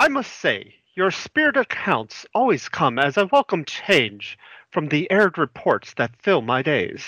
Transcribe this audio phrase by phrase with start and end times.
[0.00, 4.38] I must say, your spirit accounts always come as a welcome change
[4.70, 7.02] from the aired reports that fill my days.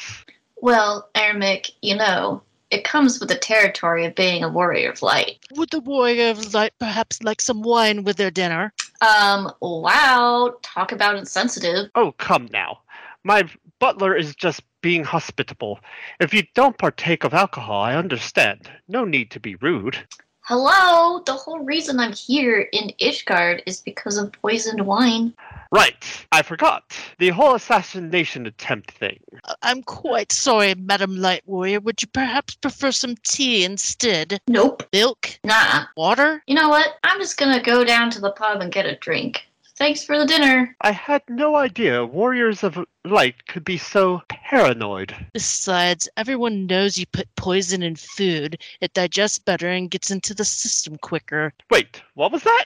[0.60, 5.38] Well, Emmerich, you know, it comes with the territory of being a warrior of light.
[5.52, 8.74] Would the warrior of light perhaps like some wine with their dinner?
[9.00, 11.88] Um, wow, talk about insensitive.
[11.94, 12.80] Oh, come now.
[13.24, 13.44] My
[13.78, 15.80] butler is just being hospitable.
[16.20, 18.70] If you don't partake of alcohol, I understand.
[18.86, 19.96] No need to be rude.
[20.44, 25.32] Hello, the whole reason I'm here in Ishgard is because of poisoned wine.
[25.70, 26.82] Right, I forgot.
[27.20, 29.20] The whole assassination attempt thing.
[29.62, 31.78] I'm quite sorry, Madam Light Warrior.
[31.80, 34.40] Would you perhaps prefer some tea instead?
[34.48, 34.82] Nope.
[34.92, 35.38] Milk?
[35.44, 35.84] Nah.
[35.96, 36.42] Water?
[36.48, 36.98] You know what?
[37.04, 39.46] I'm just gonna go down to the pub and get a drink.
[39.76, 40.76] Thanks for the dinner.
[40.82, 45.14] I had no idea warriors of light could be so paranoid.
[45.32, 48.58] Besides, everyone knows you put poison in food.
[48.80, 51.52] It digests better and gets into the system quicker.
[51.70, 52.64] Wait, what was that?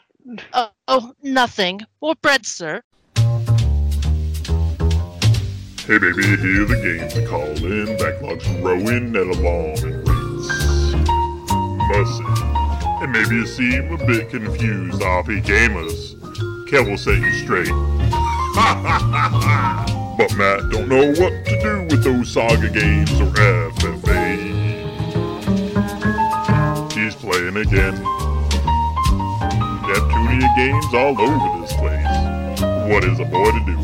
[0.52, 1.80] Uh, oh, nothing.
[2.02, 2.82] More bread, sir.
[5.86, 7.86] Hey baby, here are the games to call in.
[7.96, 10.48] Backlogs growing at alarming rates.
[11.86, 16.15] Must say, and maybe you seem a bit confused, RP gamers.
[16.66, 17.68] Kev will set you straight.
[20.18, 24.36] but Matt don't know what to do with those Saga games or FFA.
[26.92, 27.94] He's playing again.
[29.86, 32.04] Neptunia games all over this place.
[32.90, 33.76] What is a boy to do?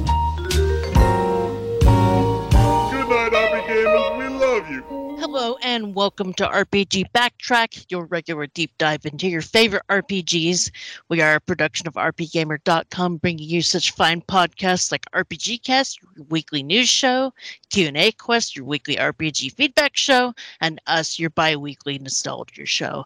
[2.90, 4.18] Good night, RP gamers.
[4.18, 4.82] We love you.
[5.22, 10.72] Hello and welcome to RPG Backtrack, your regular deep dive into your favorite RPGs.
[11.08, 16.26] We are a production of RPGamer.com, bringing you such fine podcasts like RPG Cast, your
[16.28, 17.32] weekly news show,
[17.70, 23.04] Q&A Quest, your weekly RPG feedback show, and us, your bi-weekly nostalgia show.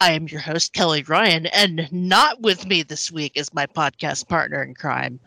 [0.00, 4.28] I am your host, Kelly Ryan, and not with me this week is my podcast
[4.28, 5.20] partner in crime,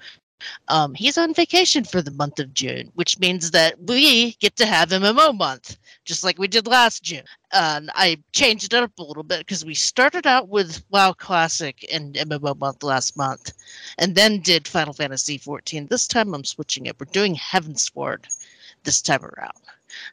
[0.67, 4.65] um, he's on vacation for the month of June, which means that we get to
[4.65, 7.23] have MMO month, just like we did last June.
[7.51, 11.85] And I changed it up a little bit because we started out with WoW Classic
[11.91, 13.53] and MMO month last month,
[13.97, 15.89] and then did Final Fantasy XIV.
[15.89, 16.99] This time I'm switching it.
[16.99, 18.25] We're doing Heavensward
[18.83, 19.53] this time around.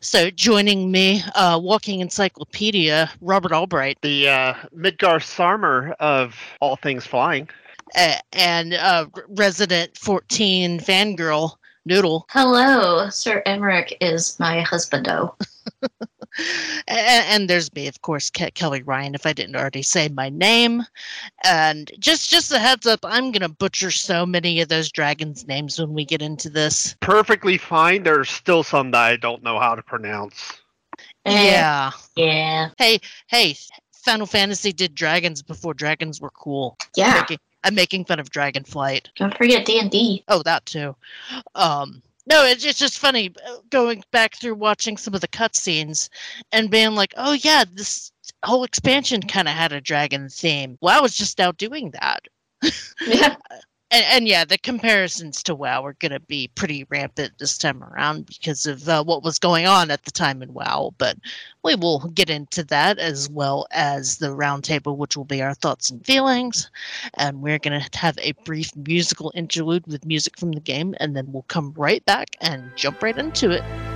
[0.01, 3.99] So joining me, uh, walking encyclopedia, Robert Albright.
[4.03, 7.49] The uh, Midgardsormr of all things flying
[7.95, 11.57] and uh, resident 14 fangirl
[11.87, 12.27] Noodle.
[12.31, 15.35] Hello, Sir Emmerich is my husbando.
[15.83, 16.09] and,
[16.89, 19.15] and, there's me, of course, Ke- Kelly Ryan.
[19.15, 20.85] If I didn't already say my name,
[21.43, 25.79] and just just a heads up, I'm gonna butcher so many of those dragons' names
[25.79, 26.97] when we get into this.
[27.01, 28.03] Perfectly fine.
[28.03, 30.35] There's still some that I don't know how to pronounce.
[31.25, 31.91] Yeah.
[32.17, 32.71] Yeah.
[32.79, 33.57] Hey, hey.
[34.05, 36.79] Final Fantasy did dragons before dragons were cool.
[36.97, 37.21] Yeah.
[37.21, 39.07] Making, I'm making fun of Dragonflight.
[39.17, 40.25] Don't forget D and D.
[40.29, 40.97] Oh, that too.
[41.55, 46.09] Um, no, it's, it's just funny uh, going back through watching some of the cutscenes
[46.53, 48.13] and being like, oh yeah, this
[48.45, 50.79] whole expansion kind of had a dragon theme.
[50.81, 52.29] Well, I was just now doing that.
[53.07, 53.37] Yeah.
[53.91, 57.83] and, and yeah, the comparisons to WoW are going to be pretty rampant this time
[57.83, 60.95] around because of uh, what was going on at the time in WoW.
[60.99, 61.17] But
[61.63, 65.91] we will get into that as well as the roundtable, which will be our thoughts
[65.91, 66.71] and feelings.
[67.15, 71.17] And we're going to have a brief musical interlude with music from the game, and
[71.17, 73.90] then we'll come right back and jump right into it.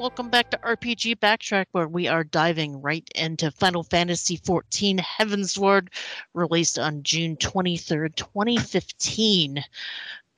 [0.00, 5.88] Welcome back to RPG Backtrack, where we are diving right into Final Fantasy XIV Heavensward,
[6.32, 9.62] released on June 23rd, 2015.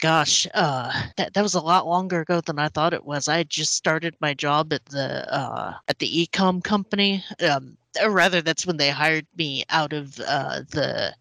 [0.00, 3.28] Gosh, uh, that, that was a lot longer ago than I thought it was.
[3.28, 7.24] I just started my job at the uh, at the ecom company.
[7.48, 11.14] Um, or rather, that's when they hired me out of uh, the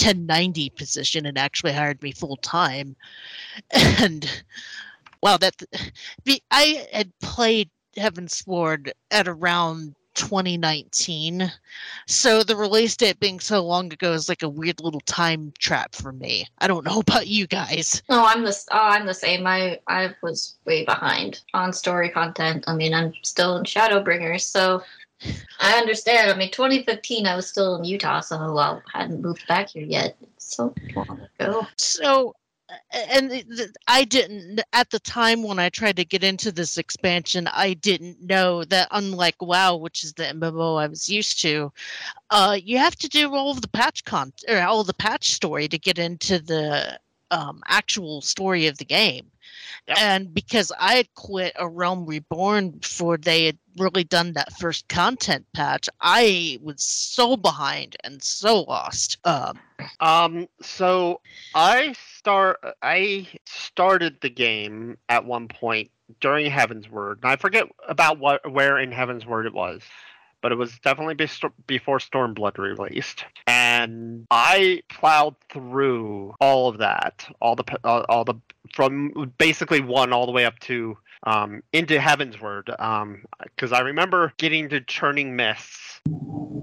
[0.00, 2.94] 1090 position and actually hired me full time.
[3.98, 4.30] And
[5.20, 5.60] wow, that
[6.52, 11.50] I had played Heavensward at around 2019.
[12.06, 15.94] So the release date being so long ago is like a weird little time trap
[15.94, 16.46] for me.
[16.58, 18.02] I don't know about you guys.
[18.10, 19.46] No, I'm the oh, I'm the same.
[19.46, 22.64] I I was way behind on story content.
[22.66, 24.82] I mean, I'm still in Shadowbringers, so
[25.60, 26.30] I understand.
[26.30, 30.16] I mean, 2015, I was still in Utah, so I hadn't moved back here yet.
[30.20, 31.66] It's so long ago.
[31.76, 32.34] So,
[32.92, 33.44] and
[33.86, 38.20] I didn't at the time when I tried to get into this expansion, I didn't
[38.20, 41.72] know that unlike WoW, which is the MMO I was used to,
[42.30, 45.78] uh, you have to do all the patch con or all the patch story to
[45.78, 46.98] get into the
[47.30, 49.30] um, actual story of the game.
[49.86, 49.96] Yep.
[50.00, 54.88] And because I had quit A Realm Reborn before they had really done that first
[54.88, 59.16] content patch, I was so behind and so lost.
[59.24, 59.58] Um,
[60.00, 61.20] Um, so
[61.54, 62.58] I start.
[62.82, 65.90] I started the game at one point
[66.20, 69.82] during Heavensward, and I forget about what where in Heavensward it was,
[70.42, 71.14] but it was definitely
[71.66, 78.34] before Stormblood released, and I plowed through all of that, all the p- all, the
[78.74, 84.32] from basically one all the way up to um into Heavensward, um, because I remember
[84.38, 86.00] getting to Churning Mists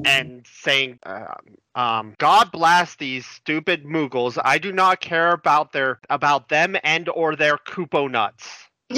[0.06, 1.00] and saying.
[1.04, 1.34] Uh,
[1.76, 4.38] um, God blast these stupid Moogles.
[4.44, 8.65] I do not care about their about them and or their Kupo nuts.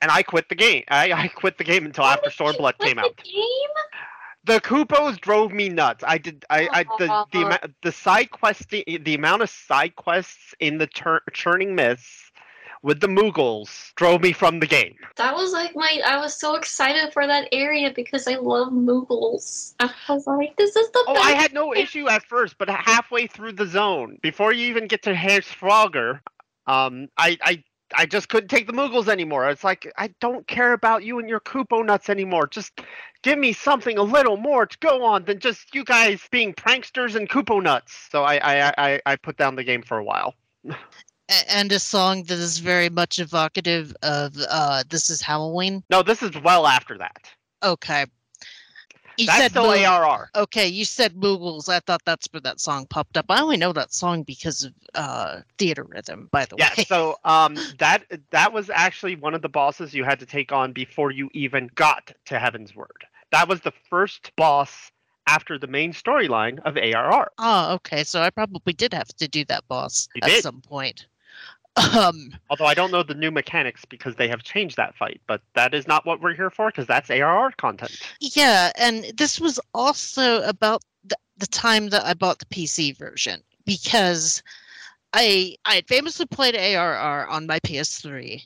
[0.00, 0.84] And I quit the game.
[0.88, 3.16] I, I quit the game until after Stormblood came out.
[3.16, 3.42] Game?
[4.44, 6.04] The Kupos drove me nuts.
[6.06, 6.44] I did.
[6.50, 10.86] I, I the the amount the side quest the amount of side quests in the
[10.86, 12.30] tur- churning mists
[12.82, 14.94] with the Moogles drove me from the game.
[15.16, 16.02] That was like my.
[16.04, 19.72] I was so excited for that area because I love Moogles.
[19.80, 21.24] I was like, this is the Oh, best.
[21.26, 25.02] I had no issue at first, but halfway through the zone, before you even get
[25.04, 26.20] to Herr Frogger,
[26.66, 27.64] um, I, I,
[27.96, 29.48] I just couldn't take the Moogles anymore.
[29.48, 32.46] It's like I don't care about you and your Kupo nuts anymore.
[32.46, 32.80] Just
[33.22, 37.14] give me something a little more to go on than just you guys being pranksters
[37.14, 38.08] and Kupo nuts.
[38.10, 40.34] So I, I, I, I put down the game for a while.
[41.48, 45.82] and a song that is very much evocative of uh, This is Halloween.
[45.90, 47.30] No, this is well after that.
[47.62, 48.06] Okay.
[49.16, 50.30] You That's said still Moog- ARR.
[50.34, 51.68] Okay, you said Moogles.
[51.68, 53.26] I thought that's where that song popped up.
[53.28, 56.74] I only know that song because of uh, Theatrhythm, by the Yeah, way.
[56.78, 60.52] Yeah, so um, that that was actually one of the bosses you had to take
[60.52, 63.04] on before you even got to Heavensward.
[63.30, 64.90] That was the first boss
[65.26, 67.30] after the main storyline of ARR.
[67.38, 68.04] Oh, okay.
[68.04, 70.42] So I probably did have to do that boss You at did.
[70.42, 71.06] some point.
[71.76, 75.40] Um, Although I don't know the new mechanics because they have changed that fight, but
[75.54, 78.00] that is not what we're here for because that's ARR content.
[78.20, 83.42] yeah, and this was also about the, the time that I bought the PC version
[83.64, 84.42] because
[85.12, 88.44] I I had famously played ARR on my PS3,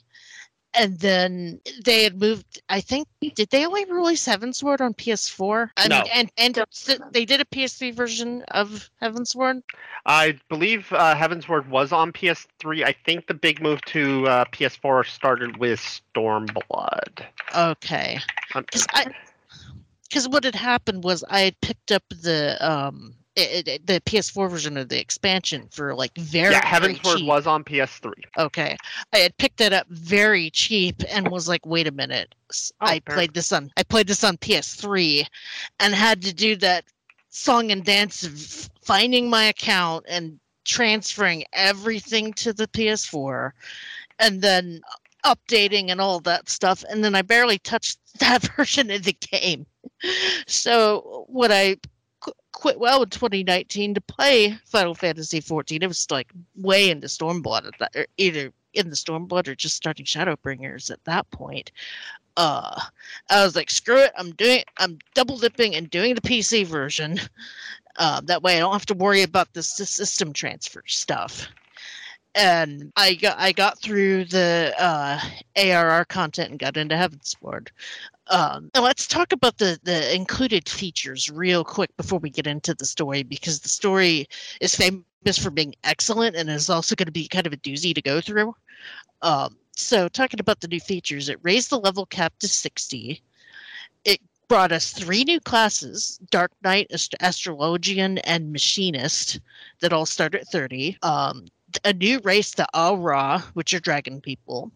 [0.73, 2.61] and then they had moved.
[2.69, 5.69] I think did they only release Heavensward on PS4?
[5.77, 6.01] I No.
[6.01, 6.63] mean, and and
[7.11, 9.63] they did a PS3 version of Heavensward.
[10.05, 12.83] I believe uh, Heavensward was on PS3.
[12.85, 17.25] I think the big move to uh, PS4 started with Stormblood.
[17.55, 18.19] Okay.
[18.53, 19.07] Um, because I
[20.03, 24.49] because what had happened was I had picked up the um it, it- the PS4
[24.49, 28.11] version of the expansion for like very yeah, Heavensward was on PS3.
[28.37, 28.77] okay.
[29.13, 32.99] I had picked it up very cheap and was like, wait a minute, Oh, I
[33.05, 33.15] fair.
[33.15, 35.25] played this on I played this on PS3,
[35.79, 36.85] and had to do that
[37.29, 43.51] song and dance of finding my account and transferring everything to the PS4,
[44.19, 44.81] and then
[45.25, 49.65] updating and all that stuff and then i barely touched that version of the game
[50.47, 51.89] so what i qu-
[52.51, 57.65] quit well in 2019 to play final fantasy 14 it was like way into stormblood
[57.67, 61.71] at that or either in the stormblood or just starting shadowbringers at that point.
[62.37, 62.79] Uh
[63.29, 67.19] i was like screw it i'm doing i'm double dipping and doing the pc version.
[67.97, 71.47] Um, that way i don't have to worry about the system transfer stuff
[72.35, 75.19] and I got I got through the uh,
[75.55, 77.69] ARR content and got into Heavensward.
[78.27, 82.73] Um, and let's talk about the the included features real quick before we get into
[82.73, 84.27] the story because the story
[84.61, 87.93] is famous for being excellent and is also going to be kind of a doozy
[87.93, 88.55] to go through.
[89.21, 93.21] Um, so talking about the new features, it raised the level cap to sixty.
[94.05, 99.39] It brought us three new classes: Dark Knight, Ast- Astrologian, and Machinist,
[99.81, 100.97] that all start at thirty.
[101.01, 101.45] Um,
[101.85, 104.71] a new race, the Au Ra, which are dragon people.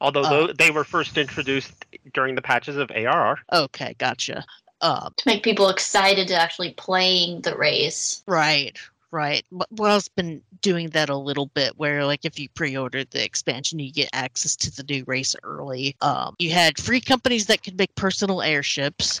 [0.00, 1.72] Although Uh, they were first introduced
[2.12, 3.38] during the patches of ARR.
[3.52, 4.44] Okay, gotcha.
[4.82, 8.22] Um, to make people excited to actually playing the race.
[8.26, 8.76] right,
[9.10, 9.42] right.
[9.50, 13.78] W- WoW's been doing that a little bit, where like if you pre-order the expansion,
[13.78, 15.96] you get access to the new race early.
[16.02, 19.20] Um, you had free companies that could make personal airships.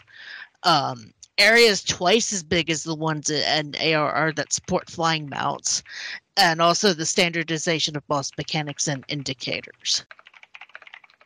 [0.62, 5.82] Um, areas twice as big as the ones in ARR that support flying mounts,
[6.36, 10.04] and also the standardization of boss mechanics and indicators.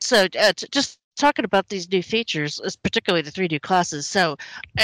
[0.00, 4.06] So, uh, to just talking about these new features, is particularly the three new classes.
[4.06, 4.36] So,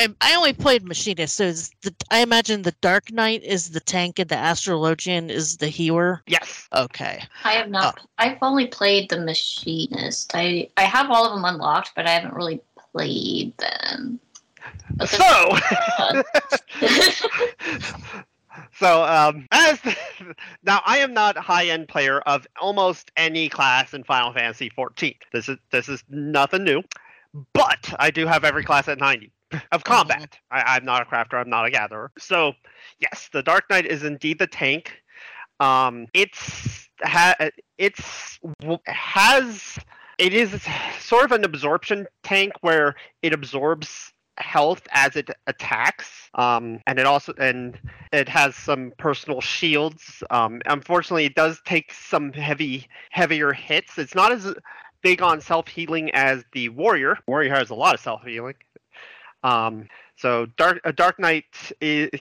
[0.03, 1.35] um, I only played Machinist.
[1.35, 1.53] So,
[1.83, 6.23] the, I imagine the Dark Knight is the tank and the Astrologian is the healer.
[6.27, 6.69] Yes.
[6.75, 7.23] Okay.
[7.45, 8.01] I have not.
[8.19, 10.33] I've only played the Machinist.
[10.35, 12.61] I I have all of them unlocked, but I haven't really
[12.93, 14.21] played them.
[15.07, 15.59] So,
[18.79, 19.79] so um, as
[20.65, 25.15] now, I am not a high-end player of almost any class in Final Fantasy 14.
[25.33, 26.83] This is this is nothing new,
[27.53, 29.31] but I do have every class at 90
[29.73, 30.39] of combat.
[30.51, 31.35] I, I'm not a crafter.
[31.35, 32.11] I'm not a gatherer.
[32.19, 32.53] So,
[32.99, 35.03] yes, the Dark Knight is indeed the tank.
[35.61, 37.35] Um, it's ha,
[37.79, 38.39] it's
[38.87, 39.79] has
[40.19, 40.63] it is
[41.01, 47.07] sort of an absorption tank where it absorbs health as it attacks um and it
[47.07, 47.79] also and
[48.13, 50.23] it has some personal shields.
[50.31, 53.99] Um unfortunately it does take some heavy heavier hits.
[53.99, 54.55] It's not as
[55.03, 57.19] big on self-healing as the warrior.
[57.27, 58.55] Warrior has a lot of self-healing.
[59.43, 61.45] Um so dark a dark knight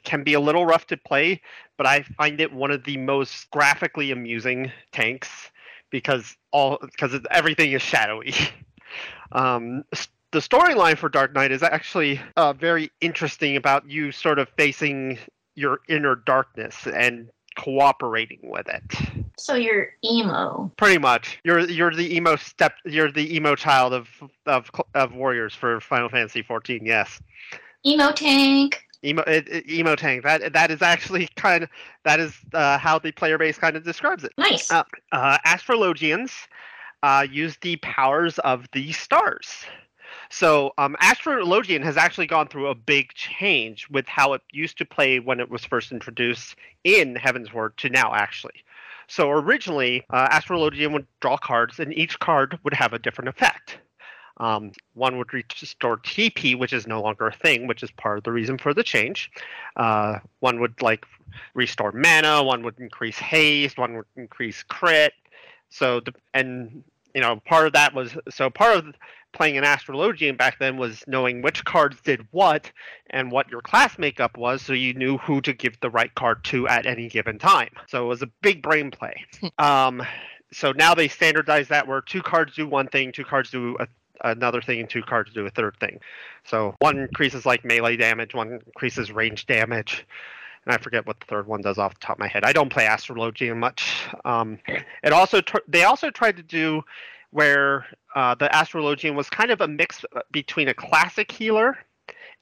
[0.03, 1.41] can be a little rough to play
[1.77, 5.50] but i find it one of the most graphically amusing tanks
[5.95, 8.34] because all because everything is shadowy.
[9.31, 9.84] Um
[10.32, 15.17] the storyline for Dark Knight is actually uh, very interesting about you sort of facing
[15.55, 18.84] your inner darkness and cooperating with it.
[19.38, 20.70] so you're emo.
[20.77, 24.10] Pretty much, you're you're the emo step, you're the emo child of
[24.46, 26.86] of of warriors for Final Fantasy 14.
[26.86, 27.22] Yes,
[27.86, 28.84] Emo tank.
[29.05, 29.24] emo
[29.70, 30.24] emo tank.
[30.24, 31.70] That that is actually kind of
[32.03, 34.34] that is uh, how the player base kind of describes it.
[34.38, 34.70] Nice.
[34.70, 36.32] Uh, uh, astrologians
[37.03, 39.63] uh, use the powers of the stars.
[40.29, 44.86] So, um, Astrologian has actually gone through a big change with how it used to
[44.86, 48.63] play when it was first introduced in Heavensward to now, actually.
[49.08, 53.79] So, originally, uh, Astrologian would draw cards, and each card would have a different effect.
[54.38, 58.24] Um, one would restore TP, which is no longer a thing, which is part of
[58.25, 59.32] the reason for the change.
[59.75, 61.05] Uh, one would like
[61.53, 62.44] restore mana.
[62.44, 63.77] One would increase haste.
[63.77, 65.13] One would increase crit.
[65.70, 66.84] So the and
[67.15, 68.93] you know part of that was so part of
[69.36, 72.72] playing an astrologian back then was knowing which cards did what
[73.10, 76.43] and what your class makeup was, so you knew who to give the right card
[76.45, 77.69] to at any given time.
[77.88, 79.25] So it was a big brain play.
[79.57, 80.01] um,
[80.53, 83.88] so now they standardize that where two cards do one thing, two cards do a,
[84.24, 86.00] another thing, and two cards do a third thing.
[86.45, 90.07] So one increases like melee damage, one increases range damage.
[90.65, 92.43] And I forget what the third one does off the top of my head.
[92.43, 93.93] I don't play Astrologian much.
[94.24, 94.60] Um,
[95.03, 96.84] it also tr- they also tried to do
[97.31, 101.77] where uh, the Astrologian was kind of a mix between a classic healer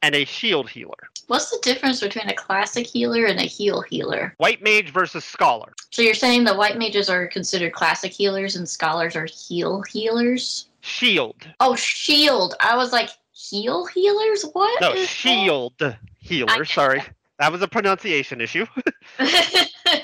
[0.04, 1.10] and a shield healer.
[1.28, 4.36] What's the difference between a classic healer and a heal healer?
[4.38, 5.74] White mage versus scholar.
[5.90, 10.68] So you're saying the white mages are considered classic healers and scholars are heal healers?
[10.82, 11.48] Shield.
[11.60, 12.56] Oh, shield.
[12.60, 14.44] I was like, heal healers?
[14.52, 14.82] What?
[14.82, 15.08] No, is that?
[15.08, 16.66] shield healer.
[16.66, 17.02] Sorry.
[17.40, 18.66] That was a pronunciation issue.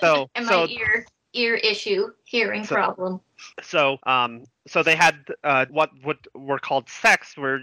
[0.01, 3.21] So, and so my ear ear issue, hearing So- problem.
[3.62, 7.62] so um so they had uh what what were called sects were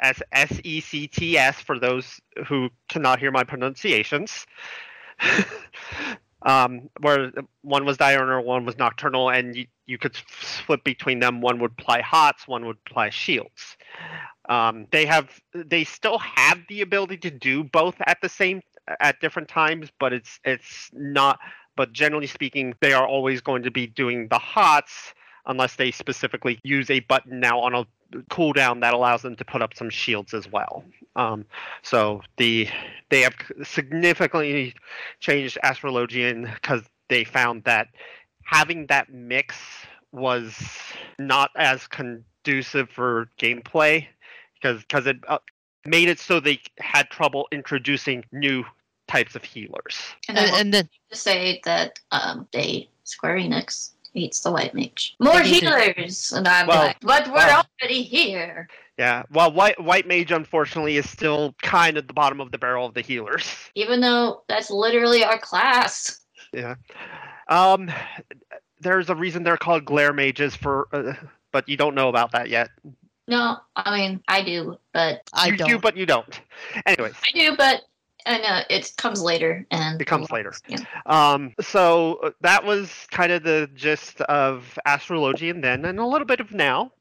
[0.00, 4.46] as S E C T S for those who cannot hear my pronunciations.
[6.42, 11.40] um, where one was diurnal, one was nocturnal, and you, you could flip between them.
[11.40, 13.76] One would apply hots, one would apply shields.
[14.48, 18.60] Um, they have they still have the ability to do both at the same
[19.00, 21.38] at different times, but it's it's not.
[21.76, 25.14] But generally speaking, they are always going to be doing the hots
[25.46, 27.86] unless they specifically use a button now on a
[28.30, 30.84] cooldown that allows them to put up some shields as well.
[31.16, 31.44] Um,
[31.82, 32.68] so the
[33.10, 34.74] they have significantly
[35.20, 37.88] changed Astrologian because they found that
[38.44, 39.56] having that mix
[40.12, 40.54] was
[41.18, 44.06] not as conducive for gameplay
[44.54, 45.38] because because it uh,
[45.86, 48.64] made it so they had trouble introducing new
[49.08, 50.00] types of healers.
[50.28, 55.14] And And, and then to say that um, they Square Enix hates the white mage.
[55.20, 57.66] More healers, and I'm Well, like, but we're well.
[57.82, 58.68] already here.
[58.96, 62.86] Yeah, well, white white mage unfortunately is still kind of the bottom of the barrel
[62.86, 63.44] of the healers.
[63.74, 66.20] Even though that's literally our class.
[66.52, 66.76] Yeah.
[67.48, 67.90] Um,
[68.78, 71.14] there's a reason they're called glare mages for, uh,
[71.50, 72.68] but you don't know about that yet.
[73.26, 75.68] No, I mean I do, but I you don't.
[75.68, 76.40] do, but you don't.
[76.86, 77.82] Anyways, I do, but
[78.26, 80.52] I know it comes later, and It comes later.
[80.68, 80.78] Yeah.
[81.06, 86.06] um, so uh, that was kind of the gist of astrology, and then, and a
[86.06, 86.92] little bit of now,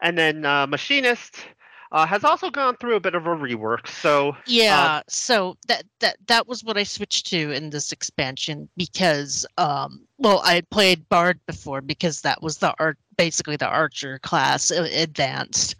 [0.00, 1.44] and then uh, Machinist
[1.92, 3.88] uh, has also gone through a bit of a rework.
[3.88, 9.46] So Yeah, so that that that was what I switched to in this expansion because
[9.58, 14.18] um well I had played Bard before because that was the art basically the archer
[14.20, 15.76] class uh, advanced.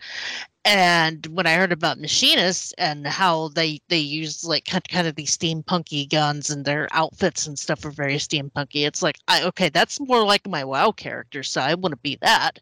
[0.64, 5.14] And when I heard about machinists and how they they use like kind kind of
[5.14, 9.70] these steampunky guns and their outfits and stuff are very steampunky, it's like I okay,
[9.70, 12.58] that's more like my WoW character, so I want to be that.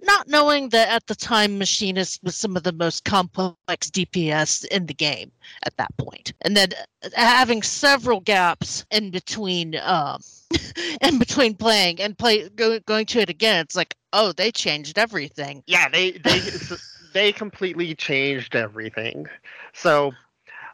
[0.00, 4.86] Not knowing that at the time machinist was some of the most complex DPS in
[4.86, 5.30] the game
[5.64, 6.70] at that point, and then
[7.04, 10.22] uh, having several gaps in between um
[11.02, 14.96] in between playing and play go, going to it again, it's like oh they changed
[14.96, 15.62] everything.
[15.66, 16.40] Yeah, they they
[17.16, 19.26] they completely changed everything.
[19.72, 20.12] So,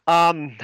[0.09, 0.57] um,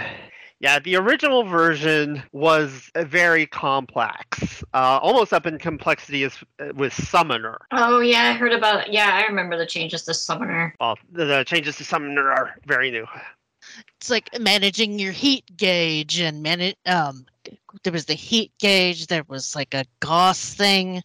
[0.59, 6.93] yeah, the original version was very complex, uh, almost up in complexity as uh, with
[6.93, 7.61] Summoner.
[7.71, 8.93] Oh yeah, I heard about.
[8.93, 10.75] Yeah, I remember the changes to Summoner.
[10.81, 13.07] Well, the, the changes to Summoner are very new.
[13.99, 17.25] It's like managing your heat gauge and manage um
[17.83, 21.03] there was the heat gauge, there was like a Gauss thing,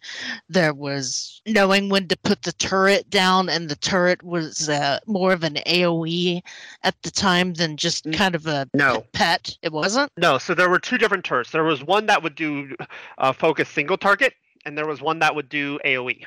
[0.49, 5.33] there was knowing when to put the turret down, and the turret was uh, more
[5.33, 6.41] of an AoE
[6.83, 8.13] at the time than just Mm.
[8.13, 9.05] kind of a No.
[9.13, 9.57] pet.
[9.61, 10.11] It wasn't.
[10.17, 11.51] No, so there were two different turrets.
[11.51, 12.75] There was one that would do
[13.17, 14.33] uh, focus single target,
[14.65, 15.79] and there was one that would do.
[15.85, 16.25] AOE.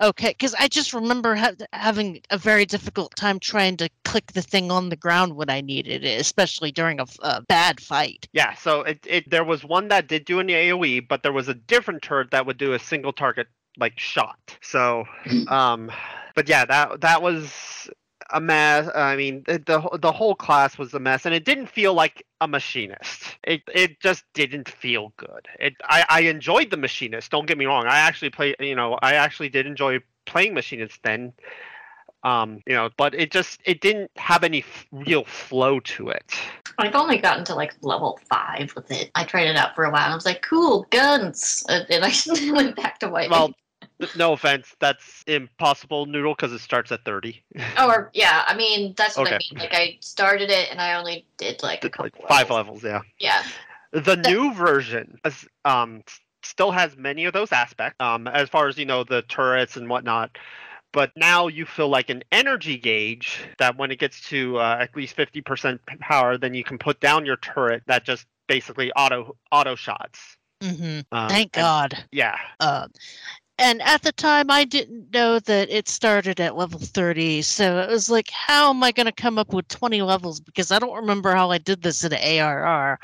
[0.00, 4.42] Okay, because I just remember ha- having a very difficult time trying to click the
[4.42, 8.28] thing on the ground when I needed it, especially during a, f- a bad fight.
[8.32, 11.48] Yeah, so it, it there was one that did do an AOE, but there was
[11.48, 13.46] a different turret that would do a single target
[13.78, 14.58] like shot.
[14.62, 15.04] So,
[15.48, 15.92] um,
[16.34, 17.88] but yeah, that that was
[18.30, 18.88] a mess.
[18.94, 22.26] I mean, the the, the whole class was a mess, and it didn't feel like
[22.40, 23.36] a machinist.
[23.44, 25.48] It it just didn't feel good.
[25.58, 27.30] It I I enjoyed the machinist.
[27.30, 27.86] Don't get me wrong.
[27.86, 28.54] I actually play.
[28.60, 31.32] You know, I actually did enjoy playing machinist then.
[32.22, 36.32] Um, you know, but it just it didn't have any f- real flow to it.
[36.78, 39.10] I've only gotten to like level five with it.
[39.14, 40.10] I tried it out for a while.
[40.10, 42.12] I was like, cool guns, uh, and I
[42.52, 43.30] went back to white.
[43.30, 43.52] Well,
[44.16, 47.42] no offense, that's impossible, Noodle, because it starts at thirty.
[47.80, 49.58] or yeah, I mean that's what I mean.
[49.58, 52.82] Like I started it and I only did like a couple like five levels.
[52.82, 53.42] levels, yeah.
[53.92, 54.00] Yeah.
[54.02, 56.02] The new version is, um
[56.42, 59.88] still has many of those aspects, um, as far as you know, the turrets and
[59.88, 60.36] whatnot.
[60.92, 64.94] But now you feel like an energy gauge that when it gets to uh, at
[64.94, 69.36] least fifty percent power, then you can put down your turret that just basically auto
[69.50, 70.36] auto shots.
[70.60, 71.00] mm-hmm.
[71.10, 72.04] Um, Thank and- God.
[72.12, 72.90] Yeah, Um,
[73.58, 77.42] and at the time, I didn't know that it started at level 30.
[77.42, 80.40] So it was like, how am I going to come up with 20 levels?
[80.40, 82.98] Because I don't remember how I did this in ARR.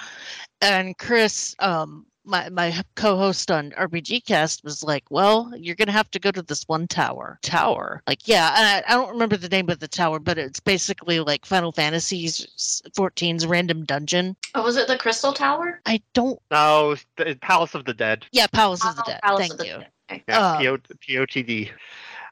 [0.60, 6.10] And Chris, um, my, my co-host on RPG Cast was like, "Well, you're gonna have
[6.12, 9.48] to go to this one tower." Tower, like, yeah, and I, I don't remember the
[9.48, 14.36] name of the tower, but it's basically like Final Fantasy's 14's random dungeon.
[14.54, 15.80] Oh, was it the Crystal Tower?
[15.86, 16.38] I don't.
[16.50, 18.26] no, the Palace of the Dead.
[18.32, 19.20] Yeah, Palace of the Oh, Dead.
[19.22, 19.72] Palace Thank of the you.
[19.78, 19.88] Dead.
[20.28, 21.70] Yeah, Uh, PO, POTD.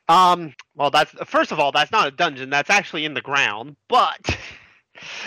[0.08, 2.50] Um, well, that's first of all, that's not a dungeon.
[2.50, 3.76] That's actually in the ground.
[3.88, 4.36] But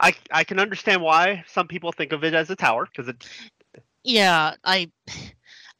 [0.00, 3.28] I I can understand why some people think of it as a tower because it.
[4.04, 4.90] Yeah, I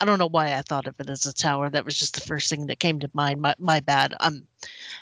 [0.00, 1.68] I don't know why I thought of it as a tower.
[1.68, 3.40] That was just the first thing that came to mind.
[3.40, 4.14] My my bad.
[4.20, 4.46] Um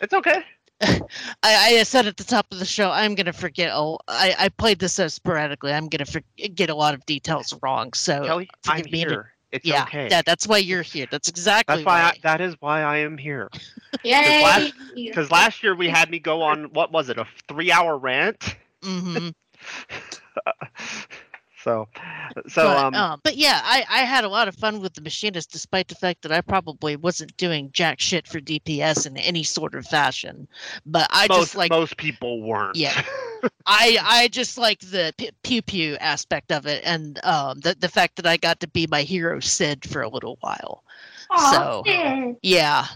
[0.00, 0.42] It's okay.
[0.83, 1.00] I,
[1.42, 4.79] I said at the top of the show I'm gonna forget oh I, I played
[4.79, 5.74] this so sporadically.
[5.74, 7.92] I'm gonna forget a lot of details wrong.
[7.92, 9.35] So Kelly, I'm here.
[9.53, 10.09] It's yeah, okay.
[10.11, 11.07] yeah, that's why you're here.
[11.11, 12.03] That's exactly That's why.
[12.03, 13.51] I, that is why I am here.
[14.05, 14.73] Yay!
[14.95, 18.57] Because last year we had me go on what was it a three-hour rant.
[18.83, 19.29] hmm
[21.62, 21.88] so,
[22.49, 25.01] so but, um, um, but yeah, I, I had a lot of fun with the
[25.01, 29.42] machinist, despite the fact that I probably wasn't doing jack shit for DPS in any
[29.42, 30.49] sort of fashion.
[30.87, 32.77] But I most just like most people weren't.
[32.77, 33.03] Yeah.
[33.66, 38.16] I I just like the pew pew aspect of it, and um, the the fact
[38.16, 40.83] that I got to be my hero Sid for a little while.
[41.31, 42.87] Aw, so- Yeah,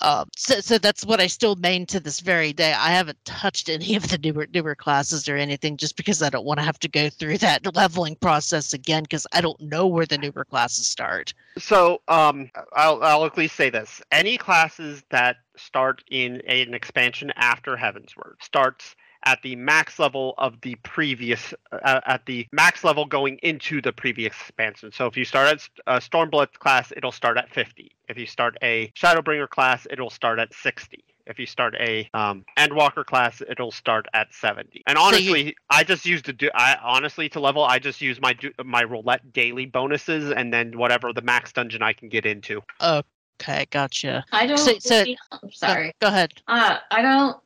[0.00, 2.72] um, so so that's what I still main to this very day.
[2.72, 6.44] I haven't touched any of the newer newer classes or anything, just because I don't
[6.44, 10.06] want to have to go through that leveling process again, because I don't know where
[10.06, 11.34] the newer classes start.
[11.58, 17.32] So, um, I'll, I'll at least say this: any classes that start in an expansion
[17.36, 23.04] after Heavensward starts at the max level of the previous, uh, at the max level
[23.04, 24.90] going into the previous expansion.
[24.92, 27.90] So, if you start at a Stormblood class, it'll start at 50.
[28.08, 31.04] If you start a Shadowbringer class, it'll start at 60.
[31.24, 34.82] If you start a um, Endwalker class, it'll start at 70.
[34.88, 36.50] And So you- honestly, I just use to do.
[36.54, 40.76] I honestly to level, I just use my du- my roulette daily bonuses, and then
[40.76, 42.60] whatever the max dungeon I can get into.
[42.82, 44.24] Okay, gotcha.
[44.32, 44.58] I don't.
[44.58, 45.86] So- so- really- I'm sorry.
[46.00, 46.32] Go, go ahead.
[46.48, 47.36] Uh, I don't.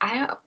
[0.00, 0.38] I don't.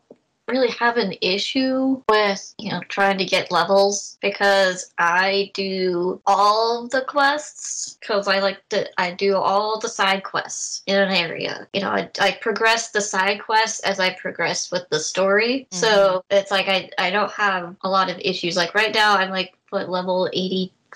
[0.48, 6.88] Really have an issue with, you know, trying to get levels because I do all
[6.88, 11.68] the quests because I like to, I do all the side quests in an area.
[11.74, 15.68] You know, I, I progress the side quests as I progress with the story.
[15.72, 16.38] So mm-hmm.
[16.38, 18.58] it's like I, I don't have a lot of issues.
[18.58, 20.30] Like right now, I'm like, what, level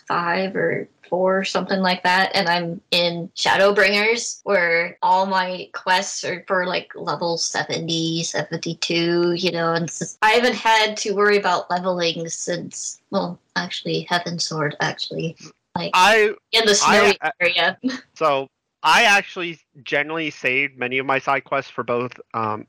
[0.09, 2.31] 85 or four, something like that.
[2.35, 9.51] And I'm in Shadowbringers, where all my quests are for like level 70, 72, you
[9.51, 9.89] know, and
[10.21, 15.35] I haven't had to worry about leveling since, well, actually, Heavensward, actually,
[15.75, 17.77] like I in the snowy I- area.
[18.15, 18.49] so
[18.83, 22.67] I actually generally saved many of my side quests for both um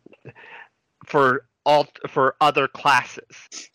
[1.07, 3.25] for all for other classes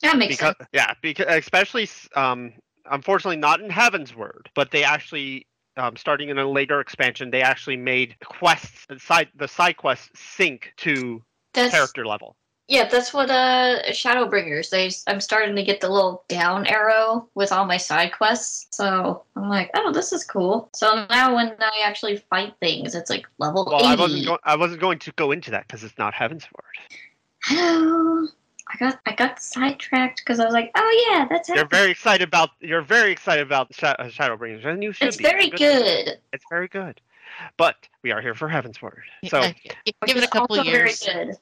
[0.01, 0.69] That makes because sense.
[0.73, 2.53] yeah because especially um
[2.91, 7.77] unfortunately not in Heavensward but they actually um, starting in a later expansion they actually
[7.77, 12.35] made quests the side the side quests sync to That's character level
[12.69, 14.69] yeah, that's what uh Shadowbringers.
[14.69, 18.67] They I'm starting to get the little down arrow with all my side quests.
[18.71, 20.69] So I'm like, oh, this is cool.
[20.73, 23.85] So now when I actually fight things, it's like level well 80.
[23.85, 26.47] I wasn't going I wasn't going to go into that because it's not Heavensward
[27.43, 28.27] Hello.
[28.71, 31.79] I got I got sidetracked because I was like, oh yeah, that's you're happening.
[31.79, 35.23] very excited about you're very excited about Sha- uh, Shadowbringers and you should It's be
[35.23, 36.19] very good.
[36.31, 37.01] It's very good.
[37.57, 39.01] But we are here for Heavensward.
[39.27, 41.03] So g- which give it is a couple also years.
[41.03, 41.37] Very good.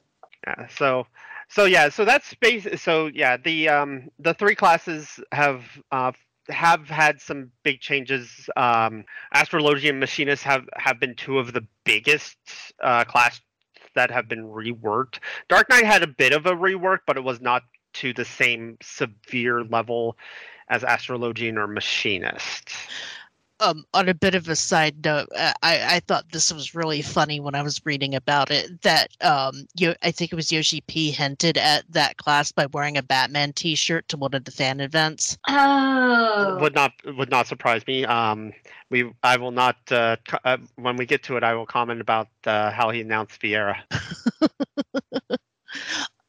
[0.46, 1.06] yeah, so
[1.48, 6.12] so yeah, so that's space so yeah, the um the three classes have uh
[6.48, 8.50] have had some big changes.
[8.56, 12.36] Um Astrology and Machinist have have been two of the biggest
[12.82, 13.40] uh class
[13.94, 15.18] that have been reworked.
[15.48, 17.62] Dark Knight had a bit of a rework, but it was not
[17.94, 20.16] to the same severe level
[20.68, 22.70] as Astrologian or Machinist.
[23.62, 27.00] Um, on a bit of a side note, uh, I, I thought this was really
[27.00, 28.82] funny when I was reading about it.
[28.82, 32.96] That um, Yo- I think it was Yoshi P hinted at that class by wearing
[32.96, 35.38] a Batman T-shirt to one of the fan events.
[35.48, 36.58] Oh.
[36.60, 38.04] would not would not surprise me.
[38.04, 38.52] Um,
[38.90, 41.44] we I will not uh, co- uh, when we get to it.
[41.44, 43.76] I will comment about uh, how he announced Viera.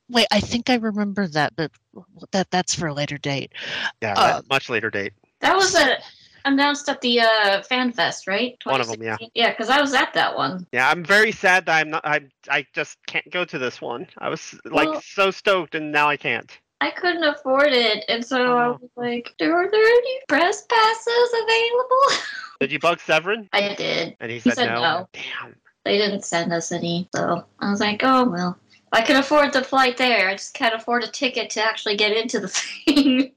[0.10, 1.72] Wait, I think I remember that, but
[2.32, 3.54] that that's for a later date.
[4.02, 5.14] Yeah, Uh, much later date.
[5.40, 5.98] that was a,
[6.46, 8.58] announced at the uh, Fan Fest, right?
[8.64, 9.18] One of 'em, yeah.
[9.34, 10.66] Yeah, because I was at that one.
[10.72, 12.06] Yeah, I'm very sad that I'm not.
[12.06, 14.08] I I just can't go to this one.
[14.18, 16.52] I was like Well- so stoked, and now I can't.
[16.82, 18.80] I couldn't afford it, and so I Oh.
[18.82, 22.26] was like, "Are there any press passes available?"
[22.60, 23.48] Did you bug Severin?
[23.54, 24.18] I did.
[24.20, 24.82] And he He said, said no.
[24.82, 25.10] no.
[25.14, 25.56] Damn.
[25.86, 28.58] They didn't send us any, so I was like, "Oh well."
[28.92, 30.30] I can afford the flight there.
[30.30, 32.48] I just can't afford a ticket to actually get into the
[32.86, 33.32] thing.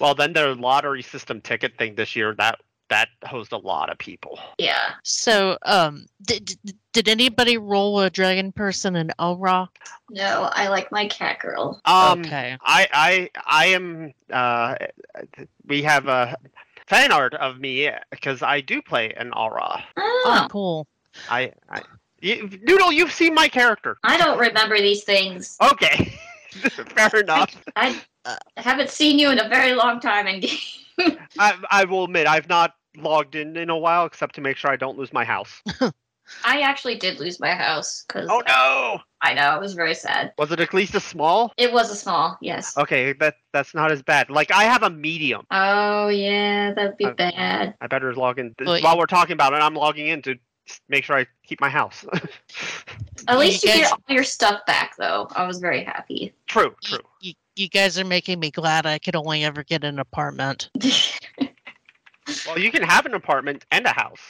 [0.00, 2.58] Well, then their lottery system ticket thing this year that
[2.88, 4.40] that hosed a lot of people.
[4.58, 4.94] yeah.
[5.04, 9.68] So, um, did did- did anybody roll a dragon person in Au Ra?
[10.10, 11.80] No, I like my cat girl.
[11.84, 12.56] Um, okay.
[12.62, 14.12] I I I am.
[14.32, 14.74] Uh,
[15.66, 16.36] we have a
[16.88, 19.80] fan art of me because I do play an Au Ra.
[19.96, 20.86] Oh, Oh, cool.
[21.28, 21.82] I, I
[22.20, 23.98] you, Noodle, you've seen my character.
[24.02, 25.56] I don't remember these things.
[25.62, 26.12] Okay,
[26.96, 27.56] fair enough.
[27.76, 28.36] I Uh.
[28.56, 30.40] haven't seen you in a very long time in
[30.98, 31.16] game.
[31.38, 34.70] I I will admit I've not logged in in a while except to make sure
[34.70, 35.62] I don't lose my house.
[36.44, 39.00] I actually did lose my house because Oh no!
[39.22, 40.32] I know it was very sad.
[40.38, 41.52] Was it at least a small?
[41.56, 42.76] It was a small, yes.
[42.78, 44.30] Okay, that that's not as bad.
[44.30, 45.44] Like I have a medium.
[45.50, 47.74] Oh yeah, that'd be Uh, bad.
[47.80, 49.56] I better log in Well, while we're talking about it.
[49.56, 50.36] I'm logging in to
[50.88, 52.04] make sure I keep my house.
[53.28, 55.26] At least you you, get all your stuff back, though.
[55.34, 56.32] I was very happy.
[56.46, 56.98] true, true.
[57.20, 57.34] you, you
[57.72, 60.70] guys are making me glad I could only ever get an apartment.
[62.46, 64.20] Well, you can have an apartment and a house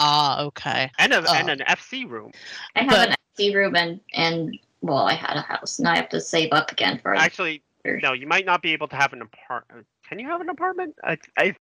[0.00, 0.90] Ah, okay.
[0.98, 1.32] and a Oh.
[1.34, 2.32] and an FC room.
[2.74, 5.94] I have But- an FC room and and well, I had a house, and I
[5.94, 7.20] have to save up again for it.
[7.20, 9.86] Actually, no, you might not be able to have an apartment.
[10.10, 10.96] Can you have an apartment?
[11.04, 11.54] I, I,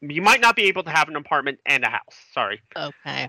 [0.00, 2.16] you might not be able to have an apartment and a house.
[2.32, 2.58] Sorry.
[2.74, 3.28] Okay,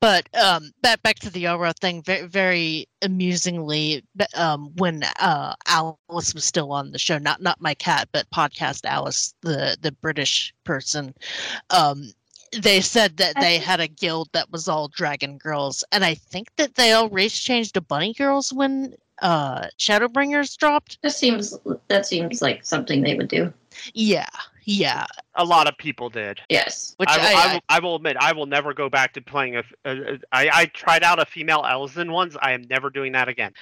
[0.00, 2.02] but um, back back to the Au Ra thing.
[2.02, 4.02] Very, very amusingly,
[4.34, 8.86] um, when uh Alice was still on the show, not not my cat, but podcast
[8.86, 11.14] Alice, the the British person,
[11.68, 12.10] um,
[12.62, 16.48] they said that they had a guild that was all dragon girls, and I think
[16.56, 20.96] that they all race changed to bunny girls when uh Shadowbringers dropped.
[21.02, 23.52] That seems that seems like something they would do.
[23.94, 24.26] Yeah,
[24.64, 25.06] yeah.
[25.34, 26.40] A lot of people did.
[26.48, 26.94] Yes.
[26.98, 29.20] Which I, will, I, I, will, I will admit, I will never go back to
[29.20, 29.62] playing a.
[29.84, 32.36] a, a I, I tried out a female Elezen once.
[32.42, 33.52] I am never doing that again.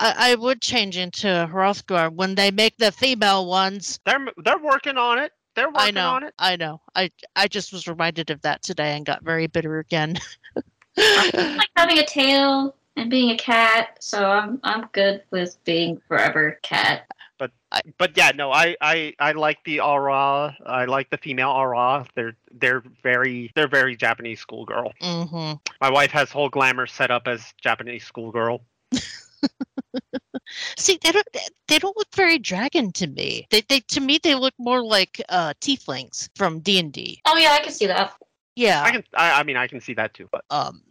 [0.00, 4.00] I, I would change into Hrothgar when they make the female ones.
[4.04, 5.32] They're they're working on it.
[5.54, 6.34] They're working I know, on it.
[6.38, 6.80] I know.
[6.94, 10.18] I I just was reminded of that today and got very bitter again.
[10.96, 12.74] like having a tail.
[12.96, 17.06] and being a cat, so I'm I'm good with being forever cat.
[17.42, 17.50] But
[17.98, 20.54] but yeah, no, I, I, I like the Au Ra.
[20.64, 22.04] I like the female Au Ra.
[22.14, 24.92] They're they're very they're very Japanese schoolgirl.
[25.00, 28.64] hmm My wife has whole glamour set up as Japanese schoolgirl.
[30.76, 33.46] See, they don't they- they don't look very dragon to me.
[33.50, 37.20] They they to me they look more like uh tieflings from D and D.
[37.26, 38.14] Oh yeah, I can see that.
[38.54, 38.84] Yeah.
[38.84, 40.28] I can I, I mean I can see that too.
[40.30, 40.82] But Um.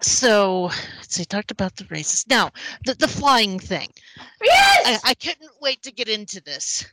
[0.00, 0.70] So,
[1.02, 2.24] so you talked about the races.
[2.28, 2.50] Now,
[2.84, 3.88] the the flying thing.
[4.42, 5.00] Yes.
[5.04, 6.84] I, I couldn't wait to get into this.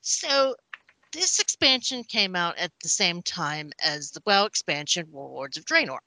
[0.00, 0.54] So,
[1.12, 5.98] this expansion came out at the same time as the WoW expansion, Warlords of Draenor.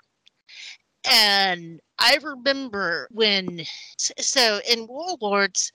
[1.06, 3.64] And I remember when,
[3.98, 5.72] so in Warlords,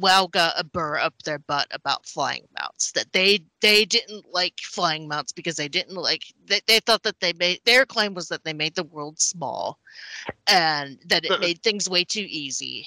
[0.00, 2.92] WoW got a burr up their butt about flying mounts.
[2.92, 7.20] That they they didn't like flying mounts because they didn't like they, they thought that
[7.20, 9.78] they made their claim was that they made the world small,
[10.46, 12.86] and that it Uh, made things way too easy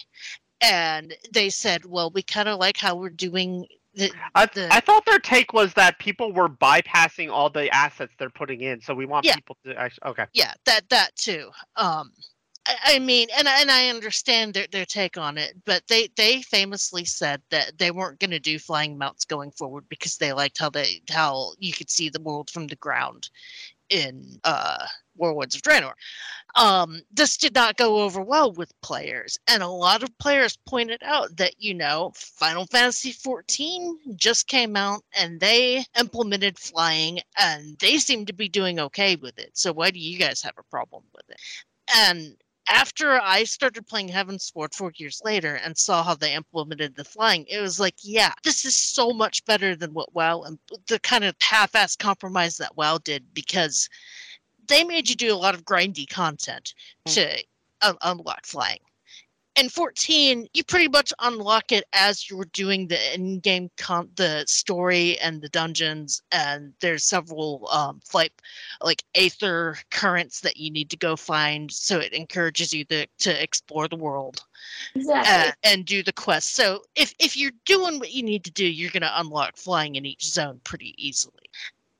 [0.62, 4.80] and they said, "Well, we kind of like how we're doing the, I, the I
[4.80, 8.96] thought their take was that people were bypassing all the assets they're putting in, so
[8.96, 9.36] we want Yeah.
[9.36, 10.10] people to actually.
[10.12, 12.12] Okay, yeah that that too." Um,
[12.66, 17.04] I, mean, and and I understand their their take on it, but they they famously
[17.06, 20.70] said that they weren't going to do flying mounts going forward because they liked how
[20.70, 23.30] they how you could see the world from the ground
[23.90, 24.86] in uh
[25.20, 25.94] of Draenor.
[26.56, 31.02] Um, this did not go over well with players, and a lot of players pointed
[31.04, 37.78] out that you know Final Fantasy XIV just came out and they implemented flying, and
[37.80, 39.58] they seem to be doing okay with it.
[39.58, 41.40] So why do you guys have a problem with it?
[41.96, 47.04] And after I started playing Heavensward four years later and saw how they implemented the
[47.04, 51.00] flying, it was like, yeah, this is so much better than what WoW and the
[51.00, 53.90] kind of half-ass compromise that WoW did because
[54.68, 56.74] they made you do a lot of grindy content
[57.06, 57.14] hmm.
[57.14, 57.44] to
[57.82, 58.80] un- unlock flying.
[59.56, 64.44] In 14, you pretty much unlock it as you were doing the in-game con- the
[64.48, 68.34] story and the dungeons, and there's several um, flight
[68.82, 71.72] like aether currents that you need to go find.
[71.72, 74.44] So it encourages you to, to explore the world
[74.96, 75.50] Exactly.
[75.50, 76.56] uh, and do the quest.
[76.56, 80.06] So if if you're doing what you need to do, you're gonna unlock flying in
[80.06, 81.50] each zone pretty easily.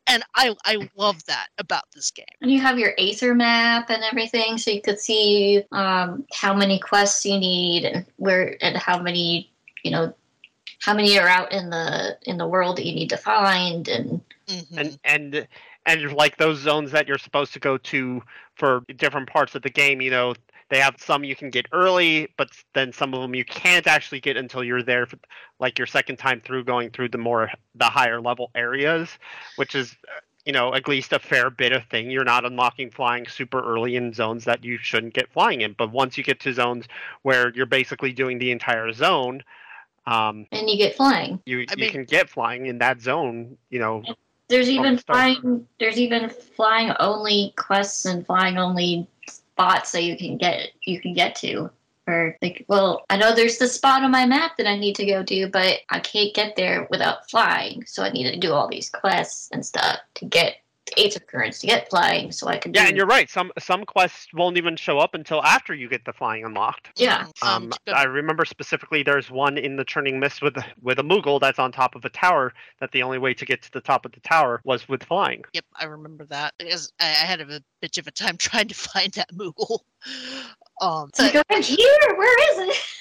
[0.08, 2.26] And I I love that about this game.
[2.42, 6.80] and you have your Aether map and everything, so you could see um, how many
[6.80, 9.50] quests you need and where and how many
[9.84, 10.14] you know
[10.82, 14.22] how many are out in the in the world that you need to find and
[14.48, 14.78] Mhm.
[14.78, 15.48] and and
[15.86, 18.22] and like those zones that you're supposed to go to
[18.56, 20.34] for different parts of the game, you know,
[20.74, 24.20] they have some you can get early, but then some of them you can't actually
[24.20, 25.20] get until you're there, for,
[25.60, 29.08] like your second time through, going through the more the higher level areas,
[29.58, 32.10] which is uh, you know at least a fair bit of thing.
[32.10, 35.92] You're not unlocking flying super early in zones that you shouldn't get flying in, but
[35.92, 36.86] once you get to zones
[37.22, 39.44] where you're basically doing the entire zone.
[40.08, 41.40] Um, and you get flying.
[41.46, 44.02] you I you mean- can get flying in that zone, you know,
[44.48, 45.68] There's even flying.
[45.80, 49.08] There's even flying only quests and flying only
[49.54, 50.70] spots that you can get.
[50.82, 51.70] You can get to.
[52.06, 55.06] Or like, well, I know there's the spot on my map that I need to
[55.06, 57.86] go to, but I can't get there without flying.
[57.86, 60.58] So I need to do all these quests and stuff to get
[60.88, 62.74] the Aether currents to get flying, so I can.
[62.74, 63.30] Yeah, do and you're right.
[63.30, 66.90] Some some quests won't even show up until after you get the flying unlocked.
[66.96, 67.26] Yeah.
[67.42, 67.48] Mhm.
[67.48, 71.60] Um, I remember specifically there's one in the Churning Mist with with a Moogle that's
[71.60, 72.54] on top of a tower.
[72.80, 75.44] That the only way to get to the top of the tower was with flying.
[75.54, 76.54] Yep, I remember that.
[76.60, 79.80] Because I, I had a bitch of a time trying to find that Moogle.
[80.82, 82.16] Um, It's like I'm here.
[82.18, 82.84] Where is it?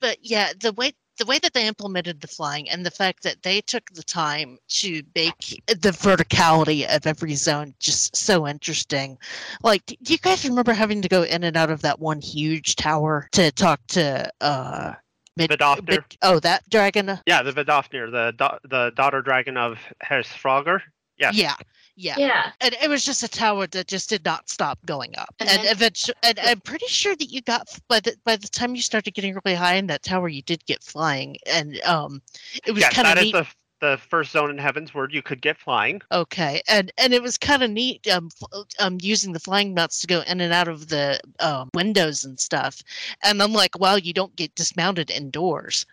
[0.00, 3.42] but yeah, the way the way that they implemented the flying and the fact that
[3.42, 9.18] they took the time to make the verticality of every zone just so interesting.
[9.62, 12.76] Like, do you guys remember having to go in and out of that one huge
[12.76, 14.94] tower to talk to uh
[15.36, 15.50] mid,
[15.86, 17.18] mid- oh that dragon?
[17.26, 20.80] Yeah, the Vidofnir, the the daughter dragon of Hersfrogr.
[21.18, 21.36] Yes.
[21.36, 21.54] Yeah.
[21.96, 22.14] Yeah.
[22.18, 22.52] Yeah.
[22.60, 25.34] and it was just a tower that just did not stop going up.
[25.40, 28.48] And And, then- eventually, and I'm pretty sure that you got by the by the
[28.48, 32.22] time you started getting really high in that tower, you did get flying, and um,
[32.66, 33.32] it was Yes, kind of that is neat.
[33.34, 33.46] the
[33.80, 36.00] the first zone in Heavens where you could get flying.
[36.12, 40.00] Okay, and and it was kind of neat um f- um using the flying mounts
[40.00, 42.82] to go in and out of the um, windows and stuff,
[43.24, 45.84] and I'm like, wow, you don't get dismounted indoors,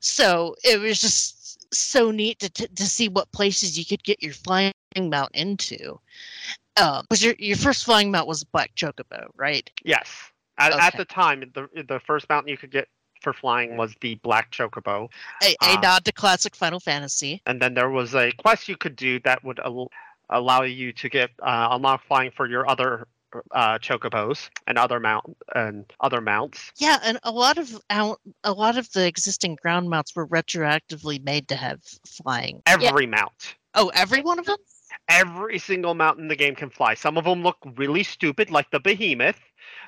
[0.00, 4.22] so it was just so neat to to, to see what places you could get
[4.22, 5.98] your flying mount into.
[6.80, 9.70] Um, was your your first flying mount was black chocobo, right?
[9.84, 10.08] Yes.
[10.58, 12.88] At, at the time, the the first mountain you could get
[13.20, 15.08] for flying was the Black Chocobo.
[15.44, 15.80] A, a Ah.
[15.80, 17.40] nod to classic Final Fantasy.
[17.46, 19.90] and then there was a quest you could do that would al-
[20.28, 23.06] allow you to get uh, unlock flying for your other
[23.52, 25.24] uh, chocobos and other mount
[25.54, 26.72] and other mounts.
[26.78, 31.22] Yeah, and a lot of out, a lot of the existing ground mounts were retroactively
[31.22, 32.60] made to have flying.
[32.66, 33.54] Every mount.
[33.74, 34.58] Oh, every one of them?
[35.08, 36.94] Every single mount in the game can fly.
[36.94, 39.38] Some of them look really stupid, like the behemoth.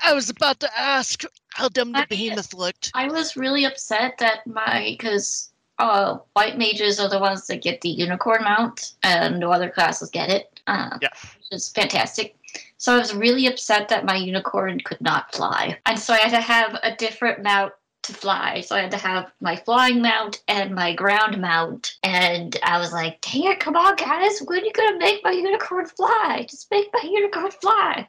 [0.03, 1.23] I was about to ask
[1.55, 2.90] how dumb the I- behemoth looked.
[2.95, 7.81] I was really upset that my because uh white mages are the ones that get
[7.81, 10.61] the unicorn mount and no other classes get it.
[10.67, 11.35] Uh, Yes.
[11.37, 12.37] which is fantastic.
[12.77, 15.77] So I was really upset that my unicorn could not fly.
[15.87, 17.73] And so I had to have a different mount
[18.05, 18.61] to fly.
[18.61, 21.97] So I had to have my flying mount and my ground mount.
[22.03, 24.40] And I was like, dang it, come on, guys.
[24.45, 26.47] When are you going to make my unicorn fly?
[26.49, 28.09] Just make my unicorn fly.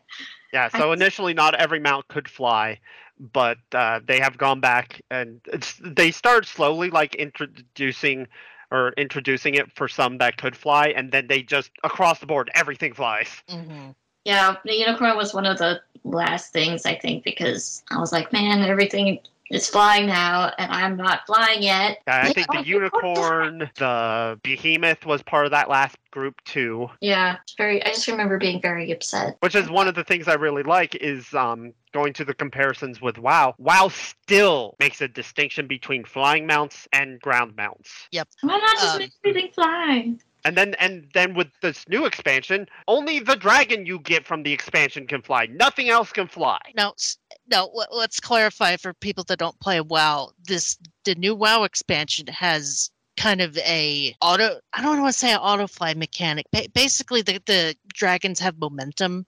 [0.54, 2.80] Yeah, I- so initially not every mount could fly,
[3.20, 8.28] but uh, they have gone back and it's, they started slowly like introducing
[8.72, 12.50] or introducing it for some that could fly, and then they just across the board
[12.56, 13.44] everything flies.
[13.48, 13.90] hmm
[14.26, 18.34] Yeah, the unicorn was one of the last things, I think, because I was like,
[18.34, 19.20] man, everything
[19.52, 22.00] is flying now, and I'm not flying yet.
[22.08, 26.36] Uh, I Make think my the unicorn, the behemoth was part of that last group
[26.46, 26.88] too.
[27.02, 27.84] Yeah, it's very.
[27.84, 29.38] I just remember being very upset.
[29.42, 33.02] Which is one of the things I really like is um, going to the comparisons
[33.02, 33.54] with WoW.
[33.58, 38.08] WoW still makes a distinction between flying mounts and ground mounts.
[38.12, 38.28] Yep.
[38.42, 40.14] Why not just Um, make everything fly?
[40.46, 44.54] And then and then with this new expansion, only the dragon you get from the
[44.54, 45.48] expansion can fly.
[45.48, 46.60] Nothing else can fly.
[47.48, 50.30] Now let, let's clarify for people that don't play WoW.
[50.48, 54.60] This the new WoW expansion has kind of a auto.
[54.74, 56.46] I don't want to say auto fly mechanic.
[56.52, 59.26] Ba- basically, the the dragons have momentum.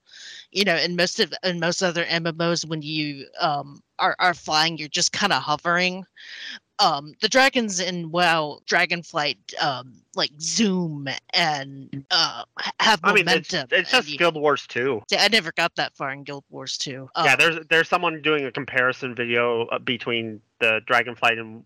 [0.52, 4.78] You know, in most of in most other MMOs, when you um are are flying,
[4.78, 6.04] you're just kind of hovering.
[6.80, 13.28] Um, the dragons in WoW Dragonflight um like zoom and uh ha- have I mean,
[13.28, 13.68] it's, momentum.
[13.78, 15.02] it's and just you- Guild Wars 2.
[15.10, 17.08] See, I never got that far in Guild Wars 2.
[17.16, 21.64] yeah, Um, there's there's someone doing a comparison video uh, between the dragonflight and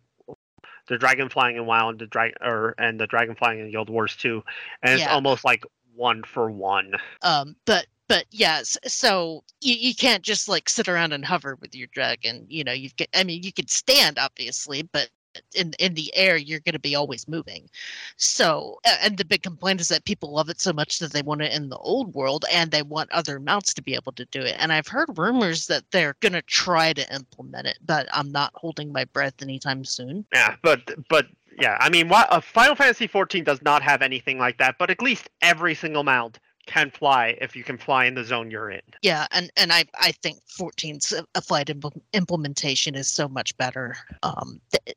[0.89, 3.89] the dragon flying in WoW and the drag or and the dragon flying in Guild
[3.91, 4.43] Wars 2,
[4.83, 5.13] and it's Yeah.
[5.15, 6.93] almost like one for one.
[7.23, 11.75] um but but yes so you, you can't just like sit around and hover with
[11.75, 15.09] your dragon you know you've got i mean you could stand obviously but
[15.55, 17.69] in in the air you're going to be always moving.
[18.17, 21.43] So and the big complaint is that people love it so much that they want
[21.43, 24.41] it in the old world and they want other mounts to be able to do
[24.41, 24.57] it.
[24.59, 28.53] And i've heard rumors that they're going to try to implement it but i'm not
[28.55, 30.25] holding my breath anytime soon.
[30.33, 31.27] Yeah, but but
[31.61, 34.89] yeah, I mean, wha- uh, Final Fantasy 14 does not have anything like that, but
[34.89, 38.71] at least every single mount can fly if you can fly in the zone you're
[38.71, 38.81] in.
[39.03, 43.97] yeah and and i i think 14's a flight impl- implementation is so much better
[44.23, 44.97] um th-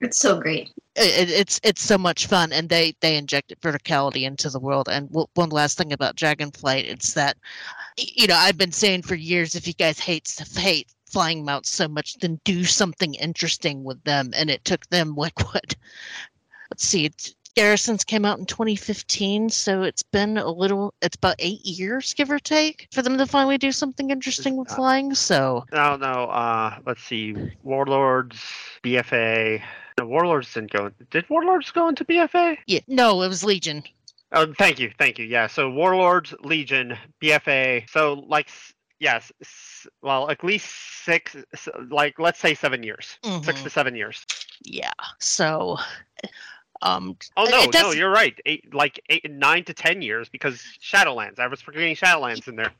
[0.00, 0.68] It's so great.
[0.96, 5.08] it, it's it's so much fun and they they injected verticality into the world and
[5.10, 7.36] w- one last thing about dragonflight it's that
[7.98, 11.70] you know i've been saying for years if you guys hate s- hate flying mounts
[11.70, 15.74] so much then do something interesting with them and it took them like what
[16.70, 21.34] let's see it's, garrisons came out in 2015 so it's been a little it's about
[21.40, 25.14] eight years give or take for them to finally do something interesting with uh, flying
[25.14, 26.06] so No, no.
[26.26, 27.34] Uh, let's see.
[27.64, 28.38] Warlords,
[28.84, 29.60] BFA.
[29.98, 30.90] No, Warlords didn't go.
[31.10, 32.56] Did Warlords go into BFA?
[32.66, 33.82] yeah no it was legion
[34.30, 35.24] Oh, thank you, thank you.
[35.24, 35.46] Yeah.
[35.46, 37.88] So Warlords, Legion, BFA.
[37.88, 38.50] So like,
[39.00, 39.32] yes.
[40.02, 40.68] Well, at least
[41.02, 41.34] six.
[41.90, 43.16] Like, let's say seven years.
[43.24, 43.62] Six Mhm.
[43.64, 44.26] to seven years.
[44.64, 45.78] yeah so
[46.82, 48.38] um Oh no, no, you're right.
[48.46, 51.38] Eight, like eight, nine to ten years because Shadowlands.
[51.38, 52.72] I was forgetting Shadowlands in there.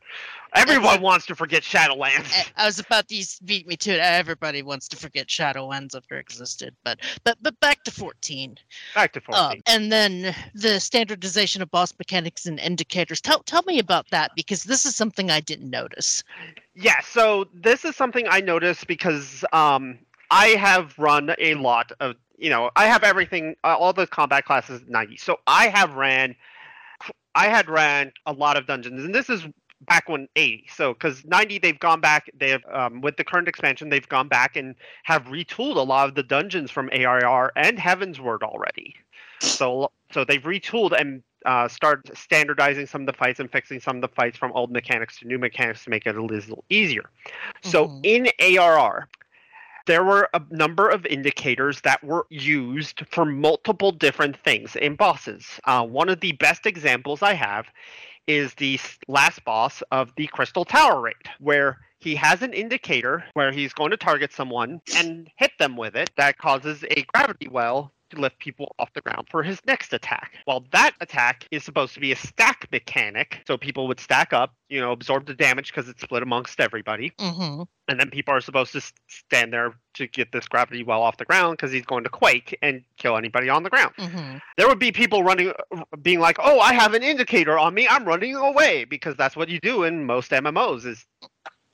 [0.55, 2.33] Everyone wants to forget Shadowlands.
[2.57, 4.01] I- was about to beat me to it.
[4.01, 8.57] Everybody wants to forget Shadowlands ever existed, but but but back to fourteen.
[8.95, 9.63] Back to Uh, fourteen.
[9.67, 13.21] and then the standardization of boss mechanics and indicators.
[13.21, 16.23] Tell tell me about that because this is something I didn't notice.
[16.75, 19.99] Yeah, so this is something I noticed because um,
[20.31, 24.45] I have run a lot of, you know, I have everything, uh, all the combat
[24.45, 25.17] classes at 90.
[25.17, 26.35] So I have ran,
[27.35, 29.47] I had ran a lot of dungeons, and this is
[29.83, 30.67] back when 80.
[30.75, 34.29] So because 90, they've gone back, they have, um, with the current expansion, they've gone
[34.29, 34.75] back and
[35.05, 38.95] have retooled a lot of the dungeons from ARR and Heavensward already.
[39.41, 43.97] So so they've retooled and uh, started standardizing some of the fights and fixing some
[43.97, 47.11] of the fights from old mechanics to new mechanics to make it a little easier.
[47.63, 48.01] So Mhm.
[48.03, 49.09] in ARR,
[49.89, 55.59] there were a number of indicators that were used for multiple different things in bosses.
[55.65, 57.67] Uh, one of the best examples I have
[58.27, 58.79] is the
[59.09, 63.91] last boss of the Crystal Tower raid, where he has an indicator where he's going
[63.91, 68.39] to target someone and hit them with it that causes a gravity well to lift
[68.39, 70.35] people off the ground for his next attack.
[70.47, 74.55] Well, that attack is supposed to be a stack mechanic, so people would stack up,
[74.69, 77.63] you know, absorb the damage because it's split amongst everybody, Mm-hmm.
[77.89, 81.25] and then people are supposed to stand there to get this gravity well off the
[81.25, 83.93] ground because he's going to quake and kill anybody on the ground.
[83.99, 84.39] Mm-hmm.
[84.57, 85.53] There would be people running,
[86.03, 87.87] being like, "Oh, I have an indicator on me.
[87.89, 90.87] I'm running away," because that's what you do in most MMOs.
[90.87, 91.05] Is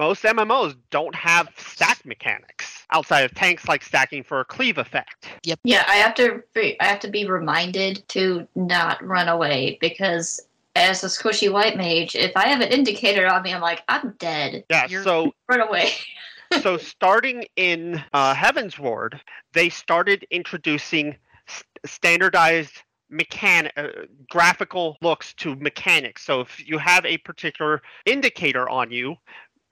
[0.00, 5.28] most MMOs don't have stack mechanics outside of tanks like stacking for a cleave effect.
[5.44, 5.60] Yep.
[5.64, 10.40] Yeah, I have to be, I have to be reminded to not run away because
[10.76, 14.14] as a squishy white mage, if I have an indicator on me, I'm like, I'm
[14.18, 14.64] dead.
[14.70, 15.90] Yeah, You're- so Run away.
[16.62, 19.20] so starting in uh, Heavensward,
[19.52, 21.16] they started introducing
[21.48, 22.82] s- standardized
[23.12, 26.24] mechan- uh, graphical looks to mechanics.
[26.24, 29.16] So if you have a particular indicator on you,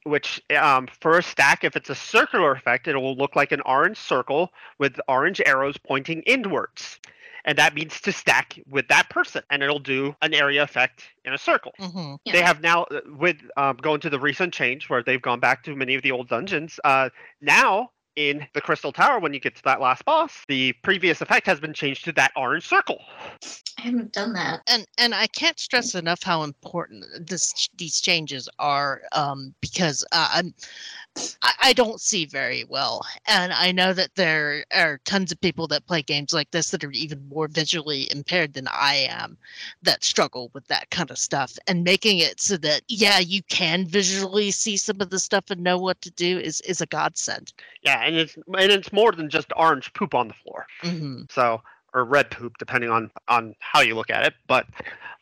[0.05, 3.61] which um, for a stack, if it's a circular effect, it will look like an
[3.63, 6.99] orange circle with orange arrows pointing inwards.
[7.45, 11.33] And that means to stack with that person, and it'll do an area effect in
[11.33, 12.15] a circle Mm-hmm.
[12.25, 12.33] Yeah.
[12.33, 15.65] they have now uh, with um, going to the recent change where they've gone back
[15.65, 19.57] to many of the old dungeons uh, now in the crystal tower when you get
[19.57, 22.99] to that last boss the previous effect has been changed to that orange circle
[23.79, 24.61] I haven't done that.
[24.69, 30.29] and and I can't stress enough how important this these changes are um, because uh,
[30.33, 30.55] I'm
[31.43, 35.67] I, I don't see very well, and I know that there are tons of people
[35.69, 39.37] that play games like this that are even more visually impaired than I am
[39.83, 41.59] that struggle with that kind of stuff.
[41.67, 45.63] And making it so that yeah, you can visually see some of the stuff and
[45.63, 47.53] know what to do is is a godsend.
[47.83, 50.67] yeah and it's and it's more than just orange poop on the floor.
[50.81, 51.63] Hmm so
[51.95, 54.67] or red poop depending on on how you look at it but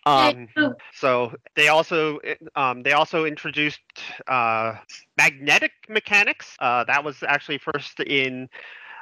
[0.06, 0.48] um
[0.94, 2.18] so they also
[2.56, 3.80] um, they also introduced
[4.28, 4.74] uh,
[5.18, 6.56] magnetic mechanics.
[6.58, 8.48] Uh, that was actually first in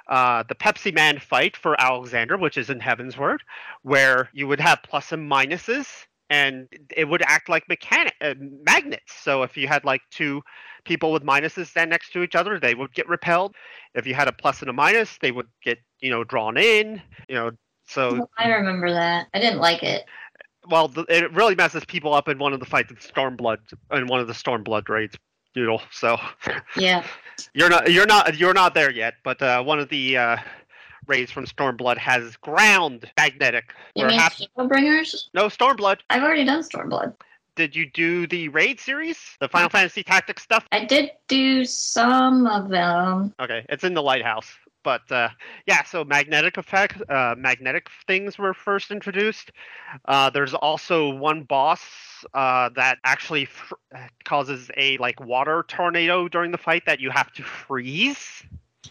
[0.08, 3.38] uh, the Pepsi Man fight for Alexander, which is in Heavensward,
[3.82, 5.86] where you would have plus and minuses,
[6.30, 9.14] and it would act like mechanic uh, magnets.
[9.22, 10.42] So if you had like two
[10.84, 13.54] people with minuses stand next to each other, they would get repelled.
[13.94, 17.00] If you had a plus and a minus, they would get you know drawn in.
[17.28, 17.50] You know,
[17.86, 19.28] so I remember that.
[19.34, 20.04] I didn't like it.
[20.68, 23.58] well, the, it really messes people up in one of the fights in Stormblood,
[23.92, 25.16] in one of the Stormblood raids.
[25.54, 25.80] Doodle.
[25.90, 26.18] So
[26.76, 27.04] Yeah.
[27.54, 30.36] you're not you're not you're not there yet, but uh, one of the uh,
[31.08, 33.74] raids from Stormblood has ground magnetic.
[33.94, 35.28] You mean half- Shadowbringers?
[35.34, 36.00] no Stormblood.
[36.10, 37.14] I've already done Stormblood.
[37.56, 40.64] Did you do the raid series, the Final Fantasy Tactics stuff?
[40.70, 43.34] I did do some of them.
[43.40, 44.46] Okay, it's in the lighthouse.
[44.84, 45.30] But uh,
[45.66, 49.50] yeah, so magnetic effect, uh, magnetic things were first introduced.
[50.04, 51.80] Uh, there's also one boss
[52.32, 53.74] uh, that actually fr-
[54.24, 58.44] causes a like water tornado during the fight that you have to freeze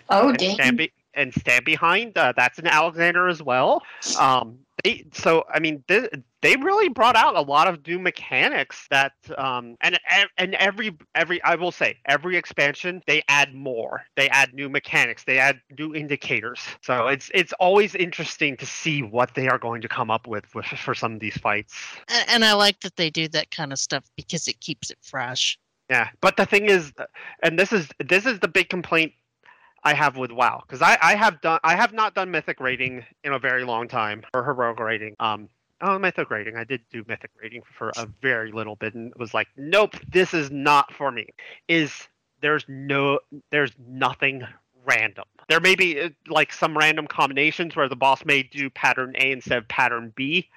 [0.09, 0.55] Oh, dang.
[0.55, 2.18] stand, be- and stand behind.
[2.18, 3.84] Uh, that's an Alexander as well.
[4.20, 6.09] Um, they, so I mean, th-
[6.41, 9.99] they really brought out a lot of new mechanics that, um, and
[10.38, 14.03] and every every I will say every expansion they add more.
[14.15, 15.24] They add new mechanics.
[15.24, 16.59] They add new indicators.
[16.82, 20.53] So it's it's always interesting to see what they are going to come up with,
[20.53, 21.74] with for some of these fights.
[22.07, 24.99] And, and I like that they do that kind of stuff because it keeps it
[25.01, 25.57] fresh.
[25.89, 26.91] Yeah, but the thing is,
[27.43, 29.13] and this is this is the big complaint
[29.88, 33.06] I have with WoW because I I have done I have not done mythic rating
[33.24, 35.16] in a very long time or heroic rating.
[35.22, 35.48] Um,
[35.80, 39.34] oh mythic rating I did do mythic rating for a very little bit and was
[39.34, 41.28] like nope this is not for me.
[41.70, 42.10] Is
[42.42, 43.20] there's no
[43.50, 44.44] there's nothing
[44.84, 45.24] random.
[45.48, 49.32] There may be uh, like some random combinations where the boss may do pattern A
[49.32, 50.50] instead of pattern B,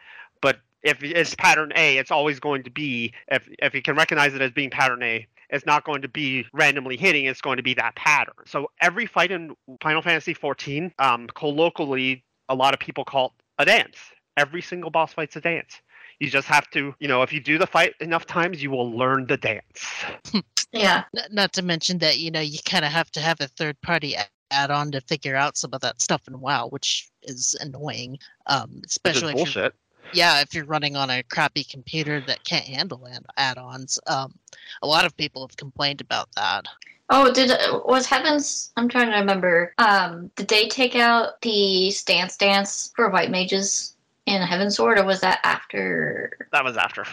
[0.82, 4.40] if it's pattern A, it's always going to be if if you can recognize it
[4.40, 7.26] as being pattern A, it's not going to be randomly hitting.
[7.26, 8.34] It's going to be that pattern.
[8.46, 13.62] So every fight in Final Fantasy 14, um, colloquially, a lot of people call it
[13.62, 13.96] a dance.
[14.36, 15.80] Every single boss fight's a dance.
[16.18, 18.90] You just have to, you know, if you do the fight enough times, you will
[18.90, 20.04] learn the dance.
[20.72, 21.04] Yeah.
[21.16, 23.80] N- not to mention that you know you kind of have to have a third
[23.80, 24.14] party
[24.50, 28.18] add on to figure out some of that stuff in WoW, which is annoying.
[28.46, 29.74] Um, Which is especially if bullshit.
[30.12, 33.98] Yeah, if you're running on a crappy computer that can't handle add- add-ons.
[34.06, 34.34] Um,
[34.82, 36.66] a lot of people have complained about that.
[37.12, 37.50] Oh, did
[37.84, 38.70] was Heavens?
[38.76, 39.74] I'm trying to remember.
[39.78, 43.96] Um, did they take out the stance dance for white mages
[44.26, 46.48] in Heavensward, or was that after?
[46.52, 47.04] That was after.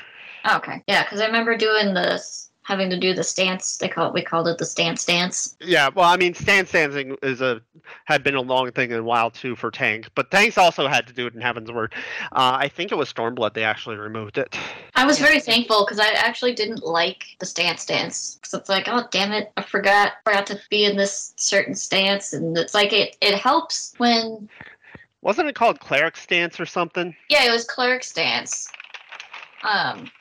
[0.45, 3.77] Oh, okay, yeah, because I remember doing this, having to do the stance.
[3.77, 5.55] They call it, we called it the stance dance.
[5.61, 7.61] Yeah, well, I mean, stance dancing is a
[8.03, 11.13] had been a long thing in WoW too for tanks, but tanks also had to
[11.13, 11.93] do it in Heavensward.
[12.33, 14.57] Uh, I think it was Stormblood they actually removed it.
[14.95, 18.89] I was very thankful because I actually didn't like the stance dance because it's like,
[18.89, 22.91] oh damn it, I forgot forgot to be in this certain stance, and it's like
[22.91, 24.49] it it helps when
[25.21, 27.15] Wasn't it called cleric stance or something?
[27.29, 28.67] Yeah, it was cleric stance.
[29.63, 30.11] Um,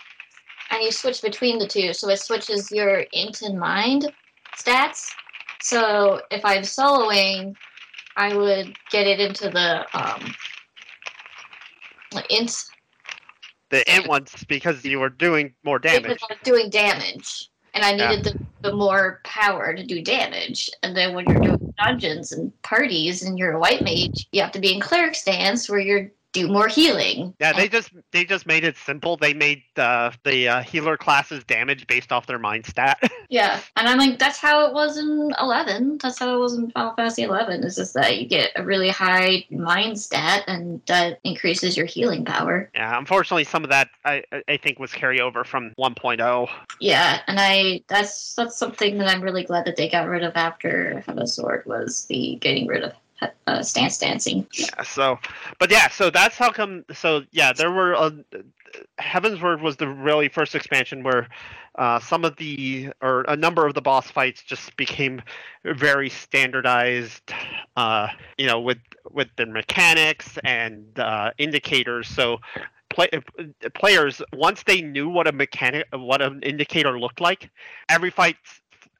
[0.70, 4.12] and you switch between the two, so it switches your int and mind
[4.56, 5.10] stats.
[5.60, 7.56] So if I'm soloing,
[8.16, 10.34] I would get it into the um,
[12.30, 12.64] int
[13.70, 16.20] The int ones because you were doing more damage.
[16.44, 18.10] Doing damage, and I Yeah.
[18.10, 20.70] needed the, the more power to do damage.
[20.82, 24.52] And then when you're doing dungeons and parties, and you're a white mage, you have
[24.52, 27.34] to be in cleric stance where you're do more healing.
[27.41, 29.16] Yeah, they just they just made it simple.
[29.16, 32.99] They made uh, the uh, healer classes damage based off their mind stat.
[33.28, 35.99] Yeah, and I'm like, that's how it was in 11.
[36.01, 37.64] That's how it was in Final Fantasy 11.
[37.64, 42.24] Is just that you get a really high mind stat, and that increases your healing
[42.24, 42.70] power.
[42.72, 45.82] yeah, unfortunately, some of that I I- think was carryover from oh.
[45.91, 46.49] 1.0.
[46.80, 50.37] Yeah, and I that's that's something that I'm really glad that they got rid of
[50.37, 52.93] after the sword was the getting rid of
[53.46, 54.46] uh, stance dancing.
[54.54, 55.18] Yeah, so,
[55.58, 56.84] but yeah, so that's how come.
[56.92, 58.10] So yeah, there were uh,
[59.00, 61.28] Heavensward was the really first expansion where
[61.76, 65.22] uh, some of the or a number of the boss fights just became
[65.64, 67.32] very standardized.
[67.76, 68.08] Uh,
[68.38, 68.78] you know, with
[69.10, 72.08] with the mechanics and uh, indicators.
[72.08, 72.38] So.
[72.88, 73.10] Play,
[73.74, 77.50] players once they knew what a mechanic what an indicator looked like
[77.90, 78.36] every fight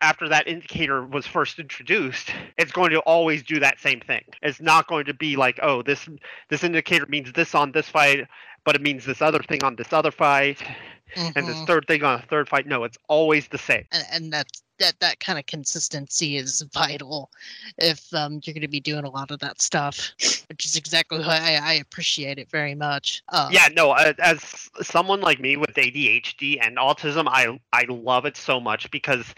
[0.01, 4.25] after that indicator was first introduced, it's going to always do that same thing.
[4.43, 6.09] It's not going to be like, oh, this
[6.49, 8.27] this indicator means this on this fight,
[8.65, 10.63] but it means this other thing on this other fight,
[11.17, 11.67] and this Mhm.
[11.67, 12.67] third thing on a third fight.
[12.67, 13.85] No, it's always the same.
[13.93, 14.47] and, and that
[14.79, 17.31] that that kind of consistency is vital
[17.79, 20.13] if um, you're going to be doing a lot of that stuff,
[20.49, 23.23] which is exactly why I, I appreciate it very much.
[23.29, 28.37] Uh, Yeah, no, as someone like me with ADHD and autism, I I love it
[28.37, 29.35] so much because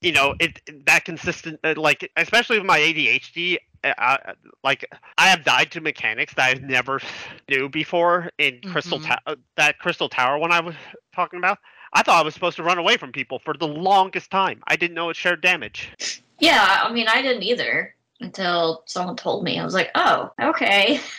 [0.00, 3.58] you know it that consistent uh, like especially with my ADHD.
[3.84, 4.32] uh, I,
[4.64, 4.84] like
[5.18, 7.00] I have died to mechanics that I never
[7.48, 9.06] knew before in Crystal Mhm.
[9.06, 10.74] Ta- uh, that Crystal Tower one I was
[11.14, 11.58] talking about.
[11.92, 14.62] I thought I was supposed to run away from people for the longest time.
[14.66, 16.22] I didn't know it shared damage.
[16.38, 19.58] Yeah, I mean, I didn't either until someone told me.
[19.58, 21.00] I was like, oh, okay.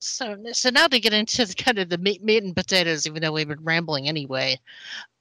[0.00, 3.20] So so now to get into the, kind of the meat, meat and potatoes, even
[3.20, 4.58] though we've been rambling anyway,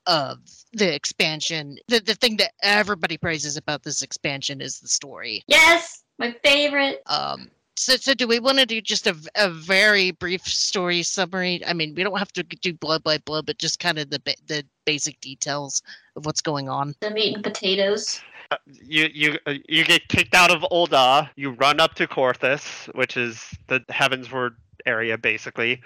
[0.08, 0.40] of
[0.72, 1.78] the expansion.
[1.90, 5.44] The the thing that everybody praises about this expansion is the story.
[5.48, 7.02] Yes, my favorite.
[7.08, 11.62] Um, so, so do we want to do just a, a very brief story summary?
[11.66, 14.22] I mean, we don't have to do blood by blood, but just kind of the
[14.48, 15.82] the basic details
[16.16, 16.96] of what's going on.
[17.00, 18.22] The meat and potatoes.
[18.68, 21.30] you you uh, you get kicked out of Ul'dah.
[21.36, 24.56] You run up to Coerthas, which is the Heavensward
[24.86, 25.82] area, basically.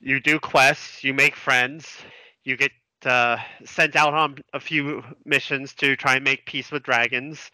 [0.00, 1.02] You do quests.
[1.02, 1.88] You make friends.
[2.44, 2.72] You get
[3.04, 7.50] uh, sent out on a few missions to try and make peace with dragons.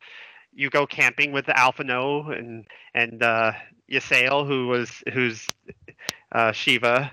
[0.54, 3.52] You go camping with Alphinaud and and uh,
[3.90, 5.46] Ysayle, who was who's
[6.32, 7.12] uh, Shiva.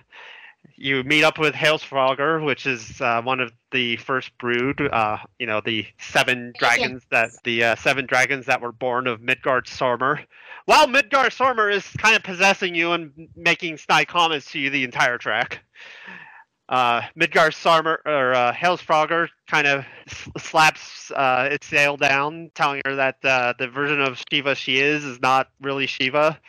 [0.75, 4.81] You meet up with Hraesvelgr, which is uh, one of the first brood.
[4.81, 9.19] Uh, you know, the seven dragons that the uh, seven dragons that were born of
[9.19, 10.23] Midgardsormr.
[10.65, 15.17] While Midgardsormr is kind of possessing you and making snide comments to you the entire
[15.17, 15.59] track.
[16.69, 19.85] Uh, Midgardsormr or uh, Hraesvelgr kind of
[20.37, 25.03] slaps uh, its sail down, telling her that uh, the version of Shiva she is
[25.03, 26.39] is not really Shiva,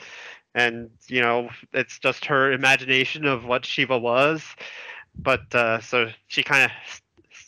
[0.55, 4.45] and you know it's just her imagination of what Shiva was.
[5.19, 7.01] But uh, so she kind of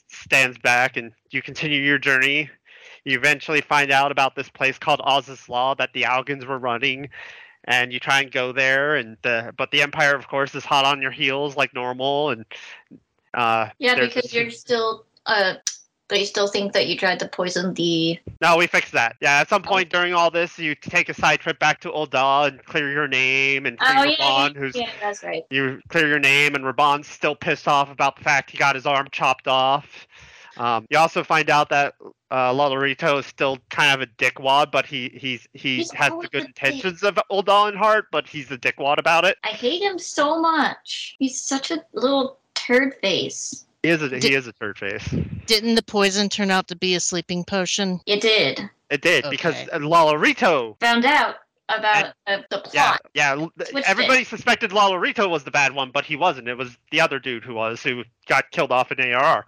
[0.09, 2.49] stands back, and you continue your journey.
[3.05, 7.11] You eventually find out about this place called Azys Lla that the Allagans were running,
[7.65, 10.85] and you try and go there, and the, but the Empire, of course, is hot
[10.85, 12.45] on your heels like normal, and
[13.35, 15.55] uh, Yeah, because this- you're still uh
[16.09, 19.17] they still think that you tried to poison the No, we fixed that.
[19.23, 22.49] Yeah, at some point during all this, you take a side trip back to Ul'dah
[22.49, 25.45] and clear your name and free Oh yeah, Raubahn, yeah, who's yeah, that's right.
[25.49, 28.85] you clear your name, and Raubahn's still pissed off about the fact he got his
[28.85, 30.07] arm chopped off.
[30.57, 31.95] Um, you also find out that
[32.31, 36.29] uh, Lolorito is still kind of a dickwad, but he he's, he He's has the
[36.29, 36.47] good a dick.
[36.49, 39.37] intentions of Ul'dah in heart, but he's a dickwad about it.
[39.45, 41.17] I hate him so much.
[41.19, 43.65] He's such a little turd face.
[43.83, 45.07] He is a Di- he is a turd face.
[45.47, 48.01] Didn't the poison turn out to be a sleeping potion?
[48.07, 48.61] It did.
[48.91, 49.71] It did because Okay.
[49.73, 50.79] uh, Lolorito.
[50.81, 51.37] Found out
[51.79, 53.01] about uh, the Yeah, plot.
[53.15, 53.47] yeah.
[53.69, 56.49] Switched Everybody suspected Lolorito was the bad one, but he wasn't.
[56.49, 59.45] It was the other dude who was, who got killed off in ARR.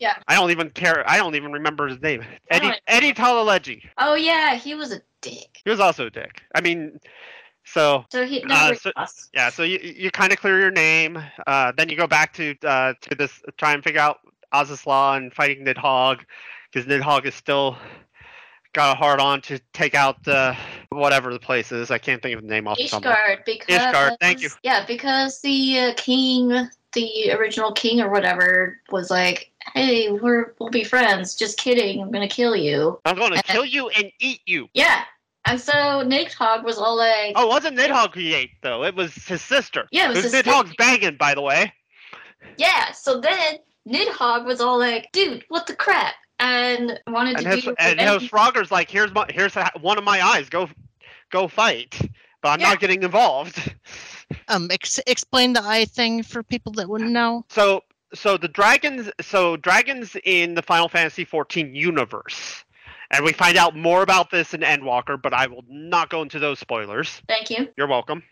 [0.00, 0.14] Yeah.
[0.28, 1.08] I don't even care.
[1.08, 2.24] I don't even remember his name.
[2.50, 3.82] Eddie Eddie Talaleji.
[3.98, 5.60] Oh yeah, he was a dick.
[5.64, 6.42] He was also a dick.
[6.54, 6.98] I mean,
[7.64, 8.92] so So he Uh, so-
[9.34, 9.50] yeah.
[9.50, 11.22] So you you kind of clear your name.
[11.46, 14.18] Uh, then you go back to uh, to this try and figure out
[14.52, 16.20] Azys Lla and fighting Nidhogg
[16.70, 17.76] because Nidhogg is still
[18.72, 20.54] got a hard on to take out uh,
[20.90, 21.90] whatever the place is.
[21.90, 22.98] I can't think of the name off the top.
[23.00, 24.50] of my- Ishgard, because Ishgard, thank you.
[24.62, 26.48] Yeah, because the uh, king,
[26.92, 32.00] the original king or whatever, was like, "Hey, we're we'll be friends." Just kidding.
[32.02, 33.00] I'm gonna kill you.
[33.04, 34.68] I'm going to kill you and eat you.
[34.74, 35.04] Yeah.
[35.46, 38.84] And so Nidhogg was all like, Oh, it wasn't Nidhogg he ate though.
[38.84, 39.88] It was his sister.
[39.90, 40.74] Yeah, it was It was his Nidhogg's sister.
[40.78, 41.72] banging, by the way.
[42.56, 43.56] "Yeah." So then
[43.88, 47.98] Nidhogg was all like, "Dude, what the crap?" And wanted And to his do and
[48.00, 50.48] revenge- his Frogger's like, here's my here's one of my eyes.
[50.48, 50.68] Go,
[51.30, 51.98] go fight.
[52.42, 52.70] But I'm Yeah.
[52.70, 53.74] not getting involved.
[54.48, 57.44] Um, ex- explain the eye thing for people that wouldn't know.
[57.48, 57.82] So
[58.14, 62.64] so the dragons so dragons in the Final Fantasy 14 universe.
[63.12, 66.38] And we find out more about this in Endwalker, but I will not go into
[66.38, 67.20] those spoilers.
[67.28, 67.68] Thank you.
[67.76, 68.22] You're welcome.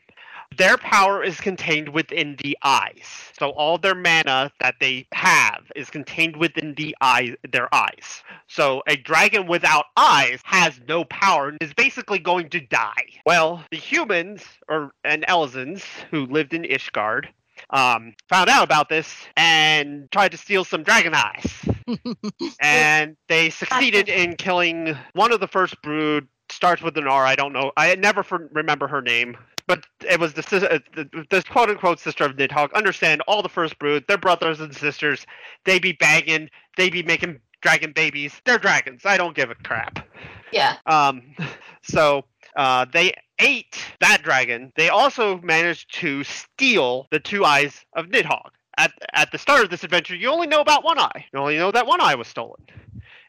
[0.56, 3.32] Their power is contained within the eyes.
[3.38, 8.22] So all their mana that they have is contained within the eye their eyes.
[8.48, 13.04] So a dragon without eyes has no power and is basically going to die.
[13.24, 17.28] Well, the humans or and Elezens who lived in Ishgard
[17.70, 21.68] um, found out about this and tried to steal some dragon eyes.
[22.60, 26.26] and they succeeded in killing one of the first brood.
[26.50, 27.24] Starts with an R.
[27.24, 27.70] I don't know.
[27.76, 29.36] I never for, remember her name,
[29.70, 32.72] but it was the, uh, the the quote unquote sister of Nidhogg.
[32.74, 34.04] Understand all the first brood.
[34.08, 35.24] They're brothers and sisters.
[35.64, 36.50] They be bagging.
[36.76, 38.32] They be making dragon babies.
[38.44, 39.02] They're dragons.
[39.06, 40.04] I don't give a crap.
[40.52, 40.78] Yeah.
[40.86, 41.22] Um,
[41.82, 42.24] so
[42.56, 44.72] uh, they ate that dragon.
[44.74, 48.50] They also managed to steal the two eyes of Nidhogg.
[48.76, 51.26] At, at the start of this adventure, you only know about one eye.
[51.32, 52.66] You only know that one eye was stolen.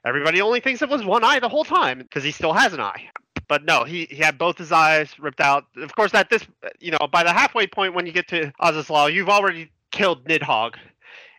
[0.04, 2.80] Everybody only thinks it was one eye the whole time because he still has an
[2.80, 3.12] eye.
[3.52, 5.66] But no, he, he had both his eyes ripped out.
[5.76, 6.42] Of course, at this,
[6.80, 10.24] you know, by the halfway point when you get to Azys Lla, you've already killed
[10.24, 10.76] Nidhogg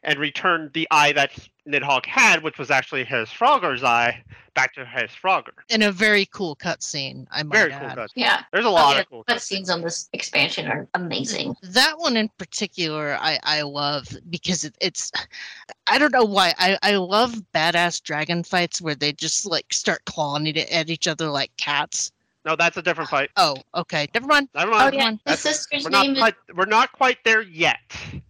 [0.04, 1.32] and returned the eye that
[1.66, 4.22] Nidhogg had, which was actually Hraesvelgr's eye,
[4.54, 5.50] back to Hraesvelgr.
[5.68, 7.96] In a very cool cutscene, I might Very cool add.
[7.96, 8.10] cut.
[8.14, 8.42] Yeah.
[8.52, 9.44] There's a oh, lot oh, of cool The cuts.
[9.44, 11.54] scenes on this expansion are amazing.
[11.62, 15.12] That one in particular, I, I love because it, it's,
[15.86, 16.54] I don't know why.
[16.58, 21.28] I, I love badass dragon fights where they just like start clawing at each other
[21.28, 22.10] like cats.
[22.44, 23.30] No, that's a different fight.
[23.36, 24.08] Oh, okay.
[24.14, 24.48] Never mind.
[24.52, 24.94] Never mind.
[24.94, 25.12] Oh yeah, one.
[25.12, 26.34] his That's- sister's We're not name is quite.
[26.56, 27.78] We're not quite there yet.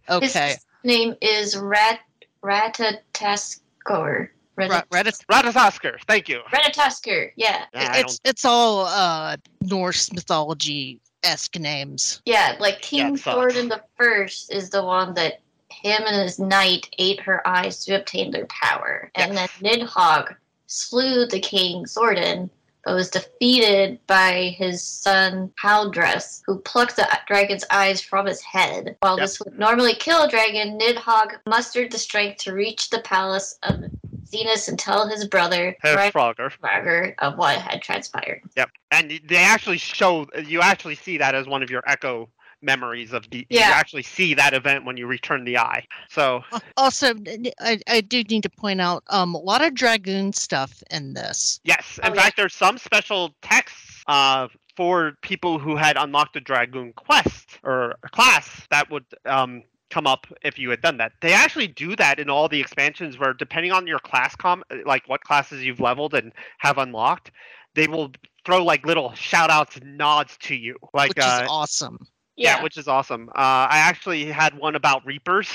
[0.07, 0.27] Okay.
[0.27, 1.99] sister's name is Rat
[2.43, 4.29] Ratataskor.
[4.55, 5.25] Ra- Rat- Reddit.
[5.31, 5.97] Ratatoskr.
[6.07, 6.41] Thank you.
[6.51, 7.31] Ratatasker.
[7.35, 7.65] Yeah.
[7.73, 12.21] Yeah, it's it's all uh Norse mythology esque names.
[12.25, 13.35] Yeah, like King it sucks.
[13.35, 17.95] Thordan the First is the one that him and his knight ate her eyes to
[17.99, 19.09] obtain their power.
[19.15, 19.49] And Yes.
[19.61, 20.35] then Nidhogg
[20.67, 22.49] slew the king Zordon,
[22.83, 28.95] but was defeated by his son Haldrath, who plucked the dragon's eyes from his head.
[28.99, 29.23] While Yep.
[29.23, 33.85] this would normally kill a dragon, Nidhogg mustered the strength to reach the palace of
[34.25, 37.13] Zenos and tell his brother, Right Frogger.
[37.19, 38.41] of what had transpired.
[38.57, 38.69] Yep.
[38.91, 40.27] And they actually show.
[40.45, 42.29] You actually see that as one of your echo
[42.63, 43.45] memories of the.
[43.49, 43.67] Yeah.
[43.67, 45.85] You actually see that event when you return the eye.
[46.09, 47.13] So Al- Also,
[47.59, 51.59] I do need to point out um a lot of dragoon stuff in this.
[51.63, 52.21] yes, in Oh, yeah.
[52.21, 54.03] fact, there's some special texts.
[54.07, 59.61] Uh, for people who had unlocked the Dragoon quest or class, that would um,
[59.91, 61.11] come up if you had done that.
[61.21, 65.07] They actually do that in all the expansions where depending on your class com like
[65.07, 67.29] what classes you've leveled and have unlocked,
[67.75, 68.11] they will
[68.45, 70.75] throw like little shout outs and nods to you.
[70.91, 71.99] Like which uh, awesome.
[72.35, 72.61] Yeah.
[72.63, 73.29] which is awesome.
[73.29, 75.49] Uh, I actually had one about Reapers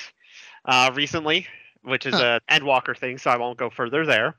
[0.64, 1.46] uh, recently,
[1.82, 2.38] which is Huh.
[2.48, 4.36] a Endwalker thing, so I won't go further there.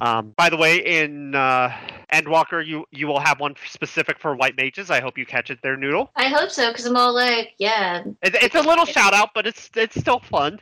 [0.00, 1.70] Um, by the way, in uh,
[2.12, 4.90] Endwalker, you you will have one specific for white mages.
[4.90, 6.10] I hope you catch it there, Noodle.
[6.16, 9.46] I hope so, because I'm all like, yeah, It, it's a little shout out, but
[9.46, 10.58] it's it's still fun.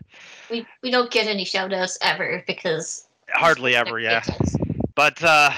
[0.50, 4.22] we, we don't get any shout outs ever because Hardly ever, yeah.
[4.94, 5.50] but uh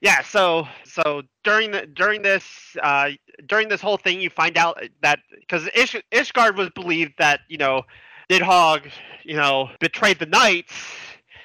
[0.00, 3.10] yeah so so during the during this uh
[3.46, 7.58] during this whole thing you find out that because Ish, ishgard was believed that you
[7.58, 7.82] know
[8.30, 8.90] nidhogg
[9.24, 10.74] you know betrayed the knights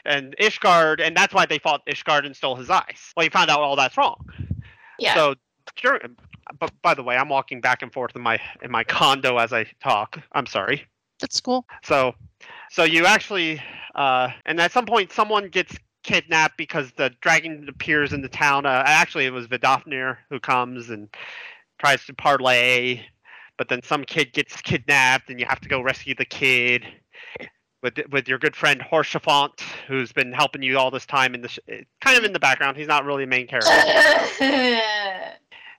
[0.06, 3.50] and ishgard and that's why they fought ishgard and stole his eyes well you found
[3.50, 4.26] out all that's wrong
[5.00, 5.14] Yeah.
[5.14, 5.36] so
[5.82, 6.18] during,
[6.60, 9.54] but by the way i'm walking back and forth in my in my condo as
[9.54, 10.86] i talk i'm sorry
[11.20, 11.66] That's cool.
[11.84, 12.16] so,
[12.72, 13.62] so you actually,
[13.94, 18.66] uh, and at some point, someone gets kidnapped because the dragon appears in the town.
[18.66, 21.10] Uh, actually, it was Vidofnir who comes and
[21.80, 23.02] tries to parlay,
[23.58, 26.86] but then some kid gets kidnapped, and you have to go rescue the kid.
[27.84, 31.48] With, with your good friend Haurchefant, who's been helping you all this time in the
[31.48, 31.58] sh-
[32.00, 32.78] kind of in the background.
[32.78, 33.72] He's not really a main character.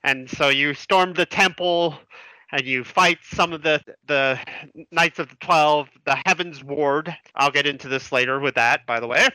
[0.03, 1.97] and so you storm the temple
[2.53, 4.39] and you fight some of the the
[4.91, 7.15] Knights of the Twelve, the Heavens Ward.
[7.35, 9.27] I'll get into this later with that, by the way,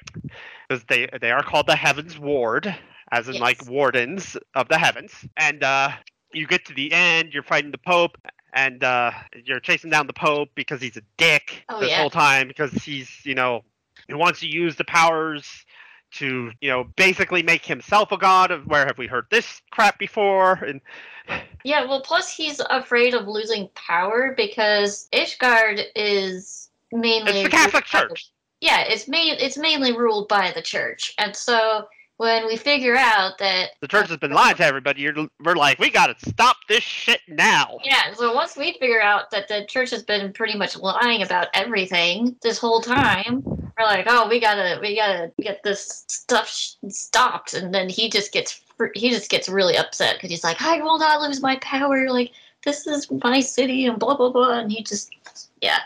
[0.68, 2.74] because they they are called the Heavens Ward,
[3.12, 3.42] as in Yes.
[3.42, 5.12] like wardens of the heavens.
[5.36, 5.90] And uh,
[6.32, 8.16] you get to the end, you're fighting the Pope.
[8.54, 9.12] And uh,
[9.44, 12.00] you're chasing down the Pope because he's a dick Oh, this yeah.
[12.00, 13.60] whole time because he's, you know,
[14.06, 15.66] he wants to use the powers
[16.12, 18.50] to, you know, basically make himself a god.
[18.50, 20.54] Of where have we heard this crap before?
[20.54, 20.80] And
[21.64, 27.84] Yeah, well, plus he's afraid of losing power because Ishgard is mainly it's the Catholic
[27.84, 28.30] the- Church.
[28.60, 31.86] yeah, it's main it's mainly ruled by the church, and so
[32.18, 35.02] when we figure out that The church has been lying to everybody.
[35.02, 35.14] You're,
[35.44, 37.78] we're like, we gotta stop this shit now.
[37.84, 41.48] yeah, so once we figure out that the church has been pretty much lying about
[41.54, 46.74] everything this whole time, we're like, oh, we gotta we gotta get this stuff sh-
[46.88, 48.60] stopped, and then he just gets
[48.94, 52.32] he just gets really upset because he's like, I will not lose my power, like
[52.64, 55.10] this is my city and blah blah blah, and he just
[55.62, 55.78] yeah.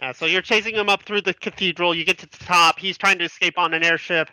[0.00, 1.94] Uh, so you're chasing him up through the cathedral.
[1.94, 2.78] You get to the top.
[2.78, 4.28] He's trying to escape on an airship.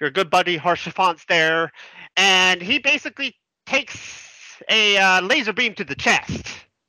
[0.00, 1.72] Your good buddy Haurchefant's there,
[2.16, 3.34] and he basically
[3.64, 6.46] takes a uh, laser beam to the chest.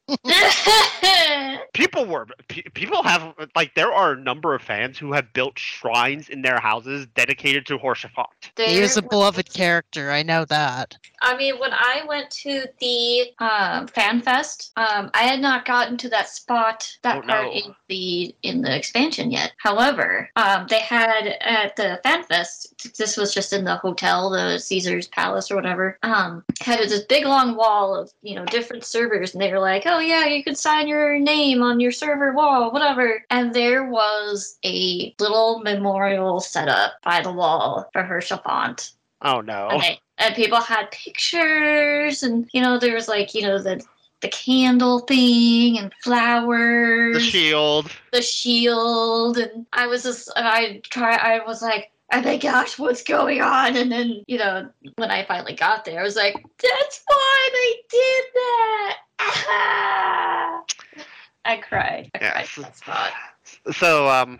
[1.74, 5.60] People were pe- people have like there are a number of fans who have built
[5.60, 8.26] shrines in their houses dedicated to Haurchefant.
[8.55, 10.10] He is a beloved character.
[10.12, 10.97] I know that.
[11.22, 15.97] I mean, when I went to the um, fan fest, um, I had not gotten
[15.97, 17.51] to that spot, that Oh, part no.
[17.51, 19.51] in the in the expansion yet.
[19.58, 22.95] However, um, they had at the fan fest.
[22.97, 25.97] This was just in the hotel, the Caesar's Palace or whatever.
[26.03, 29.84] Um, had this big long wall of you know different servers, and they were like,
[29.86, 33.84] "Oh Oh, yeah, you could sign your name on your server wall, whatever." And there
[33.86, 38.91] was a little memorial set up by the wall for Haurchefant.
[39.24, 39.70] Oh no!
[39.72, 40.00] Okay.
[40.20, 43.84] And people had pictures, and you know, there was like you know the
[44.22, 47.91] the candle thing and flowers, The shield.
[48.12, 51.91] the shield, and I was just I try I was like.
[52.10, 53.76] Oh my gosh, what's going on?
[53.76, 57.98] And then, you know, when I finally got there, I was like, that's why they
[57.98, 58.98] did that.
[59.20, 60.61] Ah!
[61.45, 62.11] I cried.
[62.13, 62.55] I cried Yes.
[62.55, 63.11] that spot.
[63.72, 64.39] So um,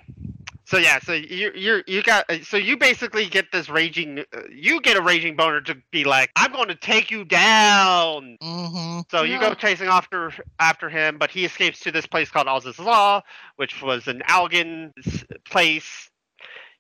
[0.65, 4.19] so yeah, so you you you got so you basically get this raging.
[4.19, 8.38] Uh, you get a raging boner to be like, I'm going to take you down.
[8.41, 12.47] hmm So you go chasing after after him, but he escapes to this place called
[12.47, 13.23] Azys Lla,
[13.55, 14.91] which was an Allagan
[15.45, 16.09] place.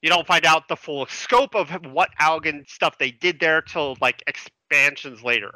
[0.01, 3.95] You don't find out the full scope of what Allagan stuff they did there till
[4.01, 5.51] like expansions later.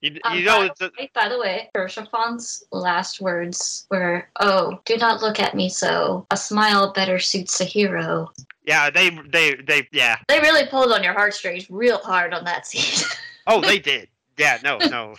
[0.00, 3.86] You, Um, you know, by, it's a, the way- by the way, Haurchefant's last words
[3.90, 6.26] were, "Oh, do not look at me so.
[6.30, 8.30] A smile better suits a hero."
[8.64, 10.16] yeah, they they they yeah.
[10.28, 13.06] They really pulled on your heartstrings real hard on that scene.
[13.50, 14.08] Oh, they did.
[14.36, 15.14] Yeah, no, no.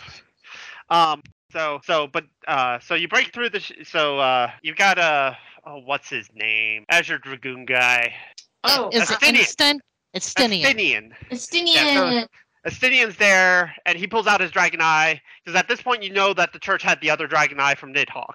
[0.88, 1.22] Um.
[1.52, 5.36] So so but uh so you break through the sh- so uh you've got a
[5.66, 8.14] oh what's his name Azure Dragoon guy
[8.62, 9.34] oh, Is it Estinian.
[9.40, 9.82] instant?
[10.14, 10.62] It's Stinian.
[10.64, 11.12] Estinian.
[11.32, 11.74] Estinian.
[12.12, 12.24] Yeah,
[12.66, 16.34] Estinian's there, and he pulls out his dragon eye because at this point you know
[16.34, 18.34] that the church had the other dragon eye from Nidhogg.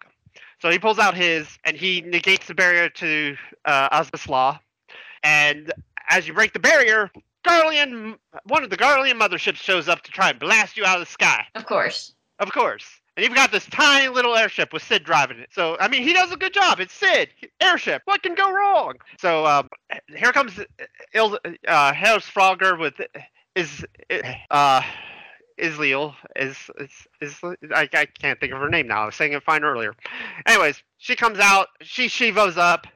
[0.61, 4.59] So he pulls out his, and he negates the barrier to uh, Law.
[5.23, 5.71] And
[6.09, 7.11] as you break the barrier,
[7.45, 11.05] Garlean, one of the Garlean motherships shows up to try and blast you out of
[11.05, 11.45] the sky.
[11.55, 12.13] of course.
[12.39, 12.85] Of course.
[13.15, 15.49] And you've got this tiny little airship with Sid driving it.
[15.53, 16.79] So, I mean, he does a good job.
[16.81, 17.29] It's Sid.
[17.61, 18.01] Airship.
[18.05, 18.95] What can go wrong?
[19.19, 19.69] So, um,
[20.07, 20.59] here comes
[21.13, 22.95] Il- uh, Harris Frogger with
[23.55, 23.85] is
[24.51, 24.81] uh,
[25.57, 26.15] Isliel.
[26.35, 26.91] Is, is,
[27.21, 27.39] is,
[27.73, 29.03] I, I can't think of her name now.
[29.03, 29.95] I was saying it fine earlier.
[30.45, 31.67] Anyways, she comes out.
[31.81, 32.87] She Shivos up.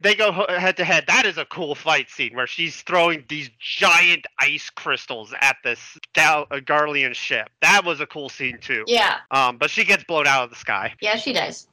[0.00, 1.04] They go head to head.
[1.06, 5.96] That is a cool fight scene where she's throwing these giant ice crystals at this
[6.12, 7.50] Gal- uh, Garlean ship.
[7.60, 8.82] That was a cool scene too.
[8.88, 9.18] Yeah.
[9.30, 10.92] Um, but she gets blown out of the sky.
[11.00, 11.68] Yeah, she does.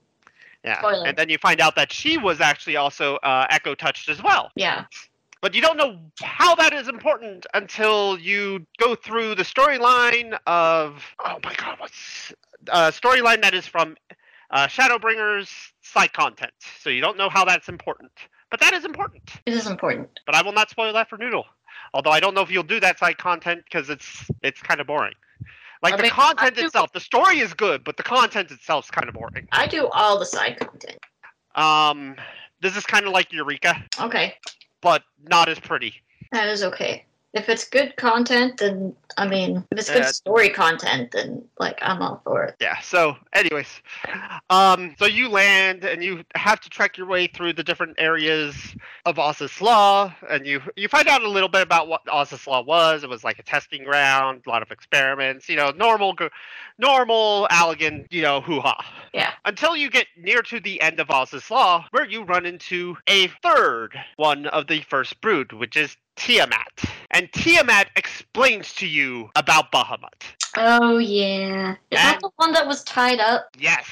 [0.64, 0.78] Yeah.
[0.78, 1.08] Spoiler.
[1.08, 4.52] And then you find out that she was actually also uh, echo touched as well.
[4.56, 4.86] Yeah.
[5.42, 11.02] But you don't know how that is important until you go through the storyline of
[11.24, 12.34] oh my god, what's
[12.70, 13.96] uh, storyline that is from
[14.52, 15.50] uh, Shadowbringers
[15.82, 16.52] side content.
[16.82, 18.12] So you don't know how that's important,
[18.52, 19.24] but that is important.
[19.46, 20.10] It is important.
[20.26, 21.46] But I will not spoil that for Noodle.
[21.94, 24.88] Although I don't know if you'll do that side content because it's it's kind of
[24.88, 25.14] boring.
[25.82, 28.86] Like I the mean, content do- itself, the story is good, but the content itself
[28.86, 29.48] is kind of boring.
[29.54, 30.98] I do all the side content.
[31.56, 32.16] Um,
[32.62, 34.36] this is kind of like Eureka, Okay.
[34.82, 35.96] But not as pretty.
[36.32, 37.06] That is okay.
[37.32, 41.78] If it's good content, then I mean, if it's good Uh, story content, then like
[41.80, 42.56] I'm all for it.
[42.60, 42.80] Yeah.
[42.80, 43.68] So, anyways,
[44.50, 48.56] um, so you land and you have to trek your way through the different areas
[49.06, 53.04] of Azys Lla, and you you find out a little bit about what Law was.
[53.04, 55.48] It was like a testing ground, a lot of experiments.
[55.48, 56.16] You know, normal,
[56.80, 58.76] normal Allagan, you know, hoo ha.
[59.14, 59.32] Yeah.
[59.46, 63.28] Until you get near to the end of Azys Lla, where you run into a
[63.44, 66.84] third one of the first brood, which is Tiamat.
[67.12, 70.24] And Tiamat explains to you about Bahamut.
[70.58, 71.76] Oh yeah.
[71.92, 73.50] Is that the one that was tied up?
[73.58, 73.86] Yes.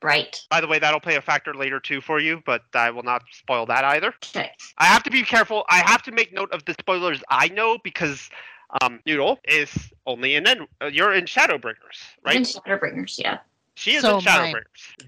[0.00, 0.40] Right.
[0.48, 3.24] By the way, that'll play a factor later too for you, but I will not
[3.32, 4.14] spoil that either.
[4.34, 4.50] Okay.
[4.78, 5.64] I have to be careful.
[5.68, 8.30] I have to make note of the spoilers I know because
[8.80, 9.70] um, Noodle is
[10.06, 12.36] only in en- uh, you're in Shadowbringers, right?
[12.36, 13.38] And Shadowbringers, yeah.
[13.74, 14.62] She is So in am I.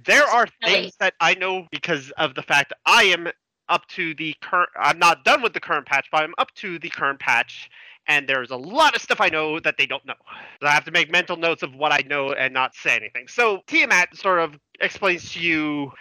[0.05, 3.29] There are things that I know because of the fact that I am
[3.69, 4.71] up to the current.
[4.77, 7.71] I'm not done with the current patch, but I'm up to the current patch,
[8.07, 10.15] and there's a lot of stuff I know that they don't know.
[10.61, 13.29] So I have to make mental notes of what I know and not say anything.
[13.29, 15.93] So Tiamat sort of explains to you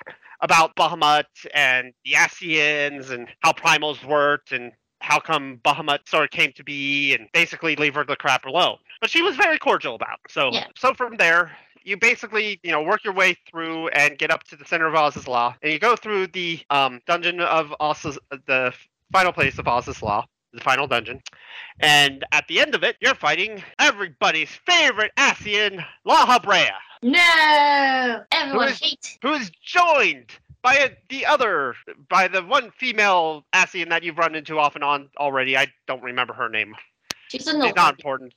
[0.41, 6.29] about Bahamut and the Ascians and how primals worked and how come Bahamut sort of
[6.31, 8.77] came to be and basically leave her the crap alone.
[9.01, 10.31] But she was very cordial about it.
[10.31, 10.65] So Yeah.
[10.75, 14.55] so from there you basically, you know, work your way through and get up to
[14.57, 18.73] the center of Azys Lla, and you go through the um, dungeon of Oz's, the
[19.13, 21.21] final place of Azys Lla, the final dungeon,
[21.79, 26.67] and at the end of it, you're fighting everybody's favorite Ascian, Laha Brea,
[27.01, 28.23] No!
[28.33, 30.31] Everyone Who is- hates who is joined
[30.61, 31.75] by a, the other,
[32.09, 35.57] by the one female Ascian that you've run into off and on already.
[35.57, 36.75] I don't remember her name.
[37.29, 38.33] She's It's not important.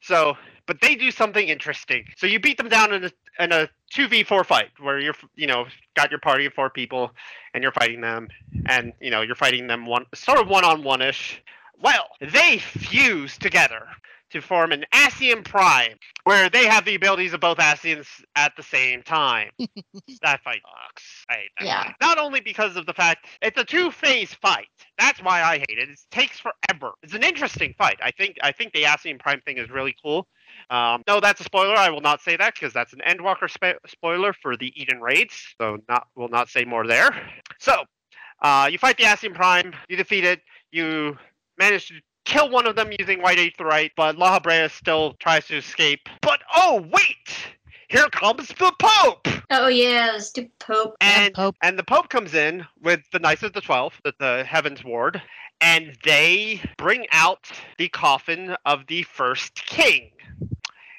[0.00, 2.04] So, but they do something interesting.
[2.16, 3.10] So you beat them down in a
[3.40, 6.70] in a two v four fight where you're you know got your party of four
[6.70, 7.10] people
[7.54, 8.28] and you're fighting them
[8.66, 11.42] and you know you're fighting them one sort of one on one ish.
[11.80, 13.86] Well, they fuse together
[14.30, 18.06] to form an Ascian Prime, where they have the abilities of both Ascians
[18.36, 19.50] at the same time.
[20.22, 21.24] that fight sucks.
[21.30, 21.84] I hate that Yeah.
[21.84, 21.94] fight.
[22.00, 24.66] Not only because of the fact it's a two-phase fight.
[24.98, 25.88] That's why I hate it.
[25.88, 26.92] It takes forever.
[27.02, 27.98] It's an interesting fight.
[28.02, 30.26] I think I think the Ascian Prime thing is really cool.
[30.70, 31.74] Um, no, that's a spoiler.
[31.76, 35.34] I will not say that because that's an Endwalker spa- spoiler for the Eden raids.
[35.60, 37.10] So not will not say more there.
[37.58, 37.84] So
[38.42, 39.72] uh, you fight the Ascian Prime.
[39.88, 40.40] You defeat it.
[40.70, 41.16] You
[41.58, 41.94] manage to
[42.28, 46.08] kill one of them using White Auracite, but Lahabrea still tries to escape.
[46.20, 47.54] But oh wait!
[47.88, 49.26] Here comes the Pope!
[49.50, 50.96] Oh yeah, the stupid Pope.
[51.00, 51.56] And Pope.
[51.62, 55.20] and the Pope comes in with the Knights of the Twelve, the, the Heavens Ward,
[55.62, 60.10] and they bring out the coffin of the first king.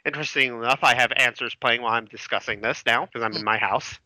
[0.06, 3.58] Interesting enough, I have answers playing while I'm discussing this now because I'm in my
[3.58, 4.00] house.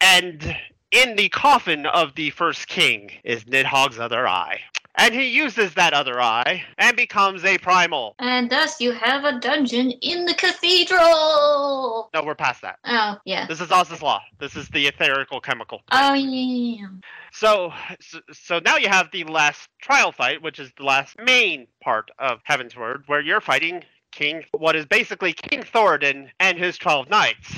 [0.00, 0.56] And
[0.90, 4.60] in the coffin of the first king is Nidhogg's other eye.
[4.98, 8.14] And he uses that other eye and becomes a primal.
[8.18, 12.08] And thus you have a dungeon in the cathedral.
[12.14, 12.78] No, we're past that.
[12.84, 13.46] Oh yeah.
[13.46, 14.20] This is Azys Lla.
[14.38, 15.82] This is the etherical chemical.
[15.92, 16.86] Oh yeah.
[17.32, 21.66] So, so, so now you have the last trial fight, which is the last main
[21.82, 23.82] part of Heavensward, where you're fighting
[24.12, 27.54] King, what is basically King Thordan and his twelve knights,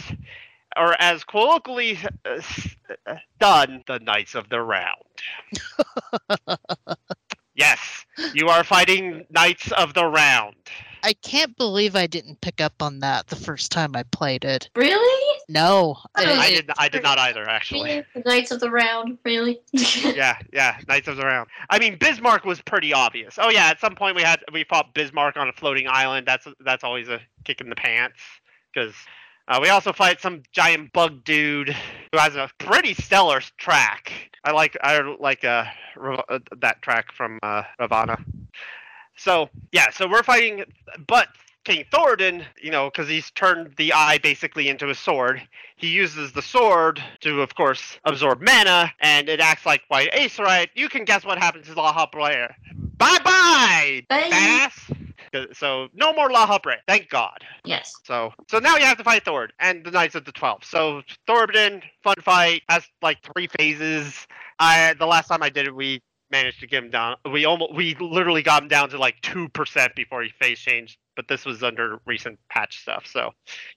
[0.76, 2.74] or as colloquially uh, s-
[3.06, 4.96] uh, done, the Knights of the Round.
[7.58, 10.54] yes, you are fighting Knights of the Round.
[11.02, 14.68] I can't believe I didn't pick up on that the first time I played it.
[14.74, 15.40] Really?
[15.48, 18.04] No, it- I did, I did not either, actually.
[18.14, 19.60] The Knights of the Round, really?
[19.72, 21.48] yeah, yeah, Knights of the Round.
[21.70, 23.36] I mean, Bismarck was pretty obvious.
[23.38, 26.26] Oh yeah, at some point we had we fought Bismarck on a floating island.
[26.26, 28.18] That's that's always a kick in the pants
[28.74, 28.94] because
[29.48, 31.70] uh, we also fight some giant bug dude
[32.12, 34.12] who has a pretty stellar track.
[34.44, 35.64] I like I like uh,
[36.00, 38.18] uh that track from uh, Ravana.
[39.16, 40.64] So yeah, so we're fighting,
[41.06, 41.28] but
[41.64, 45.46] King Thordan, you know, because he's turned the eye basically into a sword.
[45.76, 50.70] He uses the sword to, of course, absorb mana, and it acts like white auracite.
[50.74, 52.54] You can guess what happens to Lahabrea.
[52.98, 54.94] Bye bye, badass.
[55.52, 57.44] So no more Lahabrea, thank God.
[57.64, 57.92] yes.
[58.04, 60.64] So so now you have to fight Thord and the Knights of the Twelve.
[60.64, 64.26] So Thorbidin, fun fight, has like three phases.
[64.58, 67.16] I the last time I did it, we managed to get him down.
[67.30, 70.98] We almost we literally got him down to like two percent before he phase changed.
[71.18, 73.32] But this was under recent patch stuff, so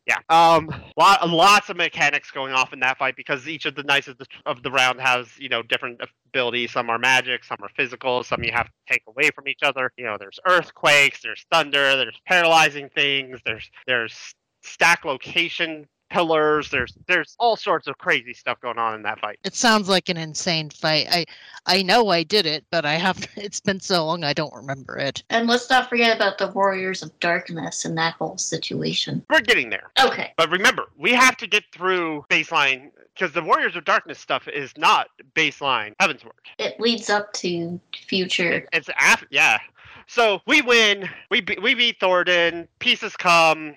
[0.06, 0.18] yeah.
[0.30, 4.08] Um, lot, lots of mechanics going off in that fight because each of the knights
[4.08, 6.72] of the of the round has you know different abilities.
[6.72, 9.92] Some are magic, some are physical, some you have to take away from each other.
[9.98, 16.93] You know, there's earthquakes, there's thunder, there's paralyzing things, there's there's stack location pillars, there's
[17.07, 19.39] there's all sorts of crazy stuff going on in that fight.
[19.43, 21.07] it sounds like an insane fight.
[21.09, 21.26] I
[21.66, 24.97] I know I did it, but I have it's been so long I don't remember
[24.97, 25.24] it.
[25.30, 29.26] And let's not forget about the Warriors of Darkness and that whole situation.
[29.30, 29.89] We're getting there.
[30.03, 30.34] Okay.
[30.38, 34.72] But remember, we have to get through baseline because the Warriors of Darkness stuff is
[34.78, 36.45] not baseline Heaven's work.
[36.57, 38.68] It leads up to future.
[38.74, 39.59] It's after, yeah.
[40.07, 41.09] So we win.
[41.30, 42.68] We be, we beat Thornton.
[42.80, 43.76] Pieces come.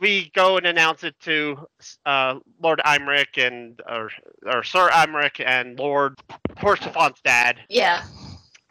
[0.00, 1.66] We go and announce it to
[2.06, 4.10] uh, Lord Aymeric and or,
[4.46, 6.18] or Sir Aymeric and Lord
[6.56, 7.58] Haurchefant's dad.
[7.68, 8.02] Yeah.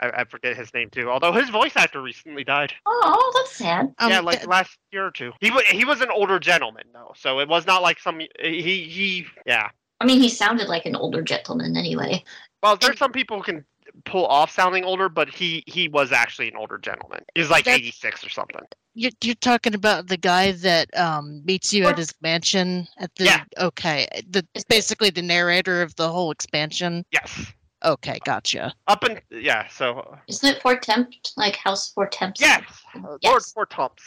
[0.00, 1.10] I, I forget his name too.
[1.10, 2.72] Although his voice actor recently died.
[2.86, 3.94] Oh, that's sad.
[3.98, 5.32] Um, yeah, like th- last year or two.
[5.40, 8.28] He was he was an older gentleman though, so it was not like some he
[8.40, 9.68] he yeah.
[10.00, 12.24] I mean, he sounded like an older gentleman anyway.
[12.62, 13.64] Well, there's some people who can
[14.04, 17.20] pull off sounding older, but he he was actually an older gentleman.
[17.34, 18.62] He's like 86 or something.
[18.94, 23.24] You're, you're talking about the guy that um, meets you at his mansion at the.
[23.24, 23.44] Yeah.
[23.58, 24.06] Okay.
[24.28, 27.04] The basically the narrator of the whole expansion.
[27.10, 27.46] Yes.
[27.84, 28.72] Okay, gotcha.
[28.86, 31.32] Up and yeah, so Isn't it Fortemps?
[31.36, 32.40] Like House Fortemps?
[32.40, 32.62] yes,
[32.94, 33.52] uh, Lord Yes.
[33.52, 34.02] Fortemps.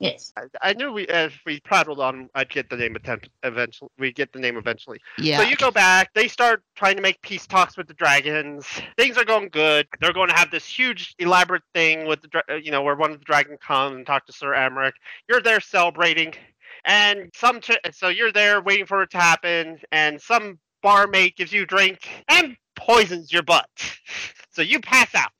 [0.00, 0.32] Yes.
[0.36, 3.90] I, I knew we if we prattled on, I'd get the name attempt eventually.
[3.98, 4.98] We get the name eventually.
[5.18, 5.38] Yeah.
[5.38, 6.12] So you go back.
[6.14, 8.66] They start trying to make peace talks with the dragons.
[8.96, 9.86] Things are going good.
[10.00, 13.12] They're going to have this huge, elaborate thing with the, uh, you know, where one
[13.12, 14.92] of the dragons comes and talk to Sir Aymeric.
[15.28, 16.32] You're there celebrating,
[16.86, 21.52] and some, ch- so you're there waiting for it to happen, and some barmaid gives
[21.52, 23.68] you a drink and poisons your butt,
[24.50, 25.30] so you pass out.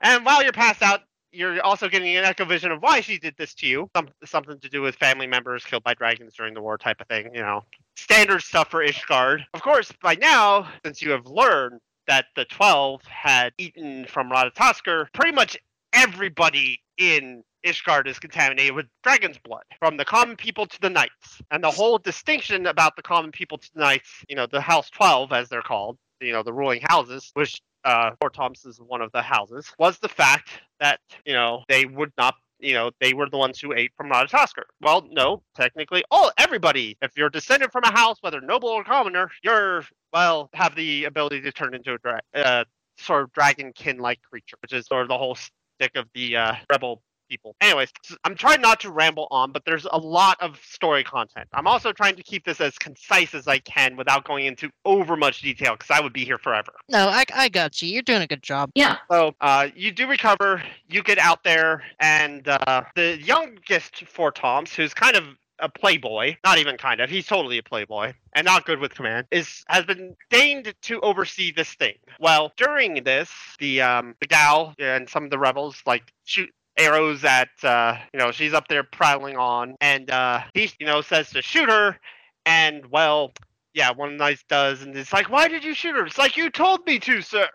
[0.00, 1.02] And while you're passed out,
[1.32, 3.88] you're also getting an echo vision of why she did this to you.
[3.96, 7.08] Some, something to do with family members killed by dragons during the war, type of
[7.08, 7.30] thing.
[7.34, 7.64] You know,
[7.96, 9.44] standard stuff for Ishgard.
[9.54, 15.06] Of course, by now, since you have learned that the Twelve had eaten from Ratatoskr,
[15.14, 15.56] pretty much
[15.92, 21.40] everybody in Ishgard is contaminated with dragon's blood, from the common people to the knights.
[21.50, 24.90] And the whole distinction about the common people to the knights, you know, the House
[24.90, 29.12] Twelve, as they're called, you know, the ruling houses, which uh, Fortemps is one of
[29.12, 33.28] the houses, was the fact that, you know, they would not you know, they were
[33.28, 34.62] the ones who ate from Ratatoskr.
[34.80, 39.30] Well, no, technically, all everybody, if you're descended from a house, whether noble or commoner,
[39.42, 42.64] you're, well, have the ability to turn into a dra- uh,
[42.98, 47.02] sort of dragon-kin-like creature, which is sort of the whole stick of the uh, rebel
[47.32, 47.56] people.
[47.62, 47.90] Anyways,
[48.24, 51.48] I'm trying not to ramble on, but there's a lot of story content.
[51.54, 55.16] I'm also trying to keep this as concise as I can without going into over
[55.16, 56.72] much detail, because I would be here forever.
[56.90, 57.88] no, I, I got you.
[57.88, 58.70] You're doing a good job.
[58.74, 58.98] Yeah.
[59.10, 60.62] So uh, you do recover.
[60.90, 65.24] You get out there, and uh, the youngest Fortemps, who's kind of
[65.58, 69.26] a playboy, not even kind of, he's totally a playboy, and not good with command,
[69.30, 71.94] is has been deigned to oversee this thing.
[72.18, 73.30] Well, during this,
[73.60, 78.18] the um, the gal and some of the rebels like shoot arrows at uh, you
[78.18, 81.98] know she's up there prowling on, and uh, he you know says to shoot her,
[82.46, 83.32] and well.
[83.74, 86.04] Yeah, one of the knights does, and it's like, why did you shoot her?
[86.04, 87.48] It's like you told me to, sir.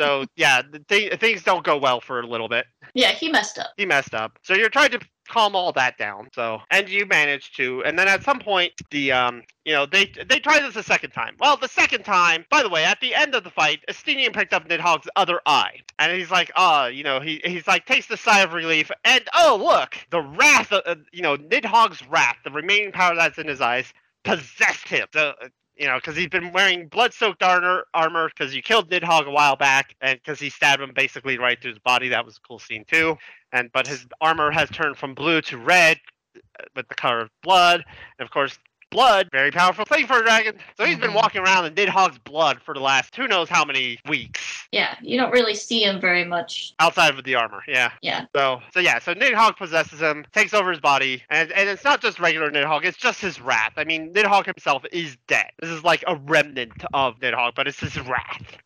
[0.00, 2.66] So yeah, the th- things don't go well for a little bit.
[2.92, 3.68] Yeah, he messed up.
[3.76, 4.36] He messed up.
[4.42, 5.00] So you're trying to
[5.30, 6.28] calm all that down.
[6.34, 7.82] So and you manage to.
[7.84, 11.10] And then at some point, the um, you know, they they try this a second
[11.10, 11.36] time.
[11.38, 14.52] Well, the second time, by the way, at the end of the fight, Estinian picked
[14.52, 18.16] up Nidhogg's other eye, and he's like, ah, you know, he he's like takes a
[18.16, 22.50] sigh of relief, and oh look, the wrath, of, uh, you know, Nidhogg's wrath, the
[22.50, 23.92] remaining power that's in his eyes,
[24.24, 25.06] possessed him.
[25.12, 25.34] So.
[25.80, 29.56] You know, because he's been wearing blood-soaked armor, armor because you killed Nidhogg a while
[29.56, 32.10] back, and because he stabbed him basically right through his body.
[32.10, 33.16] That was a cool scene too
[33.52, 35.98] and but his armor has turned from blue to red
[36.36, 37.84] uh, with the color of blood
[38.18, 38.58] and of course
[38.90, 39.84] blood very powerful.
[39.84, 40.56] Thing for a dragon.
[40.76, 41.14] So he's been Mhm.
[41.14, 44.66] walking around in nidhogg's blood for the last who knows how many weeks.
[44.72, 46.72] Yeah, you don't really see him very much.
[46.80, 47.90] outside of the armor yeah.
[48.02, 48.26] Yeah.
[48.34, 52.00] so so yeah so nidhogg possesses him takes over his body and and it's not
[52.00, 53.72] just regular nidhogg it's just his wrath.
[53.76, 55.50] I mean nidhogg himself is dead.
[55.60, 58.58] This is like a remnant of nidhogg but it's his wrath.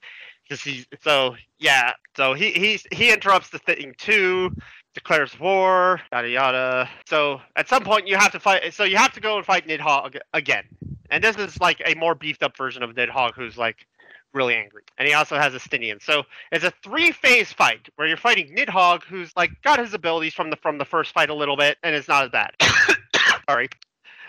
[0.49, 4.55] He's- so yeah so he he's, he interrupts the thing too
[4.95, 6.91] declares war, yada yada.
[7.07, 8.73] So at some point you have to fight.
[8.73, 10.65] So you have to go and fight Nidhogg again.
[11.11, 13.87] And this is like a more beefed up version of Nidhogg, who's like
[14.33, 14.83] really angry.
[14.99, 16.03] And he also has Estinian.
[16.03, 20.35] So it's a three phase fight where you're fighting Nidhogg, who's like got his abilities
[20.35, 22.51] from the from the first fight a little bit, and it's not as bad.
[23.49, 23.69] Sorry.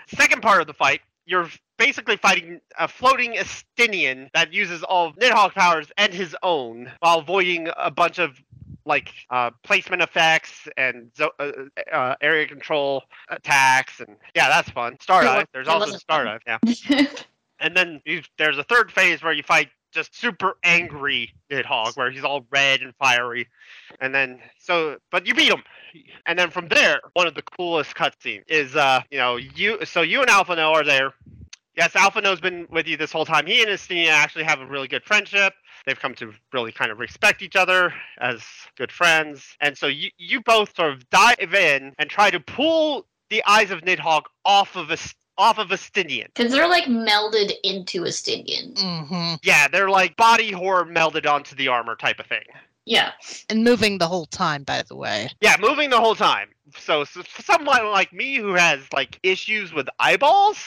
[0.07, 5.15] Second part of the fight, you're basically fighting a floating Estinian that uses all of
[5.15, 8.41] Nidhogg powers and his own while avoiding a bunch of
[8.85, 11.51] like uh, placement effects and zo- uh,
[11.91, 14.97] uh, area control attacks and yeah that's fun.
[14.97, 17.05] Stardive there's also stardive yeah.
[17.59, 22.11] And then you, there's a third phase where you fight just super angry Nidhogg where
[22.11, 23.47] he's all red and fiery.
[24.01, 25.63] And then so but you beat him.
[26.25, 30.01] And then from there one of the coolest cutscenes is uh you know you so
[30.01, 31.13] you and Alphinaud are there.
[31.77, 33.45] Yes Alphinaud's been with you this whole time.
[33.45, 35.53] He and Estinian actually have a really good friendship
[35.85, 38.41] they've come to really kind of respect each other as
[38.77, 39.55] good friends.
[39.61, 43.71] And so you, you both sort of dive in and try to pull the eyes
[43.71, 44.97] of Nidhogg off of a
[45.37, 46.27] off of Estinian.
[46.33, 48.73] Because they're like melded into Estinian.
[48.75, 49.35] Mm-hmm.
[49.43, 52.43] Yeah, they're like body horror melded onto the armor type of thing.
[52.85, 53.11] Yeah.
[53.49, 55.29] And moving the whole time, by the way.
[55.41, 56.49] Yeah, moving the whole time.
[56.77, 60.57] So, so someone like me who has like issues with eyeballs,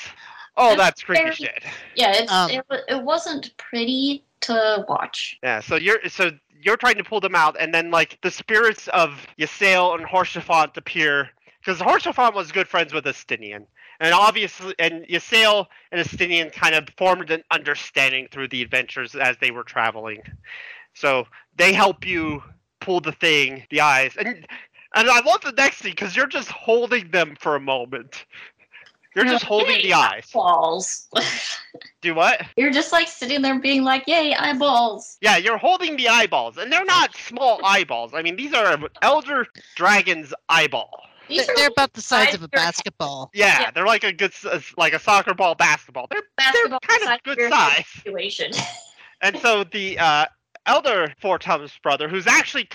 [0.57, 1.64] oh, That's that's creepy very- shit.
[1.95, 5.39] Yeah, it's Um, it, it wasn't pretty to watch.
[5.43, 6.30] Yeah, so you're so
[6.61, 10.76] you're trying to pull them out, and then like the spirits of Ysayle and Haurchefant
[10.76, 11.30] appear
[11.61, 13.66] because Haurchefant was good friends with Estinian,
[14.01, 19.36] and obviously, and Ysayle and Estinian kind of formed an understanding through the adventures as
[19.41, 20.22] they were traveling.
[20.95, 21.26] So
[21.57, 22.43] they help you
[22.80, 24.47] pull the thing, the eyes, and
[24.95, 28.24] and I love the next scene because you're just holding them for a moment.
[29.19, 30.31] You're just holding the eyes.
[30.33, 31.09] Balls.
[32.03, 32.43] Do what?
[32.57, 36.73] You're just like sitting there being like, "Yay, eyeballs!" Yeah, you're holding the eyeballs, and
[36.73, 38.14] they're not small eyeballs.
[38.14, 41.03] I mean, these are elder dragon's eyeball.
[41.29, 43.31] These they're, they're about the size of a basketball.
[43.35, 43.71] Yeah, Yeah.
[43.73, 44.33] they're like a good,
[44.77, 46.07] like a soccer ball, basketball.
[46.11, 47.87] They're basketball kind of good size.
[47.87, 48.53] Situation.
[49.21, 50.27] and so the uh,
[50.66, 52.69] elder Fortemps' brother, who's actually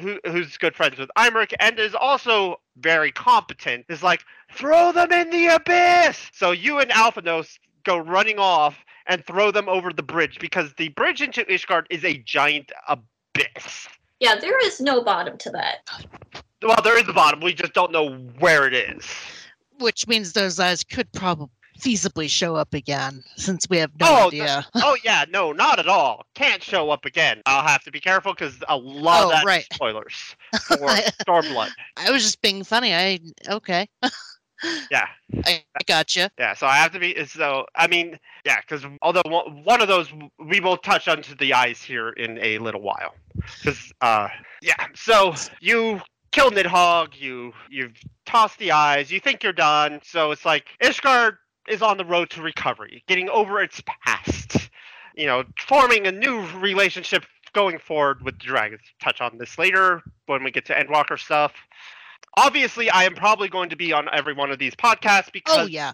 [0.00, 4.22] who, who's good friends with Aymeric and is also very competent, is like
[4.56, 6.30] throw them in the abyss.
[6.32, 7.46] So you and Alphinaud
[7.84, 8.76] go running off
[9.06, 13.88] and throw them over the bridge because the bridge into Ishgard is a giant abyss.
[14.20, 15.88] yeah, there is no bottom to that.
[16.62, 17.40] Well, there is a bottom.
[17.40, 19.04] We just don't know where it is.
[19.78, 21.48] Which means those eyes could probably
[21.78, 24.66] feasibly show up again, since we have no Oh, idea.
[24.76, 26.24] oh yeah, no, not at all.
[26.34, 27.42] Can't show up again.
[27.44, 29.66] I'll have to be careful because a lot Oh, of that right.
[29.74, 31.70] spoilers for Stormblood.
[31.98, 32.94] I was just being funny.
[32.94, 33.86] I okay.
[34.90, 35.06] Yeah,
[35.44, 36.30] I, I gotcha.
[36.38, 36.54] yeah.
[36.54, 37.24] So I have to be.
[37.26, 41.54] So I mean, yeah, because although one one of those we will touch onto the
[41.54, 43.14] eyes here in a little while.
[43.34, 44.28] Because uh,
[44.62, 44.86] yeah.
[44.94, 46.00] So you
[46.32, 47.20] kill Nidhogg.
[47.20, 49.10] You you've tossed the eyes.
[49.10, 50.00] You think you're done.
[50.04, 51.36] So it's like Ishgard
[51.68, 54.70] is on the road to recovery, getting over its past.
[55.16, 58.82] You know, forming a new relationship going forward with the dragons.
[59.02, 61.54] Touch on this later when we get to Endwalker stuff.
[62.36, 65.58] Obviously, I am probably going to be on every one of these podcasts oh, because
[65.58, 65.92] Oh yeah,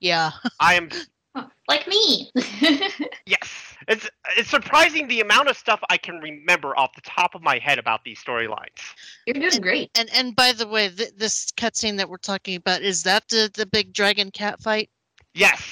[0.00, 0.30] yeah.
[0.60, 0.88] I am
[1.68, 2.30] like me.
[3.26, 3.76] yes.
[3.88, 7.58] It's it's surprising the amount of stuff I can remember off the top of my
[7.58, 8.78] head about these storylines.
[9.26, 9.90] You're doing great.
[9.98, 13.50] And and by the way, th- this cutscene that we're talking about is that the
[13.52, 14.88] the big dragon cat fight?
[15.34, 15.62] Yes.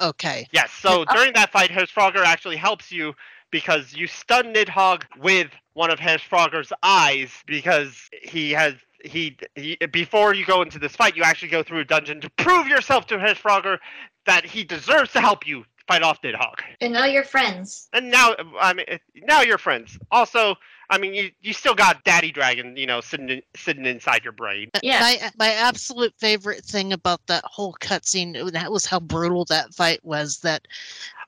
[0.00, 0.46] Okay.
[0.52, 0.70] Yes.
[0.72, 1.14] So Yeah.
[1.14, 3.14] during that fight, Frogger actually helps you
[3.50, 8.74] because you stun Nidhogg with one of Frogger's eyes because he has
[9.04, 12.30] he, he before you go into this fight, you actually go through a dungeon to
[12.30, 13.78] prove yourself to Frogger
[14.26, 16.60] that he deserves to help you fight off Nidhogg.
[16.82, 17.88] And now you're friends.
[17.94, 18.84] And now, I mean,
[19.24, 19.98] now you're friends.
[20.10, 20.54] Also,
[20.90, 24.32] I mean, you, you still got Daddy Dragon, you know, sitting in, sitting inside your
[24.34, 24.70] brain.
[24.82, 25.00] Yeah.
[25.00, 30.04] My my absolute favorite thing about that whole cutscene that was how brutal that fight
[30.04, 30.40] was.
[30.40, 30.66] That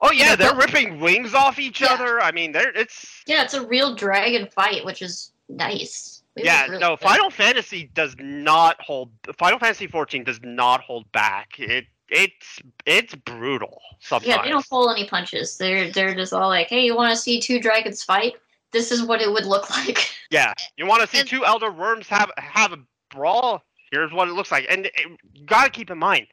[0.02, 1.92] Oh yeah, know, they're but- ripping wings off each Yeah.
[1.94, 2.20] other.
[2.20, 6.19] I mean, they're it's Yeah, it's a real dragon fight, which is nice.
[6.36, 6.66] It yeah.
[6.66, 7.00] really no, good.
[7.00, 9.10] Final Fantasy does not hold.
[9.38, 11.58] Final Fantasy 14 does not hold back.
[11.58, 14.28] It it's it's brutal sometimes.
[14.28, 15.56] Yeah, they don't pull any punches.
[15.56, 18.34] They're they're just all like, "Hey, you want to see two dragons fight?
[18.72, 21.70] This is what it would look like." Yeah, you want to see And- two elder
[21.70, 22.78] worms have have a
[23.12, 23.62] brawl?
[23.90, 24.92] Here's what it looks like, and it,
[25.34, 26.26] you gotta keep in mind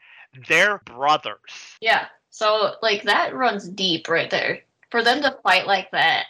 [0.48, 1.40] they're brothers.
[1.82, 2.08] yeah.
[2.30, 4.62] So like that runs deep right there.
[4.92, 6.26] For them to fight like that,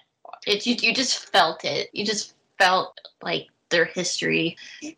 [0.46, 1.90] it you, you just felt it.
[1.92, 4.58] You just felt like their history.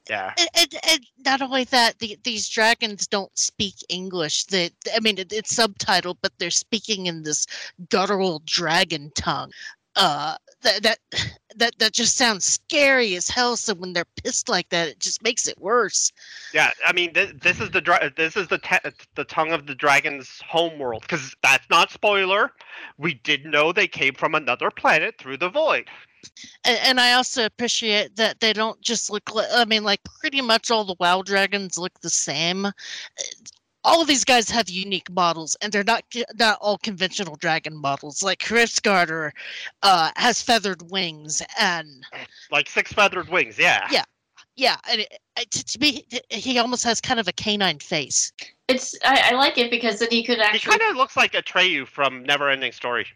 [0.10, 0.34] Yeah.
[0.38, 4.46] and, and, and not only that, the, these dragons don't speak English.
[4.46, 7.48] They, I mean, it, it's subtitled, but they're speaking in this
[7.90, 9.52] guttural dragon tongue.
[9.96, 11.00] Uh, that that
[11.56, 13.58] that that just sounds scary as hell.
[13.58, 16.12] So when they're pissed like that, it just makes it worse.
[16.54, 19.66] Yeah, I mean, this, this is the dra- this is the te- the tongue of
[19.68, 22.52] the dragon's homeworld because that's not spoiler.
[22.98, 25.90] We did know they came from another planet through the void.
[26.64, 29.48] And, and I also appreciate that they don't just look like.
[29.54, 32.66] I mean, like pretty much all the WoW dragons look the same.
[32.66, 32.72] Uh,
[33.86, 36.04] All of these guys have unique models, and they're not
[36.38, 38.22] not all conventional dragon models.
[38.22, 39.32] Like Hraesvelgr
[39.84, 42.06] uh, has feathered wings, and
[42.52, 43.58] Like six feathered wings.
[43.58, 43.88] Yeah.
[43.90, 44.04] Yeah.
[44.58, 48.34] yeah, and it, it- to, to me, he almost has kind of a canine face.
[48.68, 51.32] It's I, I like it because then he could He actually kind of looks like
[51.32, 53.08] Atreyu from Neverending Story.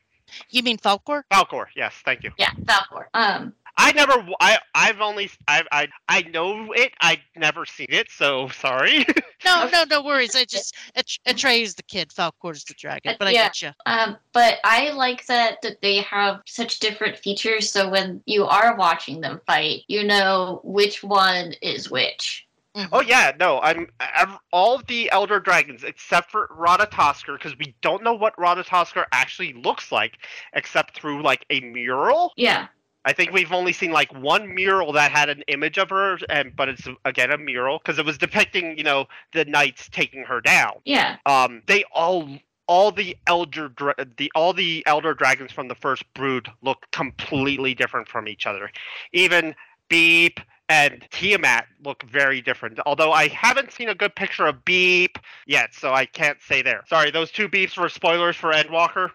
[0.50, 1.24] You mean Falkor?
[1.32, 1.66] Falkor.
[1.76, 2.32] Yes, thank you.
[2.38, 3.06] yeah Falkor.
[3.14, 4.14] Um, I never.
[4.40, 5.32] I I've only.
[5.48, 6.94] I I I know it.
[7.02, 8.10] I never seen it.
[8.10, 9.06] So sorry.
[9.46, 10.38] No, no, no worries.
[10.38, 13.18] I just At- Atreyu's the kid, Falkor's the dragon.
[13.20, 13.44] But I yeah.
[13.44, 13.72] get you.
[13.86, 17.70] Um, but I like that that they have such different features.
[17.70, 22.48] So when you are watching them fight, you know which one is which.
[22.92, 28.04] Oh yeah, no, I'm, i all the elder dragons except for Ratatoskr because we don't
[28.04, 30.18] know what Ratatoskr actually looks like
[30.54, 32.34] except through like a mural.
[32.36, 32.68] Yeah,
[33.06, 36.56] I think we've only seen like one mural that had an image of her, and
[36.56, 40.40] but it's again a mural because it was depicting, you know, the knights taking her
[40.40, 40.76] down.
[40.86, 41.18] Yeah.
[41.26, 42.30] Um, they all,
[42.68, 47.76] all the elder, dra- the all the elder dragons from the first brood look completely
[47.76, 48.72] different from each other.
[49.12, 49.54] Even
[49.90, 50.40] Beep
[50.74, 52.80] and Tiamat look very different.
[52.86, 56.84] Although I haven't seen a good picture of Beep yet, so I can't say there.
[56.88, 59.12] Sorry, those two beeps were spoilers for Endwalker.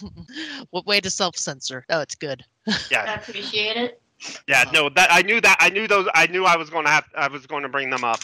[0.70, 1.84] what way to self censor?
[1.90, 2.42] Oh, it's good.
[2.90, 4.00] Yeah, I Yeah, appreciate it.
[4.48, 6.90] yeah, no, that I knew that I knew those I knew I was going to
[6.90, 8.20] have I was going to bring them up.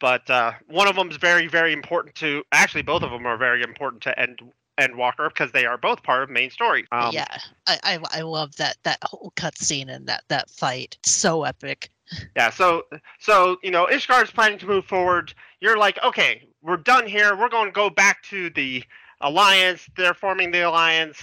[0.00, 2.42] But uh, one of them is very, very important to.
[2.52, 4.40] Actually, both of them are very important to End
[4.78, 6.86] Endwalker because they are both part of main story.
[6.92, 7.26] Um, yeah,
[7.66, 10.96] I, I I love that that whole cutscene and that that fight.
[11.04, 11.90] So epic.
[12.34, 12.86] Yeah, so
[13.20, 15.32] so you know, Ishgard is planning to move forward.
[15.60, 17.36] You're like, okay, we're done here.
[17.36, 18.82] We're going to go back to the
[19.20, 19.88] alliance.
[19.96, 21.18] They're forming the alliance,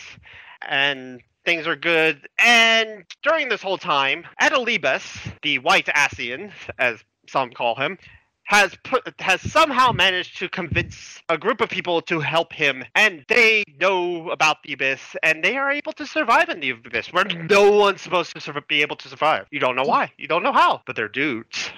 [0.65, 2.28] and things are good.
[2.40, 7.98] And during this whole time, Elidibus, the White Ascian, as some call him,
[8.48, 13.26] has put has somehow managed to convince a group of people to help him, and
[13.28, 17.26] they know about the abyss, and they are able to survive in the abyss, where
[17.26, 19.48] no one's supposed to sur- be able to survive.
[19.52, 21.69] You don't know why, you don't know how, but they're dudes.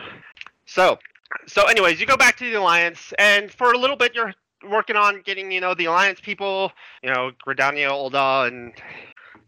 [0.68, 1.00] So,
[1.48, 4.36] so anyways, you go back to the alliance, and for a little bit, you're
[4.70, 6.72] working on getting you know the alliance people,
[7.02, 8.74] you know Gridania, Ul'dah and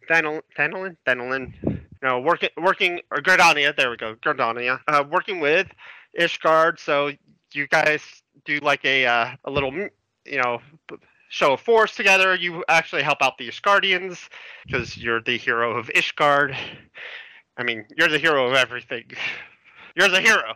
[0.10, 3.76] Thanel- Thanelin, Thanelin, you know working working or Gridania.
[3.78, 4.80] There we go, Gridania.
[4.88, 5.68] Uh, working with
[6.20, 6.80] Ishgard.
[6.80, 7.12] So
[7.54, 8.02] you guys
[8.46, 9.72] do like a uh, a little
[10.26, 10.62] you know
[11.30, 12.36] show of force together.
[12.36, 14.30] You actually help out the Ishgardians
[14.66, 16.56] because you're the hero of Ishgard.
[17.58, 19.06] I mean, you're the hero of everything.
[19.94, 20.54] You're the hero.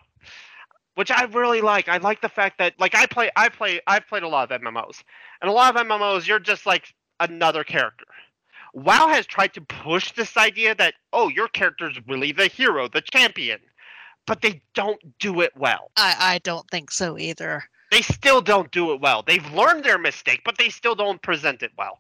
[0.96, 1.90] Which I really like.
[1.90, 4.62] I like the fact that like I play I play I've played a lot of
[4.62, 5.04] MMOs.
[5.42, 8.06] And a lot of MMOs you're just like another character.
[8.74, 13.02] WoW has tried to push this idea that oh your character's really the hero, the
[13.02, 13.60] champion.
[14.28, 15.92] But they don't do it well.
[15.98, 17.64] I I don't think so either.
[17.92, 19.24] They still don't do it well.
[19.26, 22.00] They've learned their mistake, but they still don't present it well.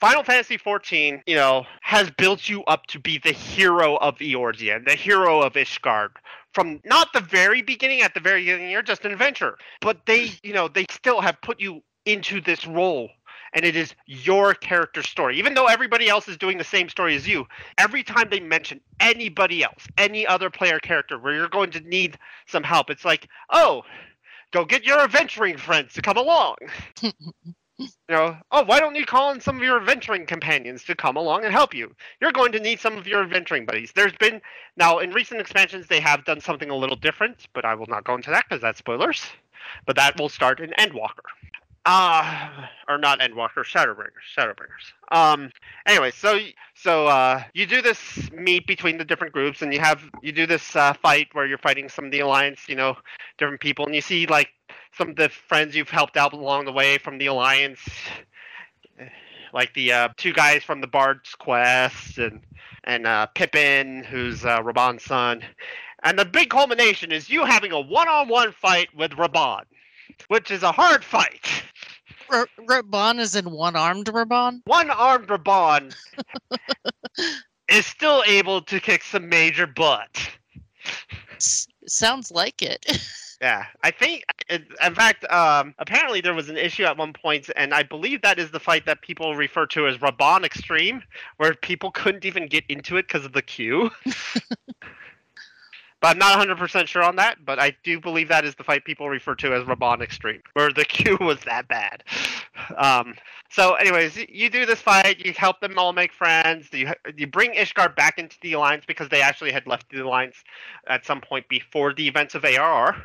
[0.00, 4.86] Final Fantasy XIV, you know, has built you up to be the hero of Eorzean,
[4.86, 6.10] the hero of Ishgard.
[6.54, 9.58] From not the very beginning, at the very beginning, you're just an adventurer.
[9.80, 13.10] But they, you know, they still have put you into this role.
[13.54, 15.38] And it is your character story.
[15.38, 17.46] Even though everybody else is doing the same story as you,
[17.78, 22.18] every time they mention anybody else, any other player character where you're going to need
[22.46, 23.82] some help, it's like, oh,
[24.52, 26.56] go get your adventuring friends to come along.
[27.78, 31.16] you know, oh, why don't you call in some of your adventuring companions to come
[31.16, 31.94] along and help you?
[32.20, 33.92] You're going to need some of your adventuring buddies.
[33.94, 34.40] There's been
[34.76, 38.04] now in recent expansions they have done something a little different, but I will not
[38.04, 39.24] go into that because that's spoilers.
[39.86, 41.28] But that will start in Endwalker.
[41.88, 44.92] Uh or not Endwalker, Shadowbringers, Shadowbringers.
[45.10, 45.50] Um
[45.86, 46.38] anyway, so
[46.74, 50.46] so uh you do this meet between the different groups and you have you do
[50.46, 52.94] this uh, fight where you're fighting some of the alliance, you know,
[53.38, 54.50] different people and you see like
[54.98, 57.80] some of the friends you've helped out along the way from the alliance
[59.54, 62.40] like the uh, two guys from the Bard's Quest and
[62.84, 65.42] and uh, Pippin, who's uh, Raubahn's son,
[66.02, 69.64] and the big culmination is you having a one-on-one fight with Raubahn,
[70.28, 71.64] which is a hard fight.
[72.30, 74.60] R- Raubahn is in one armed Raubahn.
[74.64, 75.94] One-armed Raubahn
[77.68, 80.30] is still able to kick some major butt.
[81.36, 82.84] S- sounds like it.
[83.40, 84.24] Yeah, I think.
[84.48, 88.22] In in fact, um, apparently there was an issue at one point, and I believe
[88.22, 91.04] that is the fight that people refer to as Raubahn Extreme,
[91.36, 93.90] where people couldn't even get into it because of the queue.
[96.00, 97.44] but I'm not 100% sure on that.
[97.44, 100.72] But I do believe that is the fight people refer to as Raubahn Extreme, where
[100.72, 102.04] the queue was that bad.
[102.76, 103.14] Um,
[103.50, 105.24] so, anyways, you do this fight.
[105.24, 106.68] You help them all make friends.
[106.72, 110.36] You you bring Ishgard back into the alliance because they actually had left the alliance
[110.86, 112.96] at some point before the events of ARR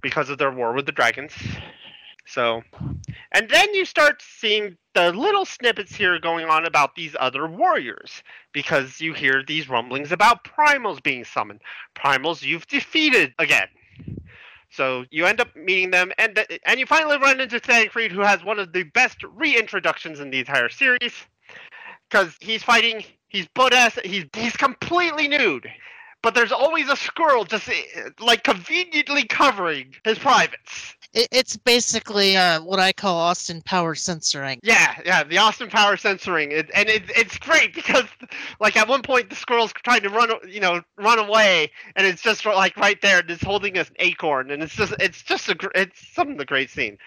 [0.00, 1.32] because of their war with the dragons.
[2.32, 2.62] So,
[3.32, 8.22] and then you start seeing the little snippets here going on about these other warriors
[8.52, 11.60] because you hear these rumblings about primals being summoned.
[11.96, 13.68] Primals you've defeated again.
[14.70, 18.20] So you end up meeting them, and th- and you finally run into Thancred, who
[18.20, 21.12] has one of the best reintroductions in the entire series,
[22.08, 23.04] because he's fighting.
[23.26, 23.98] He's butt ass.
[24.04, 25.68] He's he's completely nude,
[26.22, 30.94] but there's always a squirrel just eh, like conveniently covering his privates.
[31.12, 34.60] it's basically uh, what I call Austin Power censoring.
[34.62, 38.04] Yeah, yeah, the Austin Power censoring, it, and it, it's great because,
[38.60, 42.22] like, at one point the squirrel's trying to run, you know, run away, and it's
[42.22, 45.56] just like right there, and it's holding an acorn, and it's just, it's just a,
[45.74, 46.98] it's some of the great scene.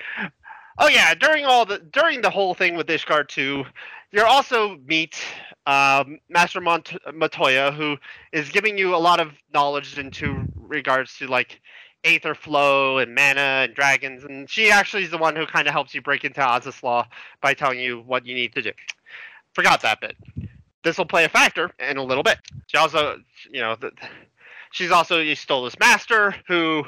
[0.77, 3.63] Oh yeah, during all the during the whole thing with Ishgard 2,
[4.11, 5.23] you also meet
[5.65, 7.97] um, Master Mont- Matoya, who
[8.31, 11.61] is giving you a lot of knowledge into regards to like
[12.03, 15.73] aether flow and mana and dragons, and she actually is the one who kind of
[15.73, 17.07] helps you break into Azys Lla
[17.41, 18.71] by telling you what you need to do.
[19.53, 20.17] Forgot that bit.
[20.83, 22.39] This will play a factor in a little bit.
[22.67, 23.19] She also,
[23.49, 23.91] you know, the,
[24.73, 26.83] she's also Y'shtola's master, who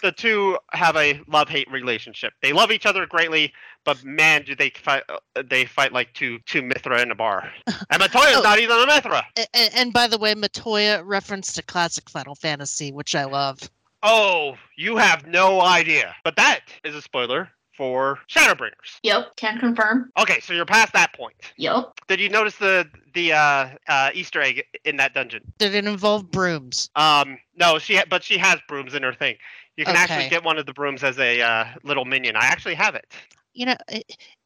[0.00, 2.32] the two have a love-hate relationship.
[2.40, 3.52] They love each other greatly,
[3.84, 5.02] but man, do they fight!
[5.08, 7.50] uh, They fight like two two Mithra in a bar.
[7.90, 8.42] And Matoya's Oh.
[8.42, 9.24] not even a Mithra.
[9.52, 13.58] And, and by the way, Matoya referenced to classic Final Fantasy, which I love.
[14.04, 16.14] Oh, you have no idea.
[16.24, 17.48] But that is a spoiler
[17.82, 19.00] for Shadowbringers.
[19.02, 20.12] Yep, can confirm.
[20.16, 21.34] Okay, so you're past that point.
[21.56, 22.00] Yep.
[22.06, 25.42] Did you notice the the uh, uh, Easter egg in that dungeon?
[25.58, 26.90] Did it involve brooms?
[26.94, 29.34] Um, no, she ha- but she has brooms in her thing.
[29.76, 32.36] You can actually get one of the brooms as a uh, little minion.
[32.36, 33.04] I actually have it.
[33.52, 33.76] You know,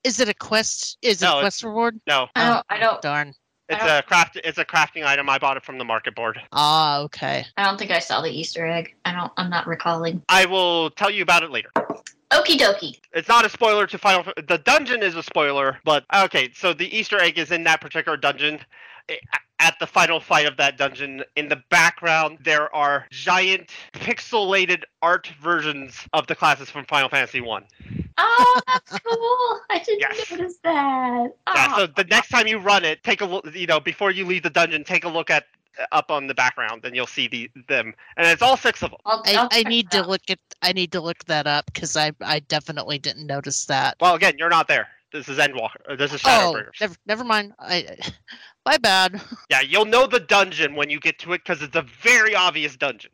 [0.02, 0.96] is it a quest?
[1.02, 2.00] Is it a quest reward?
[2.06, 2.66] No, I don't.
[2.70, 3.02] I don't.
[3.02, 3.34] Darn.
[3.68, 4.40] it's a craft.
[4.44, 5.28] It's a crafting item.
[5.28, 6.40] I bought it from the market board.
[6.52, 7.44] Ah, okay.
[7.58, 8.94] I don't think I saw the Easter egg.
[9.04, 9.30] I don't.
[9.36, 10.22] I'm not recalling.
[10.30, 11.68] I will tell you about it later.
[12.32, 12.98] Okie dokie.
[13.12, 14.24] It's not a spoiler to Final.
[14.48, 16.50] The dungeon is a spoiler, but okay.
[16.54, 18.60] So the Easter egg is in that particular dungeon.
[19.58, 25.28] At the final fight of that dungeon, in the background, there are giant pixelated art
[25.40, 27.64] versions of the classes from Final Fantasy One.
[28.18, 29.60] Oh, that's cool.
[29.70, 30.30] I didn't Yes.
[30.30, 30.72] notice that.
[30.74, 31.76] Yeah, Oh.
[31.78, 31.88] so ah.
[31.96, 33.46] the next time you run it, take a look.
[33.54, 35.46] You know, before you leave the dungeon, take a look at
[35.92, 37.94] up on the background, and you'll see the them.
[38.16, 39.00] And it's all six of them.
[39.04, 40.38] I'll, I, I'll I check need to look at.
[40.62, 43.96] I need to look that up because I I definitely didn't notice that.
[44.00, 44.88] Well, again, you're not there.
[45.12, 45.76] This is Endwalker.
[45.88, 47.52] uh, This is Oh, never, never mind.
[47.58, 47.96] I,
[48.66, 49.20] my bad.
[49.50, 52.76] Yeah, you'll know the dungeon when you get to it because it's a very obvious
[52.76, 53.12] dungeon.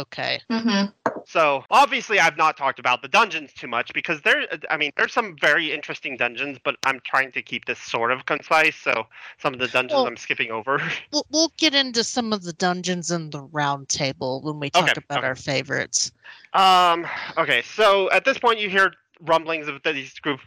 [0.00, 0.40] Okay.
[0.50, 0.92] Mhm.
[1.26, 4.46] So obviously, I've not talked about the dungeons too much because there.
[4.68, 8.26] I mean, there's some very interesting dungeons, but I'm trying to keep this sort of
[8.26, 8.76] concise.
[8.76, 9.06] So
[9.38, 10.78] some of the dungeons Well- I'm skipping over.
[11.12, 14.90] We'll, we'll get into some of the dungeons in the round table when we talk
[14.90, 15.26] Okay, about okay.
[15.28, 16.10] our favorites.
[16.52, 17.06] Um.
[17.38, 17.62] Okay.
[17.62, 20.40] So at this point, you hear rumblings of these group,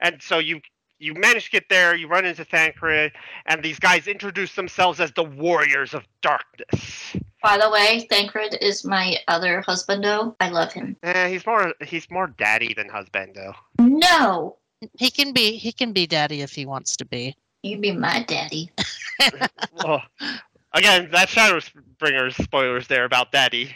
[0.00, 0.60] and so you
[0.98, 1.94] you manage to get there.
[1.94, 3.12] You run into Thancred,
[3.46, 7.16] and these guys introduce themselves as the Warriors of Darkness.
[7.42, 10.34] By the way, Thancred is my other husbando.
[10.40, 10.96] I love him.
[11.02, 13.54] Eh, he's more he's more daddy than husband, though.
[13.78, 14.56] No,
[14.98, 17.36] He can be he can be daddy if he wants to be.
[17.62, 18.70] you be my daddy.
[19.84, 19.98] oh.
[20.72, 23.74] Again, that Shadowbringers spoilers there about daddy.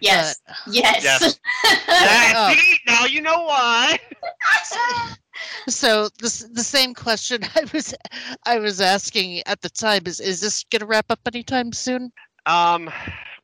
[0.00, 0.40] Yes.
[0.70, 1.04] yes.
[1.04, 1.38] Yes.
[2.34, 2.54] Oh.
[2.86, 3.98] Now you know why.
[5.68, 7.94] So this the same question I was
[8.46, 12.12] I was asking at the time is is this gonna wrap up anytime soon?
[12.46, 12.90] Um,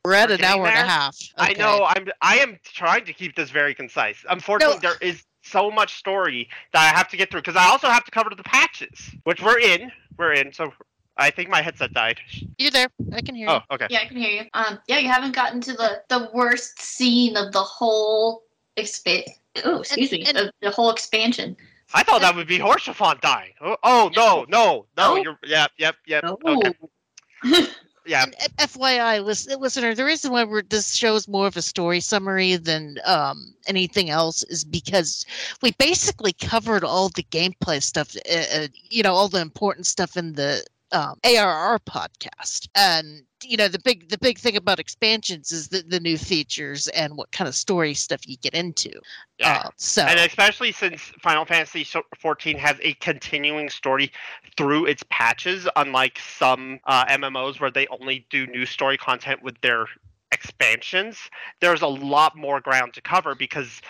[0.05, 1.17] We're at We're an getting hour and a half.
[1.37, 4.17] I know I'm I am trying to keep this very concise.
[4.29, 7.87] Unfortunately, there is so much story that I have to get through because I also
[7.87, 9.91] have to cover the patches, which we're in.
[10.17, 10.51] We're in.
[10.53, 10.73] So
[11.17, 12.19] I think my headset died.
[12.57, 12.87] You there?
[13.13, 13.87] I can hear Oh, okay.
[13.89, 14.49] Yeah, I can hear you.
[14.53, 18.43] Um, yeah, you haven't gotten to the the worst scene of the whole
[18.77, 19.23] exp.
[19.65, 21.57] Oh, excuse me, and- of the whole expansion.
[21.93, 23.53] I thought that would be Horsefant dying.
[23.61, 25.15] Oh, oh no, no, no.
[25.15, 25.21] No?
[25.21, 26.23] You're yep, yep, yep.
[26.23, 26.37] No.
[26.45, 26.73] Okay.
[28.09, 28.23] Yeah.
[28.23, 31.99] And FYI, listen, listener, the reason why we're, this show is more of a story
[31.99, 35.23] summary than um, anything else is because
[35.61, 40.17] we basically covered all the gameplay stuff, uh, uh, you know, all the important stuff
[40.17, 42.67] in the um, ARR podcast.
[42.73, 46.87] And you know, the big the big thing about expansions is the, the new features
[46.89, 48.91] and what kind of story stuff you get into.
[49.37, 49.63] Yeah.
[49.65, 54.11] Uh, so And especially since Final Fantasy so- 14 has a continuing story
[54.57, 59.59] through its patches, unlike some uh, MMOs where they only do new story content with
[59.61, 59.85] their
[60.31, 61.17] expansions,
[61.61, 63.81] there's a lot more ground to cover because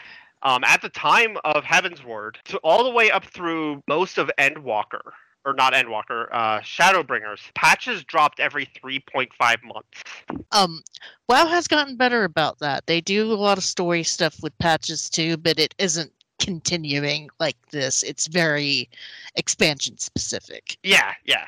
[0.42, 5.12] um, at the time of Heavensward, to all the way up through most of Endwalker,
[5.46, 10.04] or not Endwalker, uh, Shadowbringers, patches dropped every 3.5 months.
[10.52, 10.82] um
[11.28, 12.86] WoW has gotten better about that.
[12.88, 17.58] They do a lot of story stuff with patches too, but it isn't continuing like
[17.72, 18.02] this.
[18.04, 18.90] It's very
[19.36, 20.78] expansion specific.
[20.84, 21.46] Yeah, yeah.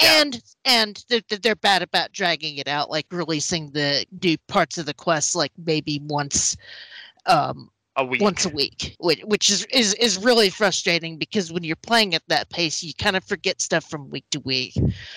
[0.00, 0.20] Yeah.
[0.22, 4.78] And and they're, they're- they're bad about dragging it out, like releasing the new parts
[4.78, 6.56] of the quest like maybe once
[7.26, 8.22] um A week.
[8.22, 12.22] once a week, which, which is, is is really frustrating because when you're playing at
[12.28, 14.74] that pace, you kind of forget stuff from week to week.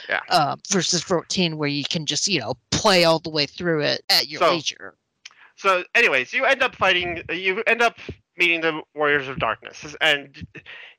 [0.09, 0.19] Yeah.
[0.29, 4.03] Uh, versus 14, where you can just you know play all the way through it
[4.09, 4.95] at your So- leisure.
[5.57, 7.23] So, anyways, you end up fighting.
[7.31, 7.97] You end up
[8.37, 10.45] meeting the Warriors of Darkness, and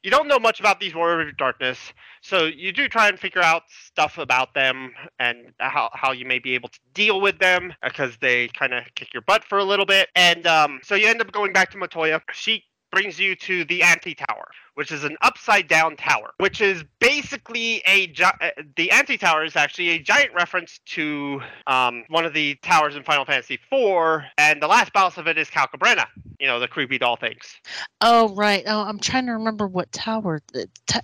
[0.03, 1.79] you don't know much about these Warriors of Darkness.
[2.21, 6.39] So you do try and figure out stuff about them and how how you may
[6.39, 9.65] be able to deal with them because they kind of kick your butt for a
[9.65, 10.09] little bit.
[10.15, 12.21] And um, so you end up going back to Matoya.
[12.33, 16.85] She brings you to the anti tower, which is an upside down tower, which is
[17.01, 22.25] basically a gi- uh, the anti tower is actually a giant reference to um, one
[22.25, 26.07] of the towers in Final Fantasy IV, and the last boss of it is Calcabrina.
[26.41, 27.57] You know the creepy doll things.
[28.01, 28.63] Oh right.
[28.67, 30.41] Oh, I'm trying to remember what tower.
[30.53, 31.01] The, t-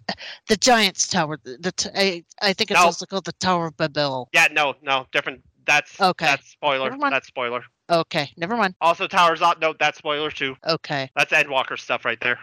[0.48, 1.38] the Giants Tower.
[1.42, 2.86] The, the t- I, I think it's No.
[2.86, 4.28] also called the Tower of Babel.
[4.32, 5.42] Yeah, no, no, different.
[5.64, 6.26] That's Okay.
[6.26, 6.94] That's spoiler.
[7.10, 7.62] That's spoiler.
[7.92, 8.74] Okay, never mind.
[8.80, 9.60] Also, towers up.
[9.60, 10.56] No, that's spoiler too.
[10.66, 12.38] Okay, That's Endwalker stuff right there.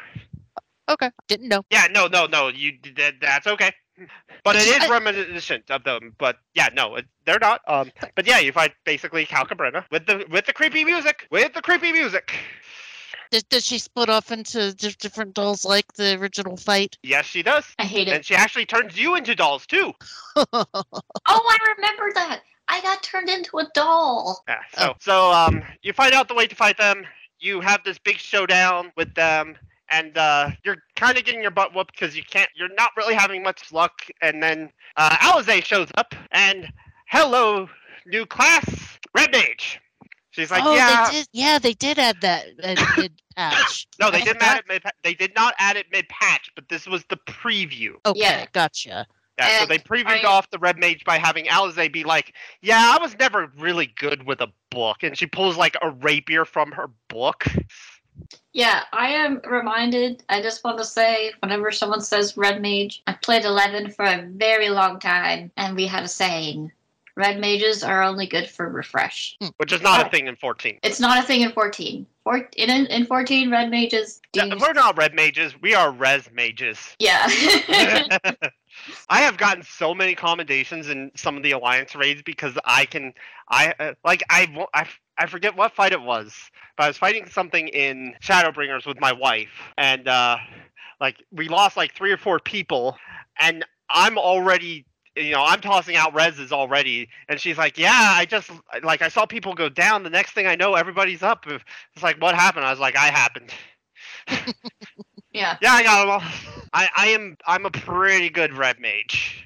[0.87, 1.09] okay.
[1.27, 1.63] Didn't know.
[1.71, 2.49] Yeah, no, no, no.
[2.49, 3.15] You did.
[3.21, 3.71] That's okay.
[4.43, 6.15] But it is I- reminiscent of them.
[6.19, 7.61] But yeah, no, it, they're not.
[7.67, 11.61] Um, but yeah, you fight basically Calcabrina with the with the creepy music, with the
[11.61, 12.31] creepy music.
[13.31, 16.97] Does, does she split off into different dolls like the original fight?
[17.03, 18.13] Yes, she does, I hate it.
[18.15, 19.93] and she actually turns you into dolls too.
[20.35, 20.65] Oh,
[21.27, 22.41] I remember that.
[22.69, 24.43] I got turned into a doll.
[24.47, 24.59] Yeah.
[24.73, 27.03] So so um, you find out the way to fight them.
[27.39, 29.57] You have this big showdown with them.
[29.91, 32.47] And uh, you're kind of getting your butt whooped because you can't.
[32.55, 34.03] You're not really having much luck.
[34.21, 36.71] And then uh, Alisaie shows up, and
[37.07, 37.67] hello,
[38.05, 39.79] new class, Red Mage.
[40.29, 41.27] She's like, oh, yeah, they did.
[41.33, 43.87] Yeah, they did add that uh, mid patch.
[43.99, 44.83] No, they I didn't forgot- add it mid.
[45.03, 47.93] They did not add it mid patch, but this was the preview.
[48.05, 48.45] Okay, Yeah.
[48.53, 49.07] gotcha.
[49.47, 52.95] Yeah, so they previewed I- off the red mage by having Alisaie be like, "Yeah,
[52.97, 56.71] I was never really good with a book," and she pulls like a rapier from
[56.73, 57.45] her book.
[58.51, 60.23] Yeah, I am reminded.
[60.27, 64.27] I just want to say, whenever someone says Red Mage, I played 11 for a
[64.27, 66.71] very long time, and we had a saying
[67.15, 69.35] Red Mages are only good for refresh.
[69.41, 69.49] Hmm.
[69.57, 70.79] Which is not a thing in 14.
[70.83, 72.05] It's not a thing in 14.
[72.23, 74.47] Four, in, in 14, Red Mages do.
[74.47, 75.53] Yeah, we're not red mages.
[75.61, 76.95] We are res mages.
[76.99, 77.27] yeah.
[79.09, 83.13] I have gotten so many commendations in some of the alliance raids because I can,
[83.49, 84.87] I uh, like I, I
[85.17, 86.33] I forget what fight it was,
[86.77, 90.37] but I was fighting something in Shadowbringers with my wife, and uh,
[90.99, 92.97] like we lost like three or four people,
[93.39, 94.85] and I'm already.
[95.15, 98.49] You know, I'm tossing out reses already, and she's like, "Yeah, I just
[98.83, 100.03] like I saw people go down.
[100.03, 103.07] The next thing I know, everybody's up." It's like, "What happened?" I was like, "I
[103.07, 103.51] happened."
[105.39, 105.57] yeah.
[105.61, 106.23] Yeah, I got them all.
[106.73, 109.45] I, I am I'm a pretty good red mage.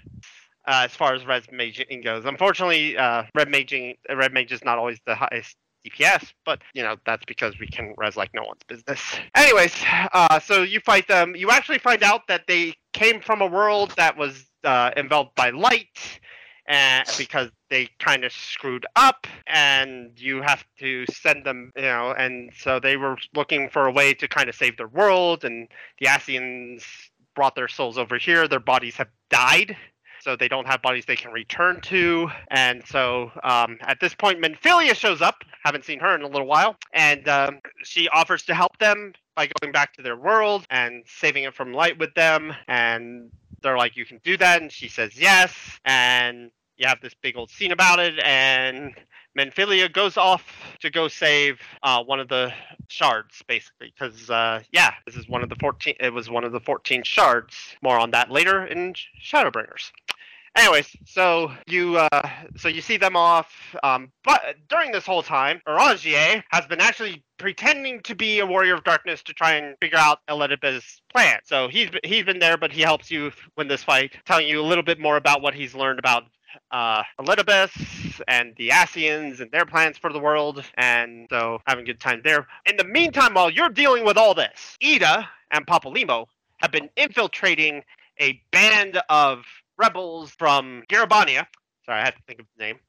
[0.65, 4.77] Uh, as far as red maging goes, unfortunately, uh, red maging red mage is not
[4.77, 8.61] always the highest DPS, but you know that's because we can res like no one's
[8.67, 9.01] business.
[9.35, 9.75] Anyways,
[10.13, 11.35] uh, so you fight them.
[11.35, 15.49] You actually find out that they came from a world that was uh, enveloped by
[15.49, 15.99] light,
[16.67, 22.13] and because they kind of screwed up, and you have to send them, you know,
[22.17, 25.67] and so they were looking for a way to kind of save their world, and
[25.99, 26.83] the Ascians
[27.35, 28.47] brought their souls over here.
[28.47, 29.75] Their bodies have died.
[30.21, 34.41] So they don't have bodies they can return to, and so um, at this point,
[34.41, 35.43] Minfilia shows up.
[35.65, 39.49] Haven't seen her in a little while, and um, she offers to help them by
[39.59, 42.53] going back to their world and saving it from light with them.
[42.69, 43.31] And
[43.63, 45.53] they're like, "You can do that," and she says yes.
[45.85, 48.93] And you have this big old scene about it, and
[49.37, 50.43] Minfilia goes off
[50.81, 52.53] to go save uh, one of the
[52.87, 55.95] shards, basically, because uh, yeah, this is one of the fourteen.
[55.99, 57.55] It was one of the fourteen shards.
[57.81, 59.91] More on that later in Shadowbringers.
[60.55, 63.51] Anyways, so you uh, so you see them off,
[63.81, 68.75] um, but during this whole time, Urianger has been actually pretending to be a warrior
[68.75, 71.39] of darkness to try and figure out Elidibus' plan.
[71.43, 74.63] So he's he's been there, but he helps you win this fight, telling you a
[74.63, 76.25] little bit more about what he's learned about
[76.69, 81.87] uh, Elidibus and the Ascians and their plans for the world, and so having a
[81.87, 82.45] good time there.
[82.67, 86.27] In the meantime, while you're dealing with all this, Ida and Papalymo
[86.57, 87.81] have been infiltrating
[88.19, 89.43] a band of
[89.77, 91.45] rebels from Gyr Abania.
[91.85, 92.79] Sorry, I had to think of the name.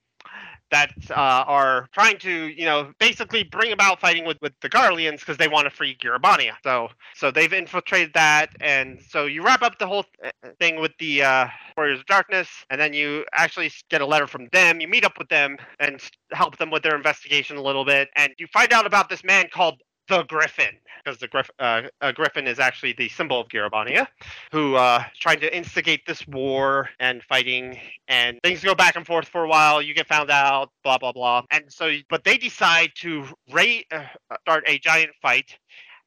[0.71, 5.21] That uh, are trying to, you know, basically bring about fighting with, with the Garleans
[5.21, 6.53] because they want to free Gyr Abania.
[6.65, 10.93] So, so they've infiltrated that, and so you wrap up the whole th- thing with
[10.99, 11.47] the uh,
[11.77, 14.81] Warriors of Darkness, and then you actually get a letter from them.
[14.81, 16.01] You meet up with them and
[16.33, 19.47] help them with their investigation a little bit, and you find out about this man
[19.53, 21.83] called the Griffin, because the Griff- uh,
[22.15, 24.07] Griffin is actually the symbol of Gyr Abania,
[24.53, 27.79] who uh, trying to instigate this war and fighting,
[28.09, 29.81] and things go back and forth for a while.
[29.81, 34.05] You get found out, blah blah blah, and so but they decide to ra- uh,
[34.43, 35.57] start a giant fight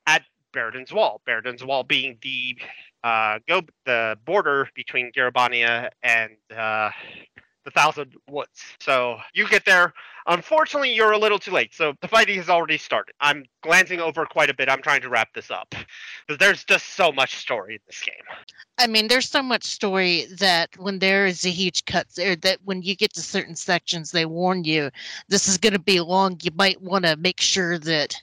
[0.06, 1.22] at Beridan's Wall.
[1.26, 2.57] Beridan's Wall being the
[3.03, 6.91] uh, go the border between Gyr Abania and uh,
[7.68, 8.64] the Thousand Woods.
[8.80, 9.94] So you get there.
[10.26, 11.73] Unfortunately, you're a little too late.
[11.73, 13.14] So the fighting has already started.
[13.19, 14.69] I'm glancing over quite a bit.
[14.69, 15.76] I'm trying to wrap this up
[16.26, 18.23] because there's just so much story in this game.
[18.77, 22.60] I mean, there's so much story that when there is a huge cut there, that
[22.64, 24.89] when you get to certain sections, they warn you
[25.27, 26.38] this is going to be long.
[26.41, 28.15] You might want to make sure that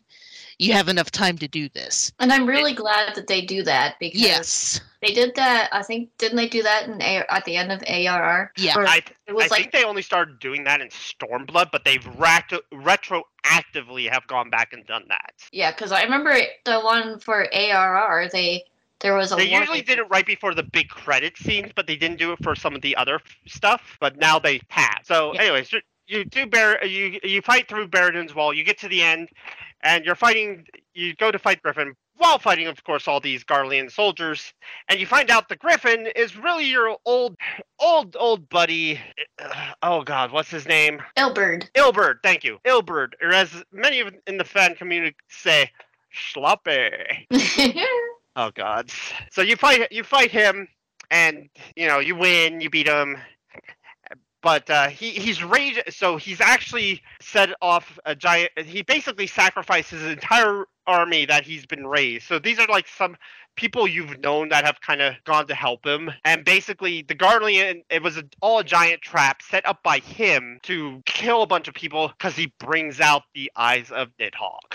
[0.59, 2.13] you have enough time to do this.
[2.21, 4.81] And I'm really glad that they do that because Yes.
[5.03, 5.69] they did that.
[5.73, 8.53] I think didn't they do that in A- at the end of ARR?
[8.57, 8.77] Yeah.
[8.79, 11.85] Or I, it was I like think they only started doing that in Stormblood, but
[11.85, 15.35] they've retro- retroactively have gone back and done that.
[15.53, 18.29] yeah, because I remember the one for ARR.
[18.33, 18.65] They
[19.01, 21.87] there was a They one- usually did it right before the big credit scenes, but
[21.87, 23.97] they didn't do it for some of the other f- stuff.
[24.01, 25.01] But now they have.
[25.05, 25.43] So, Yeah.
[25.43, 25.75] anyways,
[26.07, 28.53] you, do bear you you fight through Barradin's Wall.
[28.55, 29.29] You get to the end,
[29.83, 30.67] and you're fighting.
[30.95, 34.55] You go to fight Griffin while fighting, of course, all these Garlean soldiers,
[34.89, 37.37] and you find out the Griffin is really your old,
[37.81, 39.01] old, old buddy.
[39.43, 41.01] uh, Oh God, what's his name?
[41.17, 41.69] Ilberd.
[41.75, 42.59] Ilberd, thank you.
[42.65, 45.71] Ilberd, or as many of in the fan community say,
[46.15, 46.91] Schloppe.
[48.37, 48.91] Oh God.
[49.31, 50.67] So you fight you fight him,
[51.13, 53.17] and you know you win, you beat him.
[54.45, 55.81] But uh, he he's rage.
[55.89, 58.51] So he's actually set off a giant.
[58.59, 62.27] He basically sacrifices his entire army that he's been raised.
[62.27, 63.17] So these are like some
[63.57, 66.11] people you've known that have kind of gone to help him.
[66.27, 70.61] And basically, the Guardian it was a, all a giant trap set up by him
[70.65, 74.75] to kill a bunch of people because he brings out the eyes of Nidhogg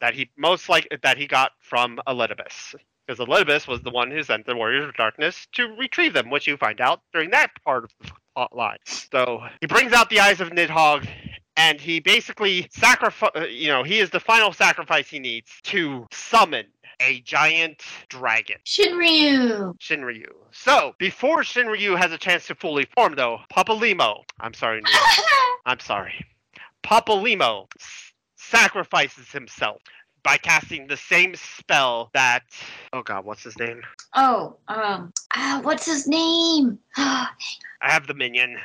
[0.00, 2.74] that he most like that he got from Elidibus.
[3.06, 6.46] Because Elidibus was the one who sent the Warriors of Darkness to retrieve them, which
[6.46, 8.10] you find out during that part of the
[8.52, 8.78] line.
[8.86, 11.08] So he brings out the eyes of Nidhogg,
[11.56, 13.30] and he basically sacrifice.
[13.36, 16.66] Uh, you know, he is the final sacrifice he needs to summon
[17.00, 18.56] a giant dragon.
[18.66, 19.74] Shinryu.
[19.78, 20.26] Shinryu.
[20.50, 24.82] So, before Shinryu has a chance to fully form, though, Papalymo, I'm sorry,
[25.66, 26.14] I'm sorry,
[26.84, 29.80] Papalymo s- sacrifices himself
[30.24, 32.42] by casting the same spell that,
[32.92, 33.82] oh god, what's his name?
[34.14, 36.78] Oh, um, ah, what's his name?
[36.96, 37.28] I
[37.80, 38.58] have the minion.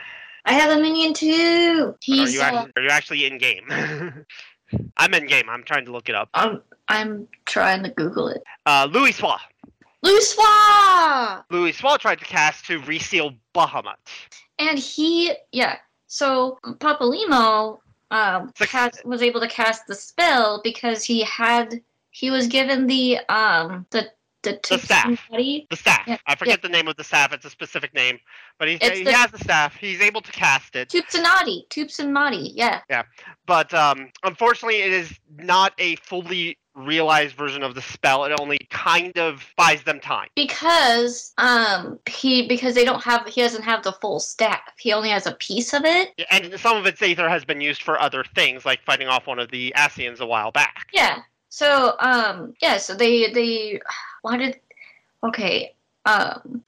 [0.46, 1.96] I have a minion too.
[2.10, 3.66] Are you, uh, actually, are you actually in game?
[4.98, 5.50] I'm in game.
[5.50, 6.30] I'm trying to look it up.
[6.34, 8.44] I'm I'm trying to Google it.
[8.66, 9.38] Uh, Louis Swa.
[10.04, 11.44] Louisoix!
[11.50, 13.96] Louis Swa tried to cast to reseal Bahamut.
[14.60, 15.78] And he, yeah.
[16.08, 17.80] So Papalymo
[18.12, 22.86] um, Six- cast, was able to cast the spell because he had he was given
[22.86, 24.08] the um the
[24.44, 25.30] the, The staff.
[25.30, 25.68] Body.
[25.70, 26.04] The staff.
[26.08, 27.34] Yeah, I forget the name of the staff.
[27.34, 28.20] It's a specific name,
[28.60, 29.76] but he, he the- has the staff.
[29.76, 30.90] He's able to cast it.
[30.90, 32.82] Tupsimati, Tupsimati, yeah.
[32.90, 33.04] Yeah,
[33.46, 38.26] but um, unfortunately, it is not a fully realized version of the spell.
[38.26, 40.28] It only kind of buys them time.
[40.36, 44.60] Because um he because they don't have he doesn't have the full staff.
[44.80, 46.10] He only has a piece of it.
[46.32, 49.38] And some of its aether has been used for other things, like fighting off one
[49.38, 50.88] of the Ascians a while back.
[50.92, 51.20] Yeah.
[51.50, 53.80] So um yeah, so they they
[54.24, 54.60] why did
[55.24, 55.74] okay.
[56.06, 56.64] Um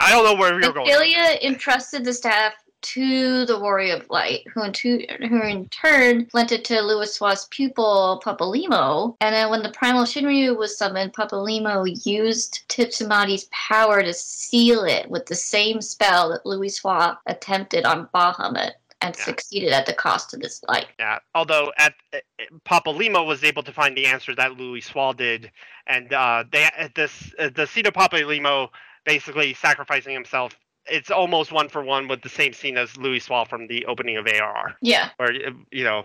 [0.00, 0.88] I don't know where you're going.
[0.88, 6.28] Ophelia entrusted the staff to the Warrior of Light, who in, tu- who in turn
[6.32, 9.16] lent it to Louisoix's pupil, Papalymo.
[9.20, 15.10] And then when the Primal Shinryu was summoned, Papalymo used Tupsimati's power to seal it
[15.10, 19.24] with the same spell that Louisoix attempted on Bahamut and Yeah.
[19.24, 20.88] succeeded at the cost of his life.
[20.98, 22.18] Yeah, although at uh,
[22.64, 25.50] Papalymo was able to find the answer that Louisoix did,
[25.86, 28.70] and uh, they uh, this uh, the scene of Papalymo
[29.04, 30.56] basically sacrificing himself.
[30.90, 34.26] It's almost one for one with the same scene as Louisoix from the opening of
[34.26, 35.10] ARR, Yeah.
[35.18, 35.32] where
[35.70, 36.04] you know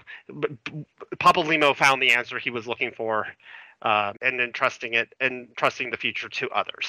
[1.18, 3.28] Papalymo found the answer he was looking for,
[3.84, 6.88] uh, and then trusting it and trusting the future to others.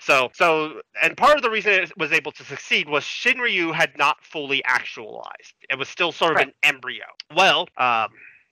[0.00, 3.96] So, so, and part of the reason it was able to succeed was Shinryu had
[3.96, 5.54] not fully actualized.
[5.70, 6.48] It was still sort of Right.
[6.48, 7.04] an embryo.
[7.34, 8.08] Well, um,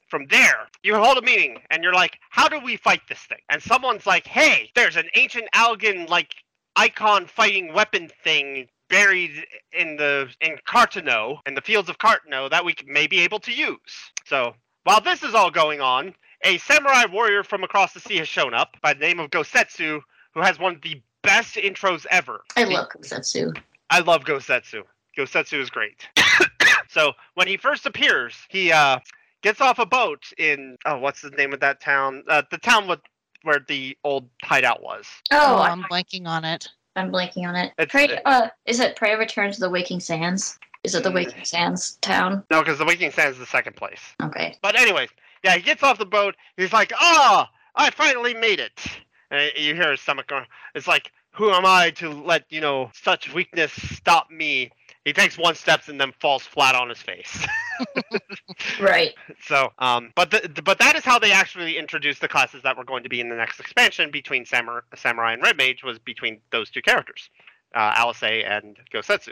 [0.09, 3.39] from there, you hold a meeting and you're like, how do we fight this thing?
[3.49, 6.35] And someone's like, hey, there's an ancient Allagan like
[6.77, 12.65] icon fighting weapon thing buried in the in Cartenau, in the fields of Cartenau, that
[12.65, 14.11] we may be able to use.
[14.27, 14.55] So
[14.85, 16.15] while this is all going on,
[16.45, 20.01] a samurai warrior from across the sea has shown up by the name of Gosetsu,
[20.35, 22.43] who has one of the best intros ever.
[22.57, 23.57] I love Gosetsu.
[23.91, 24.83] I love Gosetsu.
[25.19, 26.09] Gosetsu is great.
[26.89, 28.99] so when he first appears, he uh,
[29.43, 32.23] gets off a boat in oh, what's the name of that town?
[32.29, 33.01] Uh, the town with
[33.43, 35.07] where the old hideout was.
[35.31, 36.69] Oh, Oh, I- I'm blanking on it.
[36.97, 37.73] I'm blanking on it.
[37.79, 40.59] It's- Prey, uh, is it Prey Return to the Waking Sands?
[40.83, 41.15] Is it the Mm.
[41.15, 42.43] Waking Sands town?
[42.51, 44.01] No, because the Waking Sands is the second place.
[44.23, 44.57] Okay.
[44.63, 45.11] But anyways,
[45.45, 46.35] yeah, he gets off the boat.
[46.57, 48.81] He's like, "Ah, I finally made it."
[49.31, 50.45] And you hear his stomach going.
[50.75, 54.71] It's like, "Who am I to let you know such weakness stop me?"
[55.05, 57.47] He takes one step and then falls flat on his face.
[58.81, 59.15] Right.
[59.47, 62.77] So, um, but the, the- but that is how they actually introduced the classes that
[62.77, 65.99] were going to be in the next expansion between Samurai, Samurai and Red Mage was
[65.99, 67.31] between those two characters,
[67.75, 69.31] uh, Alice and Gosetsu.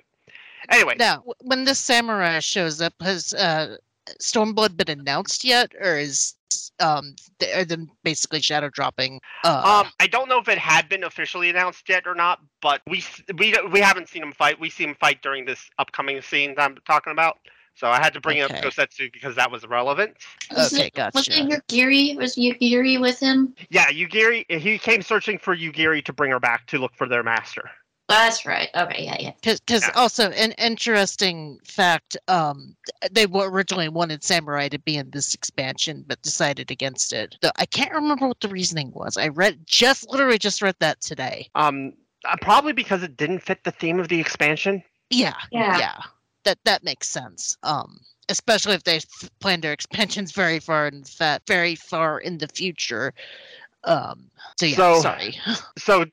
[0.71, 3.77] Anyway, Now, when this samurai shows up, has uh,
[4.21, 6.35] Stormblood been announced yet, or is
[6.81, 9.21] Um, they're them basically shadow dropping.
[9.45, 12.81] Uh, Um, I don't know if it had been officially announced yet or not, but
[12.87, 13.05] we
[13.37, 14.59] we we haven't seen him fight.
[14.61, 17.39] We see him fight during this upcoming scene that I'm talking about.
[17.75, 18.59] So I had to bring Okay.
[18.59, 20.17] up Gosetsu because that was relevant.
[20.57, 21.17] Was okay, it, gotcha.
[21.17, 22.17] Was it Yugiri?
[22.17, 23.55] Was Yugiri with him?
[23.71, 24.51] Yeah, Yugiri.
[24.51, 27.71] He came searching for Yugiri to bring her back to look for their master.
[28.09, 28.71] That's right.
[28.75, 29.33] Okay, yeah, yeah.
[29.43, 29.91] Because Yeah.
[29.95, 32.75] also an interesting fact, um,
[33.11, 37.37] they were originally wanted Samurai to be in this expansion, but decided against it.
[37.43, 39.19] Though I can't remember what the reasoning was.
[39.19, 41.51] I read just literally just read that today.
[41.55, 41.93] Um,
[42.25, 44.83] uh, probably because it didn't fit the theme of the expansion.
[45.11, 45.79] Yeah, Yeah.
[45.79, 46.03] yeah,
[46.45, 47.57] that that makes sense.
[47.63, 52.39] Um, especially if they f- plan their expansions very far in fa- very far in
[52.39, 53.13] the future.
[53.85, 55.39] Um, so yeah, So- sorry.
[55.79, 56.11] So Gu-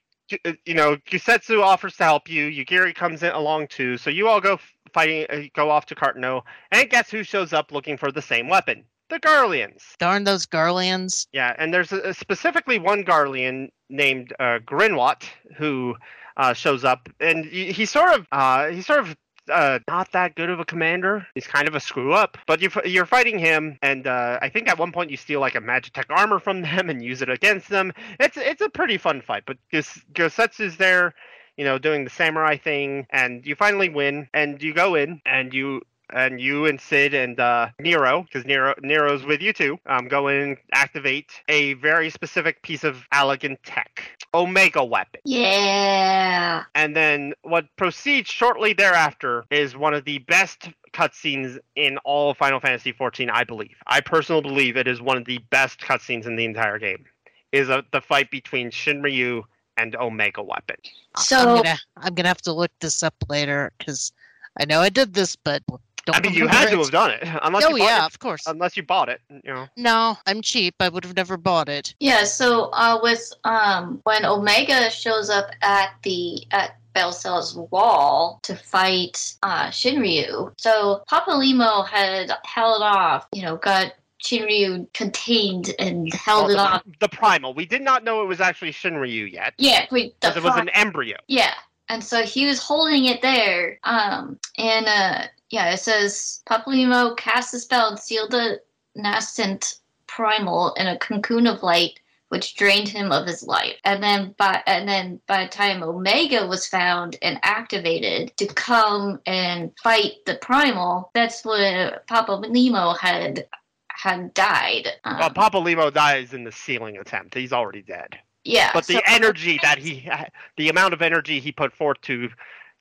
[0.66, 2.50] you know, Gosetsu offers to help you.
[2.50, 3.98] Yugiri comes in along too.
[3.98, 4.60] So you all go
[4.94, 6.42] fighting, uh, go off to Cartenau,
[6.72, 8.84] and guess who shows up looking for the same weapon?
[9.10, 9.84] The Garleans.
[10.00, 11.28] Darn those Garlands.
[11.32, 15.24] Yeah, and there's a, specifically one Garlean named uh, Grynewaht
[15.58, 15.96] who
[16.38, 19.16] uh, shows up, and he, he's sort of uh, he's sort of
[19.52, 21.26] uh, not that good of a commander.
[21.36, 22.38] He's kind of a screw up.
[22.48, 25.56] But you, you're fighting him, and uh, I think at one point you steal like
[25.56, 27.94] a Magitech armor from them and use it against them.
[28.20, 29.44] It's it's a pretty fun fight.
[29.46, 31.14] But Gos- Gosetsu's there,
[31.58, 35.54] you know, doing the samurai thing, and you finally win, and you go in, and
[35.54, 35.82] you
[36.14, 40.28] and you and Sid and uh, Nero, because Nero Nero's with you too, um, go
[40.28, 44.04] in and activate a very specific piece of Allagan tech,
[44.36, 45.22] Omega weapon.
[45.24, 46.64] Yeah.
[46.76, 52.38] And then what proceeds shortly thereafter is one of the best cutscenes in all of
[52.38, 53.76] Final Fantasy XIV, I believe.
[53.88, 57.06] I personally believe it is one of the best cutscenes in the entire game.
[57.52, 59.44] Is a, the fight between Shinryu
[59.78, 60.76] and Omega Weapon.
[61.16, 64.12] I'm So gonna I'm gonna have to look this up later because
[64.60, 65.64] I know I did this, but
[66.06, 68.06] don't I mean, you remember had to have done it, unless Oh you yeah, it,
[68.06, 68.46] of course.
[68.48, 69.22] unless you bought it.
[69.30, 70.76] You know, no, I'm cheap.
[70.80, 71.96] I would have never bought it.
[72.00, 78.56] yeah, so uh, with um when Omega shows up at the at Baelsar's wall to
[78.56, 86.48] fight uh, Shinryu, so Papalymo had held off, you know, got Shinryu contained and held
[86.48, 86.84] Well, it off.
[86.86, 87.54] the, the primal.
[87.54, 90.58] We did not know it was actually Shinryu yet, Yeah, wait, the because it was
[90.58, 91.18] an embryo.
[91.28, 91.54] Yeah.
[91.90, 93.80] And so he was holding it there.
[93.84, 98.62] Um and uh yeah, it says Papalymo cast a spell and sealed the
[98.96, 102.00] nascent primal in a cocoon of light
[102.30, 103.76] which drained him of his life.
[103.84, 109.22] And then by and then by the time Omega was found and activated to come
[109.26, 113.48] and fight the primal, that's when Papalymo had
[113.90, 114.90] had died.
[115.04, 117.34] Um, Well, Papa dies in the sealing attempt.
[117.34, 118.20] He's already dead.
[118.46, 118.72] Yeah.
[118.74, 120.10] But the so- energy that he,
[120.58, 122.30] the amount of energy he put forth to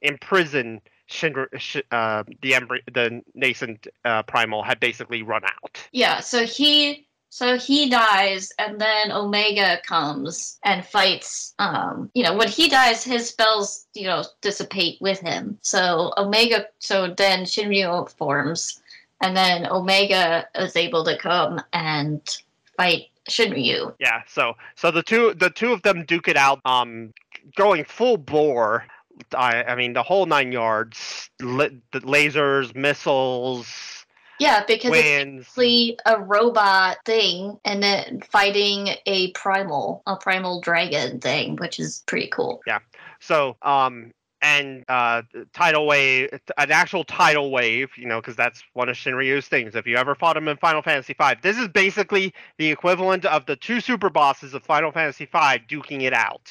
[0.03, 0.81] imprison
[1.11, 1.47] Shinra,
[1.91, 5.79] uh, the embryo, the nascent uh, primal had basically run out.
[5.93, 12.37] Yeah, so he so he dies and then Omega comes and fights um you know
[12.37, 15.59] when he dies his spells you know dissipate with him.
[15.63, 18.81] So Omega so then Shinryu forms
[19.21, 22.21] and then Omega is able to come and
[22.77, 23.95] fight Shinryu.
[23.99, 24.23] Yeah.
[24.27, 27.13] So, so the two, the two of them duke it out, um,
[27.57, 28.85] going full bore.
[29.37, 31.31] I, I mean, the whole nine yards.
[31.39, 34.07] The lasers, missiles,
[34.41, 35.45] Yeah, because it's winds.
[35.47, 42.03] basically a robot thing and then fighting a primal a primal dragon thing, which is
[42.07, 42.61] pretty cool.
[42.67, 42.81] Yeah.
[43.21, 44.13] So, um,
[44.45, 45.23] and uh,
[45.55, 49.75] tidal wave, an actual tidal wave, you know, because that's one of Shinryu's things.
[49.75, 53.47] If you ever fought him in Final Fantasy V, this is basically the equivalent of
[53.47, 56.51] the two super bosses of Final Fantasy V duking it out.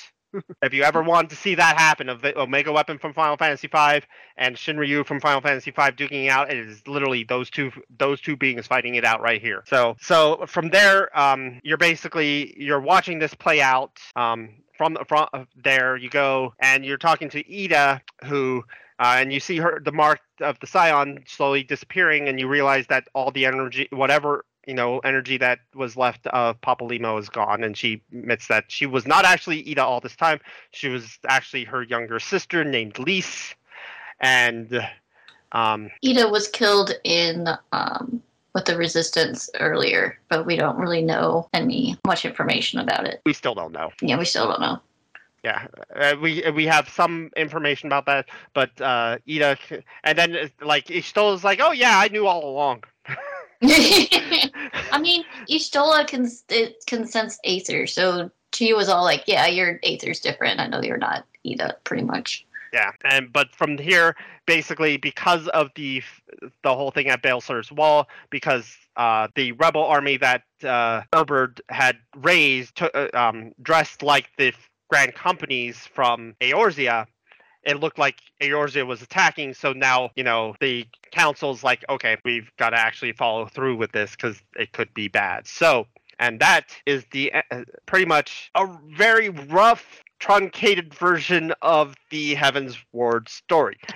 [0.64, 3.68] if you ever wanted to see that happen, of the Omega Weapon from Final Fantasy
[3.68, 4.02] V
[4.38, 8.20] and Shinryu from Final Fantasy V duking it out, it is literally those two those
[8.20, 9.64] two beings fighting it out right here.
[9.68, 14.00] So, so from there, um, you're basically you're watching this play out.
[14.16, 15.28] Um, from the from
[15.64, 18.64] there you go and you're talking to Ida who
[19.00, 22.88] uh, and you see her the mark of the scion slowly disappearing and you realize
[22.88, 27.64] that all the energy whatever you know energy that was left of Papalymo is gone
[27.64, 30.40] and she admits that she was not actually Ida all this time.
[30.72, 33.56] She was actually her younger sister named Lyse
[34.20, 34.88] and
[35.52, 38.22] um Ida was killed in um,
[38.54, 43.22] with the resistance earlier, but we don't really know any much information about it.
[43.26, 44.80] we still don't know Yeah, we still don't know.
[45.44, 49.58] yeah uh, we we have some information about that but uh Ida
[50.04, 52.84] and then uh, like Y'shtola is like oh yeah I knew all along
[53.64, 56.30] I mean, Y'shtola can
[56.86, 60.60] can sense Aether, so she was all like, "Yeah, your Aether's different.
[60.60, 64.16] I know you're not Ida, pretty much." Yeah, and but from here,
[64.48, 66.02] basically, because of the
[66.64, 71.98] the whole thing at Baelsar's Wall, because uh, the rebel army that uh, Erberd had
[72.18, 74.54] raised, to, uh, um, dressed like the
[74.90, 77.06] Grand Companies from Eorzea,
[77.64, 79.54] it looked like Eorzea was attacking.
[79.54, 83.92] So now, you know, the council's like, okay, we've got to actually follow through with
[83.92, 85.48] this because it could be bad.
[85.48, 85.86] So,
[86.20, 92.78] and that is the uh, pretty much a very rough truncated version of the Heavens
[92.94, 93.78] Ward story.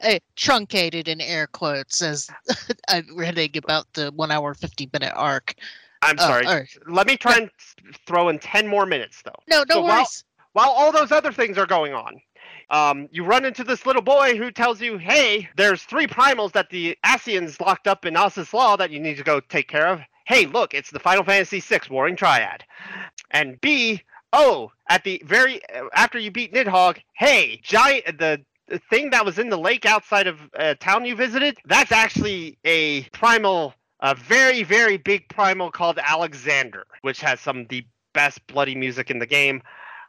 [0.00, 2.28] Uh, truncated in air quotes as
[2.88, 5.54] I'm reading about the one hour, 50 minute arc.
[6.02, 6.46] I'm Uh, sorry.
[6.46, 7.50] or- Let me try and
[8.06, 9.32] throw in 10 more minutes, though.
[9.48, 10.24] no, no So while- worries.
[10.52, 12.20] While all those other things are going on,
[12.70, 16.70] um, you run into this little boy who tells you, hey, there's three primals that
[16.70, 20.00] the Ascians locked up in Azys Lla that you need to go take care of.
[20.26, 22.64] Hey, look, it's the Final Fantasy VI Warring Triad.
[23.32, 24.02] And B,
[24.32, 29.24] oh, at the very uh, after you beat Nidhogg, hey, giant the the thing that
[29.24, 34.14] was in the lake outside of a town you visited, that's actually a primal, a
[34.14, 37.84] very, very big primal called Alexander, which has some of the
[38.14, 39.62] best bloody music in the game.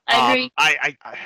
[0.07, 0.51] I Um, agree.
[0.57, 1.17] I, I,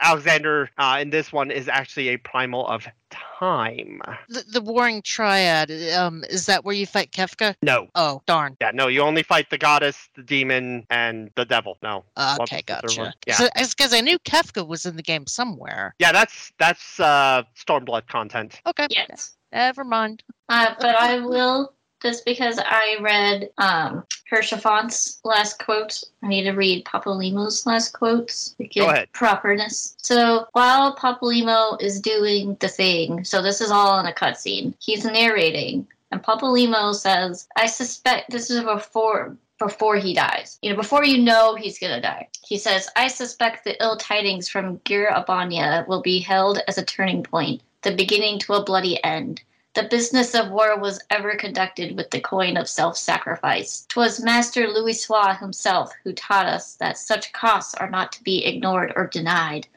[0.00, 4.00] Alexander uh, in this one is actually a primal of time.
[4.28, 7.56] The, the Warring Triad, um, is that where you fight Kefka?
[7.62, 7.88] No.
[7.94, 8.56] Oh, darn.
[8.60, 11.78] Yeah, no, you only fight the goddess, the demon, and the devil.
[11.82, 12.04] No.
[12.16, 13.14] Uh, okay, was the gotcha.
[13.26, 13.34] Yeah.
[13.34, 15.94] So, it's because I knew Kefka was in the game somewhere.
[15.98, 18.60] Yeah, that's that's uh Stormblood content.
[18.66, 18.86] Okay.
[18.90, 19.36] Yes.
[19.52, 20.22] Never mind.
[20.48, 26.52] Uh, but I will, just because I read um, Haurchefant's last quote, I need to
[26.52, 29.12] read Papalymo's last quotes to get ahead.
[29.12, 29.94] properness.
[29.98, 35.04] So while Papalymo is doing the thing, so this is all in a cutscene, he's
[35.04, 40.58] narrating, and Papalymo says, I suspect this is before before he dies.
[40.60, 42.28] You know, before you know he's gonna die.
[42.44, 46.84] He says, I suspect the ill tidings from Gyr Abania will be held as a
[46.84, 49.40] turning point, the beginning to a bloody end.
[49.74, 53.86] The business of war was ever conducted with the coin of self sacrifice.
[53.88, 58.92] 'Twas Master Louisoix himself who taught us that such costs are not to be ignored
[58.96, 59.68] or denied,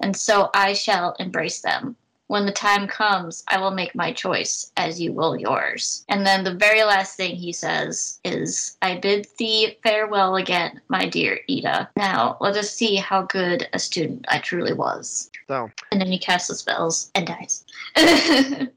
[0.00, 1.94] and so I shall embrace them.
[2.26, 6.04] When the time comes, I will make my choice, as you will yours.
[6.08, 11.06] And then the very last thing he says is, I bid thee farewell again, my
[11.06, 11.90] dear Ida.
[11.96, 15.30] Now, let us see how good a student I truly was.
[15.46, 17.64] So And then he casts the spells and dies.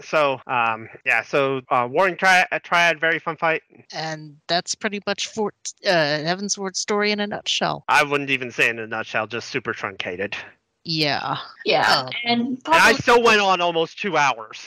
[0.00, 3.62] so um yeah, so uh Warring Triad, Triad very fun fight.
[3.92, 5.52] And that's pretty much for
[5.84, 7.84] uh, Heavensward story in a nutshell.
[7.88, 10.36] I wouldn't even say in a nutshell, just super truncated.
[10.84, 11.36] Yeah.
[11.66, 12.10] yeah, Oh.
[12.24, 14.60] and And I still went on almost two hours.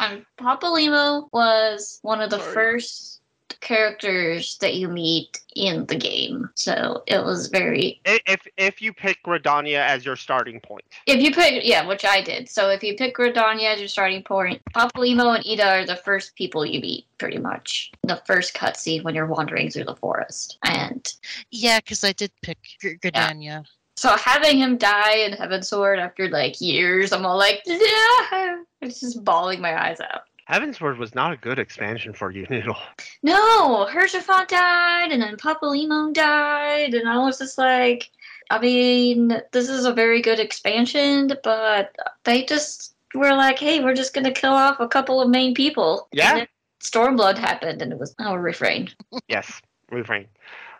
[0.00, 2.54] um, Papalymo was one of the Sorry.
[2.54, 3.20] first
[3.60, 8.00] characters that you meet in the game, so it was very.
[8.04, 10.84] If if you pick Gridania as your starting point.
[11.06, 12.48] If you pick, yeah, which I did.
[12.48, 16.34] So if you pick Gridania as your starting point, Papalymo and Ida are the first
[16.36, 17.92] people you meet, pretty much.
[18.02, 21.06] The first cutscene when you're wandering through the forest, and
[21.50, 23.64] Yeah, because I did pick G- Gridania.
[23.96, 29.24] So having him die in Heavensward after like years, I'm all like, yeah, it's just
[29.24, 30.22] bawling my eyes out.
[30.50, 32.76] Heavensward was not a good expansion for you, Noodle.
[33.22, 38.10] No, Haurchefant died, and then Papalymo died, and I was just like,
[38.50, 43.94] I mean, this is a very good expansion, but they just were like, hey, we're
[43.94, 46.08] just gonna kill off a couple of main people.
[46.12, 46.44] Yeah.
[46.80, 48.90] Stormblood happened, and it was I'll refrain.
[49.28, 49.60] Yes,
[49.90, 50.26] refrain.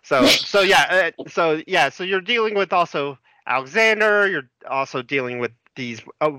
[0.02, 4.28] So so yeah, uh, so yeah, so you're dealing with also Alexander.
[4.28, 6.30] You're also dealing with these uh,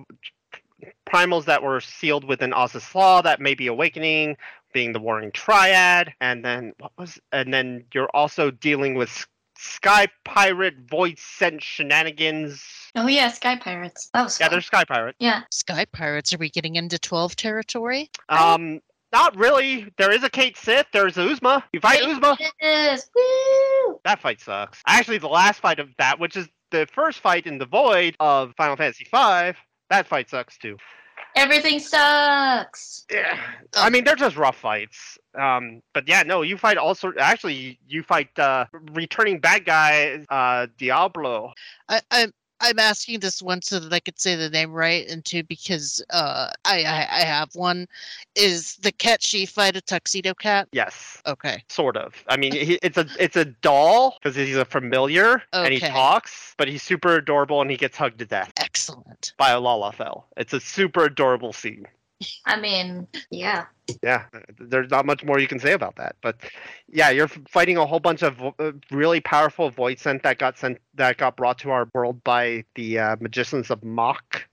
[1.09, 4.37] primals that were sealed within Azys Lla that may be awakening,
[4.73, 9.25] being the Warring Triad, and then what was and then you're also dealing with
[9.57, 12.63] Sky Pirate Void Sent shenanigans.
[12.95, 14.09] Oh yeah, Sky Pirates.
[14.13, 14.51] That was Yeah, fun.
[14.53, 15.15] they're Sky Pirate.
[15.19, 15.41] yeah.
[15.51, 18.09] Sky Pirates, are we getting into 12 territory?
[18.29, 18.81] Um,
[19.11, 19.91] not really.
[19.97, 20.85] There is a Cait Sith.
[20.93, 21.63] There's Ozma.
[21.73, 22.37] You fight Ozma.
[22.61, 23.99] Yes, woo!
[24.03, 24.81] That fight sucks.
[24.85, 28.53] Actually, the last fight of that, which is the first fight in the void of
[28.57, 29.53] Final Fantasy V,
[29.89, 30.77] that fight sucks too.
[31.35, 33.05] Everything sucks.
[33.11, 33.39] Yeah,
[33.75, 35.17] I mean they're just rough fights.
[35.39, 37.17] Um, but yeah, no, you fight all sort.
[37.19, 41.53] Actually, you fight uh, returning bad guy uh, Diablo.
[41.89, 45.23] I, I'm I'm asking this one so that I could say the name right, and
[45.23, 47.87] two because uh I I, I have one.
[48.35, 50.67] Is the cat she fight a tuxedo cat?
[50.71, 51.63] Yes, Okay.
[51.69, 52.13] sort of.
[52.27, 56.55] I mean, he, it's a it's a doll because he's a familiar and he talks,
[56.57, 59.33] but he's super adorable and he gets hugged to death Excellent.
[59.37, 60.23] by a Lalafell.
[60.37, 61.87] It's a super adorable scene.
[62.45, 63.65] I mean, yeah.
[64.01, 64.25] yeah
[64.59, 66.35] there's not much more you can say about that but
[66.89, 70.57] yeah you're fighting a whole bunch of vo- uh, really powerful void sent that got
[70.57, 74.47] sent that got brought to our world by the uh, magicians of mock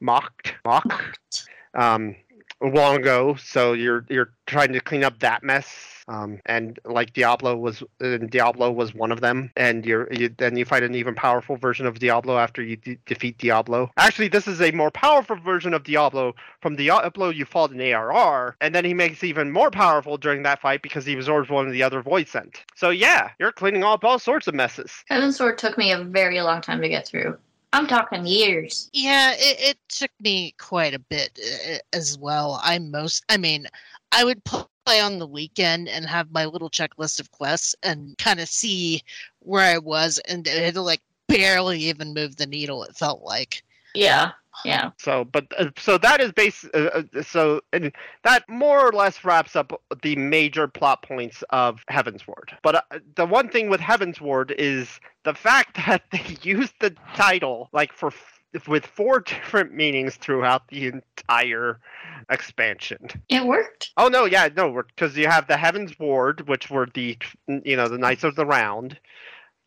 [0.00, 2.14] mocked, mocked, um,
[2.60, 3.36] long ago.
[3.36, 5.66] So you're you're trying to clean up that mess.
[6.08, 9.52] Um, and like Diablo was, and Diablo was one of them.
[9.56, 12.98] And you're you, then you fight an even powerful version of Diablo after you de-
[13.04, 13.90] defeat Diablo.
[13.98, 18.56] Actually, this is a more powerful version of Diablo from Diablo you fought in ARR,
[18.62, 21.72] and then he makes even more powerful during that fight because he absorbs one of
[21.72, 22.64] the other void sent.
[22.74, 25.04] So yeah, you're cleaning up all sorts of messes.
[25.10, 27.36] Heavensward took me a very long time to get through.
[27.72, 28.90] I'm talking years.
[28.92, 31.38] Yeah, it, it took me quite a bit
[31.70, 32.60] uh, as well.
[32.62, 33.66] I most, I mean,
[34.12, 38.40] I would play on the weekend and have my little checklist of quests and kind
[38.40, 39.02] of see
[39.40, 42.84] where I was, and it like barely even moved the needle.
[42.84, 43.62] It felt like.
[43.94, 44.32] Yeah,
[44.64, 44.90] yeah.
[44.98, 46.64] So, but uh, so that is base.
[46.74, 47.92] Uh, uh, so, and
[48.24, 52.56] that more or less wraps up the major plot points of Heaven's Ward.
[52.62, 56.94] But uh, the one thing with Heaven's Ward is the fact that they used the
[57.14, 61.80] title like for f- with four different meanings throughout the entire
[62.30, 63.08] expansion.
[63.28, 63.90] It worked.
[63.96, 67.16] Oh no, yeah, no, because you have the Heaven's Ward, which were the
[67.46, 68.98] you know the Knights of the Round,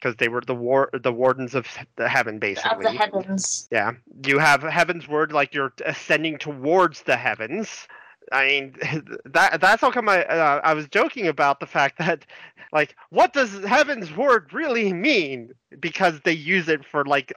[0.02, 3.68] because they were the war the wardens of the heaven basically Of the heavens.
[3.72, 3.92] Yeah,
[4.26, 7.88] you have heaven's word like you're ascending towards the heavens.
[8.32, 8.76] I mean,
[9.26, 12.26] that that's how come I uh, I was joking about the fact that,
[12.74, 15.52] like, what does heaven's word really mean?
[15.80, 17.34] Because they use it for like,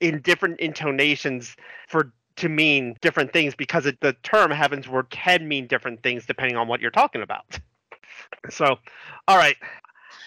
[0.00, 1.56] in different intonations
[1.88, 6.24] for to mean different things because it, the term heaven's word can mean different things
[6.26, 7.58] depending on what you're talking about.
[8.48, 8.78] So,
[9.28, 9.56] all right,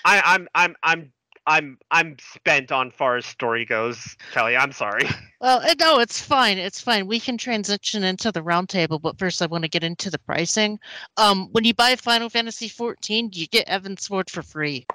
[0.04, 1.12] I, I'm I'm I'm
[1.46, 4.56] I'm I'm spent on far as story goes, Kelly.
[4.56, 5.08] I'm sorry.
[5.44, 6.58] Well, no, it's fine.
[6.58, 7.06] It's fine.
[7.06, 10.80] We can transition into the roundtable, but first I want to get into the pricing.
[11.18, 14.86] Um, when you buy Final Fantasy 14, you get Heavensward for free.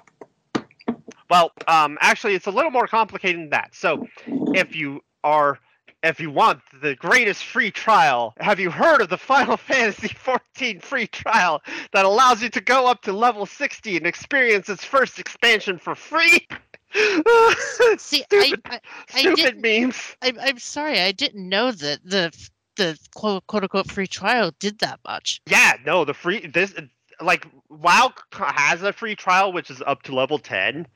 [1.29, 3.75] Well, um, actually, it's a little more complicated than that.
[3.75, 5.59] So, if you are,
[6.03, 10.81] if you want the greatest free trial, have you heard of the Final Fantasy XIV
[10.81, 11.61] free trial
[11.93, 15.95] that allows you to go up to level 60 and experience its first expansion for
[15.95, 16.47] free?
[17.97, 18.79] See, stupid, I,
[19.13, 20.15] I, stupid I memes.
[20.21, 24.79] I, I'm sorry, I didn't know that the the quote, quote unquote free trial did
[24.79, 25.41] that much.
[25.47, 26.73] Yeah, no, the free this
[27.21, 30.87] like WoW has a free trial which is up to level ten,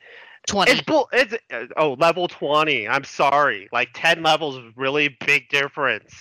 [0.47, 0.71] 20.
[0.71, 1.09] It's bull.
[1.13, 2.87] It's uh, oh level 20.
[2.87, 3.69] I'm sorry.
[3.71, 6.13] Like 10 levels really big difference.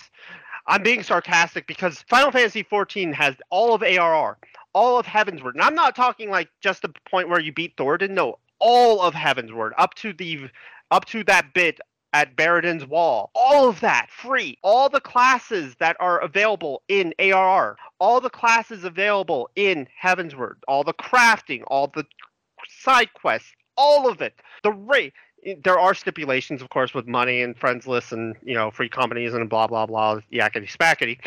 [0.67, 4.37] I'm being sarcastic because Final Fantasy 14 has all of ARR,
[4.73, 8.11] all of Heavensward, and I'm not talking like just the point where you beat Thordan.
[8.11, 10.49] No, all of Heavensward up to the
[10.89, 11.79] up to that bit
[12.13, 13.31] at Baelsar's Wall.
[13.35, 14.57] All of that free.
[14.61, 17.75] All the classes that are available in ARR.
[17.99, 20.55] All the classes available in Heavensward.
[20.67, 21.63] All the crafting.
[21.67, 22.05] All the
[22.69, 23.51] side quests.
[23.77, 24.35] All of it.
[24.63, 25.13] The rate.
[25.63, 29.33] There are stipulations, of course, with money and friends lists and you know free companies
[29.33, 31.19] and blah blah blah yakety spackety.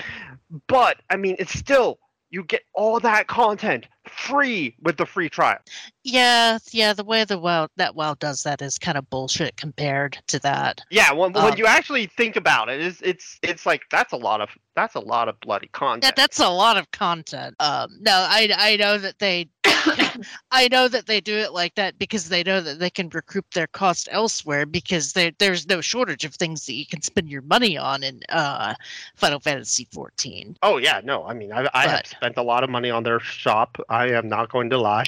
[0.69, 1.99] But I mean, it's still
[2.31, 5.59] you get all that content free with the free trial.
[6.05, 6.93] Yeah, yeah.
[6.93, 10.81] The way the WoW that WoW does that is kind of bullshit compared to that.
[10.91, 14.17] Yeah, when, Um, when you actually think about it, it's it's it's like that's a
[14.17, 16.03] lot of that's a lot of bloody content.
[16.03, 17.57] That that's a lot of content.
[17.61, 19.49] Um, no, I I know that they.
[20.51, 23.45] I know that they do it like that because they know that they can recoup
[23.53, 27.43] their cost elsewhere because there there's no shortage of things that you can spend your
[27.43, 28.75] money on in uh,
[29.17, 30.57] Final Fantasy 14.
[30.63, 33.21] Oh yeah, no, I mean I, I have spent a lot of money on their
[33.21, 33.79] shop.
[33.97, 35.07] I am not going to lie.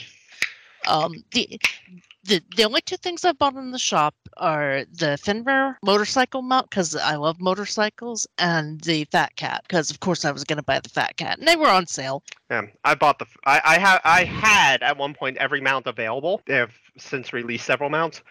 [0.86, 1.60] Um, the
[2.24, 6.70] the the only two things I bought in the shop are the Fenrir motorcycle mount
[6.70, 10.80] because I love motorcycles, and the Fat Cat because of course I was gonna buy
[10.80, 12.22] the Fat Cat, and they were on sale.
[12.50, 16.40] Yeah, I bought the I I have I had at one point every mount available.
[16.46, 18.22] They have since released several mounts,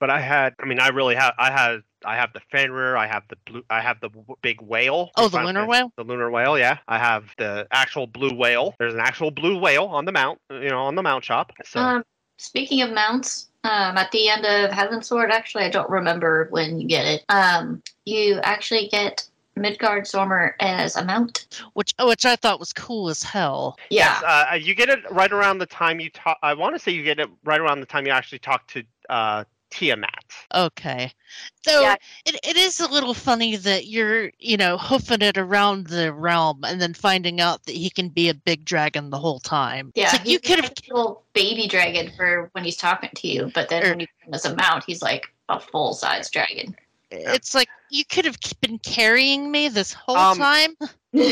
[0.00, 3.06] but I had I mean I really have I had I have the Fenrir, I
[3.06, 4.10] have the blue I have the
[4.42, 5.10] big whale.
[5.16, 5.92] Oh, the Lunar Whale.
[5.96, 6.78] The lunar whale, yeah.
[6.88, 8.74] I have the actual blue whale.
[8.78, 11.52] There's an actual blue whale on the mount, you know, on the mount shop.
[11.64, 12.04] So Um,
[12.38, 16.86] speaking of mounts, um, at the end of Heavensward, actually, I don't remember when you
[16.86, 17.24] get it.
[17.28, 21.46] Um, you actually get Midgardsormr as a mount.
[21.72, 23.78] which which I thought was cool as hell.
[23.90, 24.18] Yeah.
[24.20, 26.38] Yes, uh, you get it right around the time you talk.
[26.42, 28.84] I want to say you get it right around the time you actually talk to
[29.08, 30.24] uh, Tiamat.
[30.54, 31.12] Okay,
[31.64, 31.96] So Yeah.
[32.24, 36.64] it, it is a little funny that you're you know hoofing it around the realm
[36.64, 39.92] and then finding out that he can be a big dragon the whole time.
[39.94, 43.28] Yeah, it's like you could have a little baby dragon for when he's talking to
[43.28, 45.94] you, but then Er- when you put him as a mount, he's like a full
[45.94, 46.74] size dragon.
[47.10, 50.76] it's like you could have been carrying me this whole Um, time.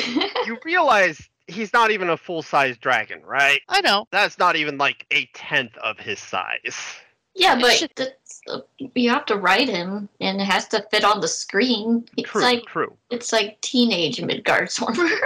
[0.46, 3.60] You realize he's not even a full size dragon, right?
[3.68, 4.06] I know.
[4.10, 6.76] That's not even like a tenth of his size.
[7.34, 8.60] Yeah, but should- that's, uh,
[8.94, 12.06] you have to write him, and it has to fit on the screen.
[12.16, 12.96] It's True, like true.
[13.10, 15.08] it's like teenage Midgardsormr.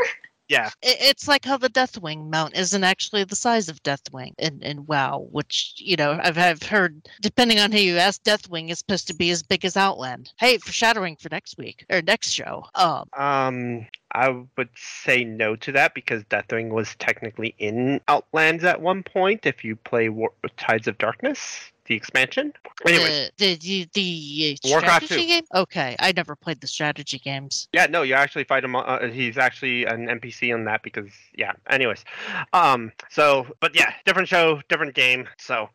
[0.50, 4.86] Yeah, it's like how the Deathwing mount isn't actually the size of Deathwing in, in
[4.86, 9.06] WoW, which, you know, I've, I've heard, depending on who you ask, Deathwing is supposed
[9.08, 10.32] to be as big as Outland.
[10.38, 12.64] Hey, foreshadowing for next week or next show.
[12.76, 18.80] Um, Um, I would say no to that because Deathwing was technically in Outlands at
[18.80, 19.44] one point.
[19.44, 22.52] If you play War- Tides of Darkness, the expansion.
[22.86, 25.28] Anyway, the, the, the, the Warcraft strategy 2.
[25.28, 25.44] game?
[25.54, 27.68] Okay, I never played the strategy games.
[27.72, 28.76] yeah, no, you actually fight him.
[28.76, 31.52] Uh, he's actually an NPC on that because, yeah.
[31.70, 32.04] Anyways,
[32.52, 35.28] um, so but yeah, different show, different game.
[35.38, 35.68] So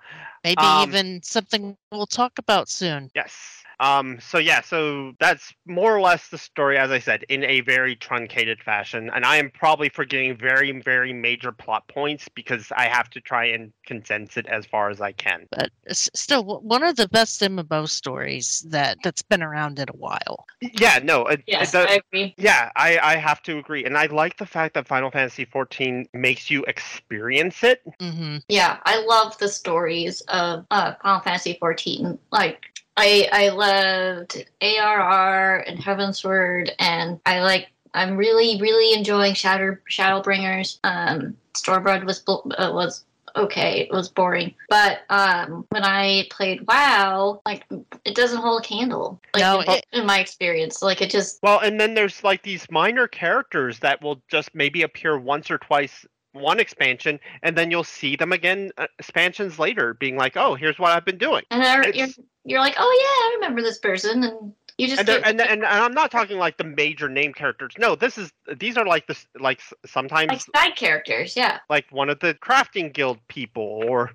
[0.43, 3.09] Maybe Um, even something we'll talk about soon.
[3.15, 3.63] Yes.
[3.83, 7.59] Um, so yeah, so that's more or less the story, as I said, in a
[7.61, 9.09] very truncated fashion.
[9.13, 13.45] And I am probably forgetting very, very major plot points because I have to try
[13.47, 15.47] and condense it as far as I can.
[15.51, 20.45] But still, one of the best MMO stories that, that's been around in a while.
[20.61, 22.33] Yeah, no, it, yes, it does- I agree.
[22.37, 23.83] yeah, I, I have to agree.
[23.83, 27.81] And I like the fact that Final Fantasy XIV makes you experience it.
[27.99, 32.17] hmm Yeah, I love the stories of uh, Final Fantasy XIV.
[32.31, 37.67] Like, I I loved ARR and Heavensward, and I like.
[37.95, 40.79] I'm really really enjoying Shadow Shadowbringers.
[40.83, 43.05] Um, Stormblood was uh, was
[43.35, 43.81] okay.
[43.81, 47.65] It was boring, but um, when I played WoW, like
[48.03, 49.21] it doesn't hold a candle.
[49.35, 52.41] Like No, in, it- in my experience, like it just Well, and then there's like
[52.41, 57.69] these minor characters that will just maybe appear once or twice one expansion, and then
[57.69, 61.43] you'll see them again uh, expansions later, being like, "Oh, here's what I've been doing."
[61.51, 62.11] and I,
[62.45, 65.51] you're like, oh yeah, I remember this person, and you just and, get- and, and
[65.51, 67.73] and I'm not talking like the major name characters.
[67.77, 71.59] No, this is these are like this like sometimes like side characters, yeah.
[71.69, 74.11] like one of the crafting guild people or.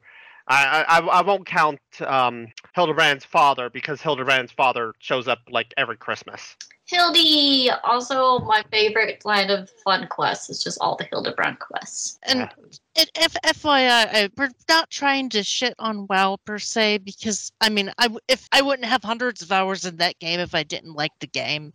[0.50, 5.98] I, I, I won't count um, Hildebrand's father because Hildebrand's father shows up like every
[5.98, 6.56] Christmas.
[6.89, 12.19] Hildy, also my favorite line of fun quests is just all the Hildebrand quests.
[12.23, 12.48] And Yeah.
[12.94, 17.69] it, F- FYI, I, we're not trying to shit on WoW per se because I
[17.69, 20.62] mean, I w- if I wouldn't have hundreds of hours in that game if I
[20.62, 21.74] didn't like the game.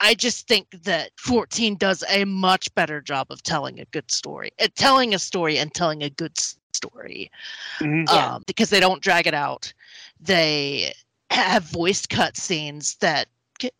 [0.00, 4.50] I just think that 14 does a much better job of telling a good story,
[4.58, 7.30] uh, telling a story and telling a good s- story.
[7.80, 8.06] Mhm.
[8.10, 8.36] Yeah.
[8.36, 9.72] um, because they don't drag it out.
[10.20, 10.94] They
[11.30, 13.30] have voiced cutscenes that c-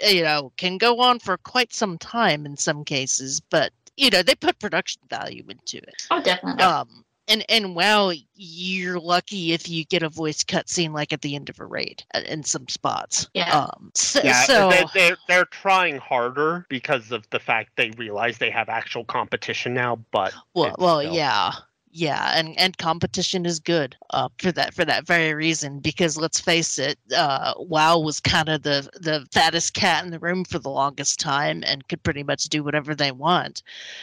[0.02, 4.22] you know can go on for quite some time in some cases, but you know
[4.22, 6.06] they put production value into it.
[6.10, 6.62] Oh, definitely.
[6.62, 11.34] Um, and and wow, you're lucky if you get a voice cutscene like at the
[11.34, 13.28] end of a raid uh, in some spots.
[13.34, 13.50] Yeah.
[13.52, 13.90] Um.
[13.94, 18.50] So, Yeah, so they, they're they're trying harder because of the fact they realize they
[18.50, 19.96] have actual competition now.
[20.12, 21.52] But well, well, still- yeah,
[21.98, 25.80] yeah, and and competition is good uh, for that for that very reason.
[25.80, 30.18] Because let's face it, uh, WoW was kind of the the fattest cat in the
[30.18, 33.62] room for the longest time, and could pretty much do whatever they want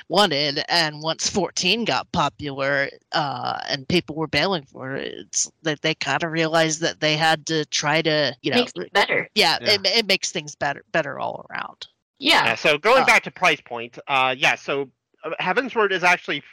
[0.09, 0.63] wanted.
[0.69, 5.93] And once 14 got popular, uh, and people were bailing for it, it's that they
[5.93, 9.29] kind of realized that they had to try to, you know, Makes it better.
[9.35, 9.73] yeah, Yeah.
[9.73, 11.87] It, it makes things better better all around.
[12.19, 12.45] Yeah.
[12.45, 12.55] yeah.
[12.55, 14.55] So going Uh, back to price point, uh, yeah.
[14.55, 14.89] So
[15.23, 16.47] uh, Heavensward is actually p-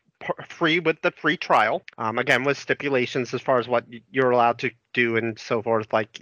[0.48, 1.82] free with the free trial.
[1.98, 5.92] Um, again, with stipulations as far as what you're allowed to do and so forth.
[5.92, 6.20] Like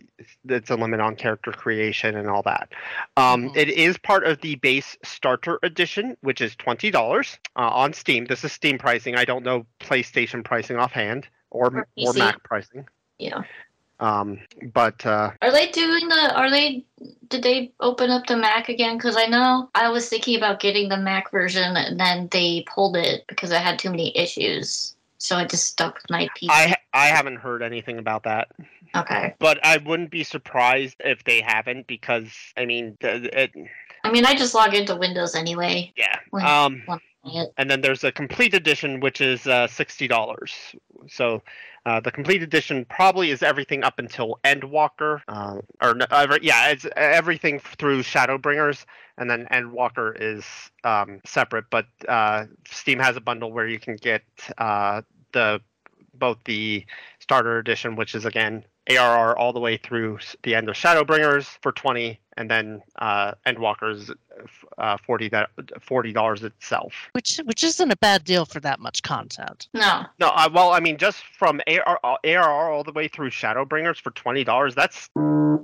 [0.49, 2.69] it's a limit on character creation and all that.
[3.16, 3.57] Um, Mhm.
[3.57, 8.27] It is part of the base starter edition, which is twenty dollars uh, on Steam.
[8.27, 9.16] This is Steam pricing.
[9.16, 12.87] I don't know PlayStation pricing offhand or Or or Mac pricing.
[13.19, 13.43] Yeah.
[14.01, 14.39] Um,
[14.73, 16.33] but uh, Are they doing the?
[16.35, 16.85] Are they?
[17.29, 18.97] Did they open up the Mac again?
[18.97, 22.97] Because I know I was thinking about getting the Mac version, and then they pulled
[22.97, 24.95] it because I had too many issues.
[25.19, 26.47] So I just stuck with my PC.
[26.49, 28.49] I I haven't heard anything about that.
[28.95, 29.35] okay.
[29.41, 33.53] But I wouldn't be surprised if they haven't because I mean, it,
[34.05, 35.93] I mean, I just log into Windows anyway.
[35.97, 36.20] yeah.
[36.31, 37.03] Well, Um, It-
[37.57, 40.55] and then there's a complete edition, which is uh, sixty dollars.
[41.09, 41.43] So
[41.86, 46.86] uh, the complete edition probably is everything up until Endwalker, uh, or every, yeah, it's
[46.97, 48.85] everything through Shadowbringers,
[49.16, 50.45] and then Endwalker is
[50.85, 51.65] um, separate.
[51.70, 54.23] But uh, Steam has a bundle where you can get
[54.59, 55.61] uh, the
[56.15, 56.85] both the
[57.20, 61.73] starter edition, which is again ARR all the way through the end of Shadowbringers for
[61.73, 64.10] twenty, and then uh, Endwalker's
[64.78, 65.28] uh, forty
[66.12, 66.94] dollars itself.
[67.12, 69.69] Which which isn't a bad deal for that much content.
[69.74, 70.05] No.
[70.19, 74.10] No, uh, well, I mean, just from AR, ARR all the way through Shadowbringers for
[74.12, 75.10] twenty dollars, that's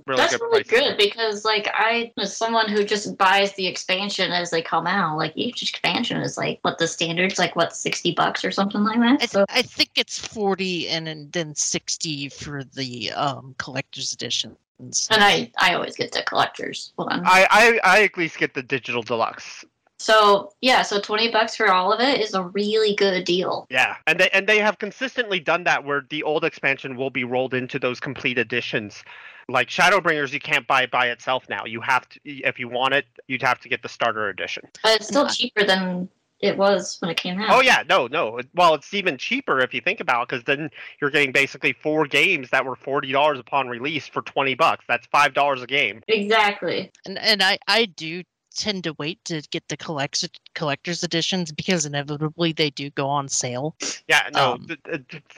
[0.07, 0.89] Really That's good really prices.
[0.89, 5.17] good because, like, I as someone who just buys the expansion as they come out.
[5.17, 8.99] Like, each expansion is like what the standards, like, what sixty bucks or something like
[9.01, 9.23] that.
[9.23, 14.57] I, So, I think it's 40 and, and then 60 for the um, collector's editions.
[14.79, 17.23] And I, I always get the collectors one.
[17.25, 19.65] I, I I at least get the digital deluxe.
[19.99, 23.67] So yeah, so twenty bucks for all of it is a really good deal.
[23.71, 27.25] Yeah, and they and they have consistently done that where the old expansion will be
[27.25, 29.03] rolled into those complete editions.
[29.49, 31.65] Like Shadowbringers, you can't buy it by itself now.
[31.67, 34.65] You have to, if you want it, you'd have to get the starter edition.
[34.83, 36.09] But it's still cheaper than
[36.45, 37.51] it was when it came out.
[37.51, 38.41] Oh yeah, no, no.
[38.55, 42.07] Well, it's even cheaper if you think about it, because then you're getting basically four
[42.07, 44.85] games that were forty dollars upon release for twenty bucks.
[44.89, 46.03] That's five dollars a game.
[46.09, 46.91] Exactly.
[47.07, 48.23] And, and I, I do
[48.55, 53.29] tend to wait to get the collect- collector's editions because inevitably they do go on
[53.29, 53.75] sale.
[54.09, 54.53] Yeah, no.
[54.53, 54.69] Um,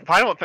[0.06, 0.36] Final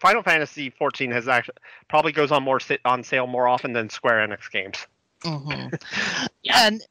[0.00, 1.54] Final Fantasy 14 has actually
[1.88, 4.86] probably goes on more si- on sale more often than Square Enix games.
[5.22, 5.50] Hmm
[6.42, 6.66] Yeah.
[6.66, 6.82] and,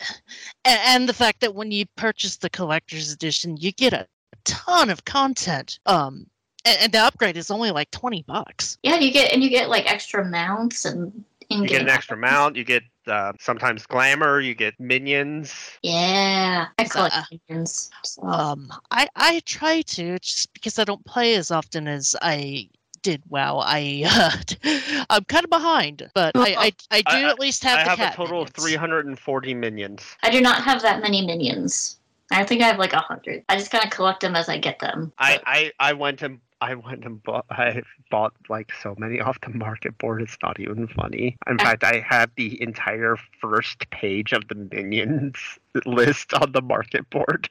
[0.65, 4.07] and and the fact that when you purchase the collector's edition, you get a
[4.45, 5.79] ton of content.
[5.85, 6.25] Um,
[6.65, 8.77] and, and the upgrade is only like twenty bucks.
[8.83, 12.55] Yeah, you get and you get like extra mounts and You get an extra mount.
[12.55, 14.39] You get uh, sometimes glamour.
[14.39, 15.53] You get minions.
[15.83, 17.89] Yeah, I collect uh, minions.
[18.03, 18.23] So.
[18.23, 22.69] Um, I I try to just because I don't play as often as I
[23.01, 23.21] did.
[23.29, 27.63] WoW, I uh, I'm kind of behind, but I I, I do I- at least
[27.63, 30.15] have I the have a cat total of 340 minions.
[30.23, 31.97] I do not have that many minions.
[32.31, 33.43] I think I have like a hundred.
[33.49, 35.11] I just kind of collect them as I get them.
[35.17, 39.41] I, I, I went and I went and bought I bought like so many off
[39.41, 40.21] the market board.
[40.21, 41.35] It's not even funny.
[41.49, 45.35] In fact, I have the entire first page of the minions
[45.85, 47.49] list on the market board.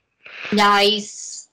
[0.52, 1.49] nice.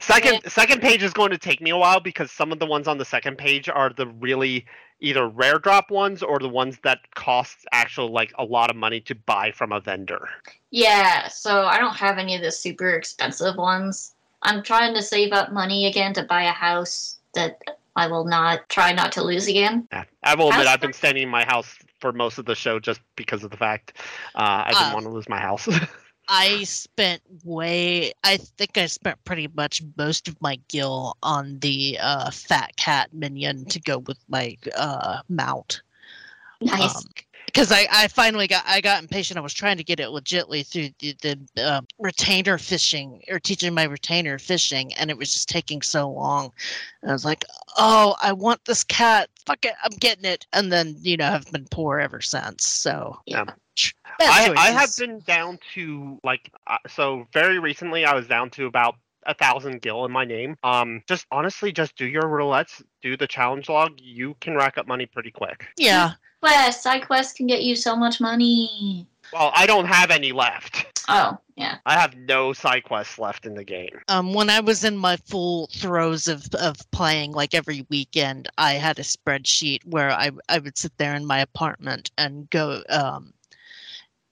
[0.00, 2.88] Second second page is going to take me a while because some of the ones
[2.88, 4.64] on the second page are the really
[5.00, 9.00] either rare drop ones or the ones that cost actual like a lot of money
[9.00, 10.28] to buy from a vendor.
[10.70, 14.14] Yeah, so I don't have any of the super expensive ones.
[14.42, 17.60] I'm trying to save up money again to buy a house that
[17.96, 19.86] I will not try not to lose again.
[19.92, 20.04] Yeah.
[20.22, 22.80] I will admit House I've been standing in my house for most of the show
[22.80, 23.98] just because of the fact
[24.34, 25.68] uh, I didn't Uh, want to lose my house.
[26.28, 28.12] I spent way.
[28.24, 33.12] I think I spent pretty much most of my gil on the uh, fat cat
[33.12, 35.82] minion to go with my uh, mount.
[36.60, 36.96] Nice.
[36.96, 37.02] Um,
[37.46, 39.36] because I, I finally got I got impatient.
[39.36, 41.14] I was trying to get it legitly through the,
[41.54, 46.08] the uh, retainer fishing or teaching my retainer fishing, and it was just taking so
[46.08, 46.50] long.
[47.02, 47.44] And I was like,
[47.76, 49.28] "Oh, I want this cat.
[49.44, 52.66] Fuck it, I'm getting it." And then you know I've been poor ever since.
[52.66, 53.44] So yeah.
[54.20, 58.66] I, I have been down to like uh, so very recently I was down to
[58.66, 60.56] about a thousand gil in my name.
[60.64, 64.00] Um, just honestly, just do your roulettes, do the challenge log.
[64.00, 65.68] You can rack up money pretty quick.
[65.76, 66.12] yeah.
[66.40, 69.06] Quest, side quests can get you so much money.
[69.32, 71.00] Well, I don't have any left.
[71.08, 71.76] Oh, yeah.
[71.86, 73.90] I have no side quests left in the game.
[74.08, 78.72] um, when I was in my full throes of, of playing, like every weekend, I
[78.74, 83.32] had a spreadsheet where I, I would sit there in my apartment and go um,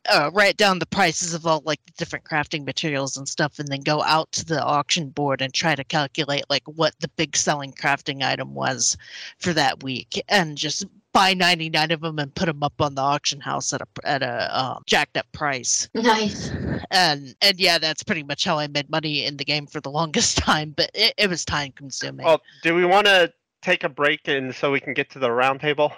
[0.09, 3.69] uh, write down the prices of all like the different crafting materials and stuff, and
[3.69, 7.37] then go out to the auction board and try to calculate like what the big
[7.37, 8.97] selling crafting item was
[9.39, 13.03] for that week, and just buy 99 of them and put them up on the
[13.03, 16.51] auction house at a at a um, jacked up price Nice.
[16.93, 19.91] and and yeah that's pretty much how i made money in the game for the
[20.01, 23.89] longest time but it, it was time consuming Well, do we want to take a
[23.89, 25.93] break and so we can get to the roundtable?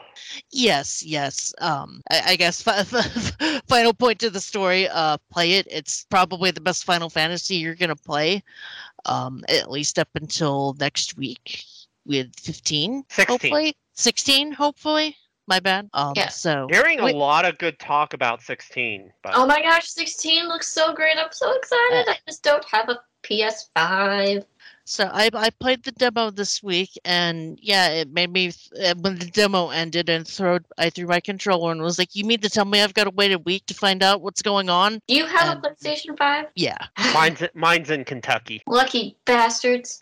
[0.51, 2.83] yes yes um i, I guess fi-
[3.69, 7.75] final point to the story uh play it it's probably the best final fantasy you're
[7.75, 8.43] gonna play
[9.07, 11.65] um at least up until next week
[12.05, 13.27] with 15 16.
[13.33, 15.17] hopefully 16 hopefully
[15.49, 16.29] my bad um Yeah.
[16.29, 17.15] so Hearing a Wait.
[17.17, 21.19] lot of good talk about 16, but Oh my gosh, 16 looks so great.
[21.19, 22.09] I'm so excited.
[22.09, 24.45] I just don't have a PS5.
[24.85, 28.53] So I I played the demo this week, and yeah, it made me
[28.85, 32.25] uh, when the demo ended and throw I threw my controller and was like, "You
[32.25, 34.69] mean to tell me I've got to wait a week to find out what's going
[34.69, 36.47] on?" Do you have Um, a PlayStation 5?
[36.57, 36.77] Yeah.
[37.15, 38.63] mine's mine's in Kentucky.
[38.67, 40.01] Lucky bastards.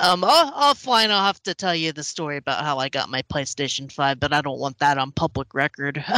[0.00, 0.24] Um.
[0.24, 3.92] Off- Offline, I'll have to tell you the story about how I got my PlayStation
[3.92, 6.04] Five, but I don't want that on public record.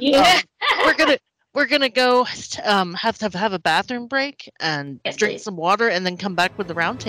[0.00, 0.40] Yeah.
[0.78, 1.18] Um, we're gonna
[1.58, 2.24] we're gonna go
[2.64, 5.42] um have to have a bathroom break and Yes, drink please.
[5.42, 7.00] some water and then come back with the round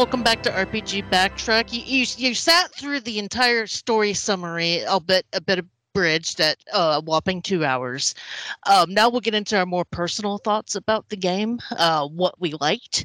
[0.00, 1.74] welcome back to RPG Backtrack.
[1.74, 6.94] You, you, you sat through the entire story summary, albeit a bit abridged at uh,
[6.96, 8.14] a whopping two hours.
[8.62, 12.54] Um, now we'll get into our more personal thoughts about the game, uh, what we
[12.62, 13.04] liked,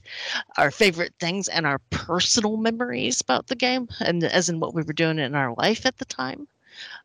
[0.58, 4.82] our favorite things, and our personal memories about the game, and as in what we
[4.82, 6.48] were doing in our life at the time.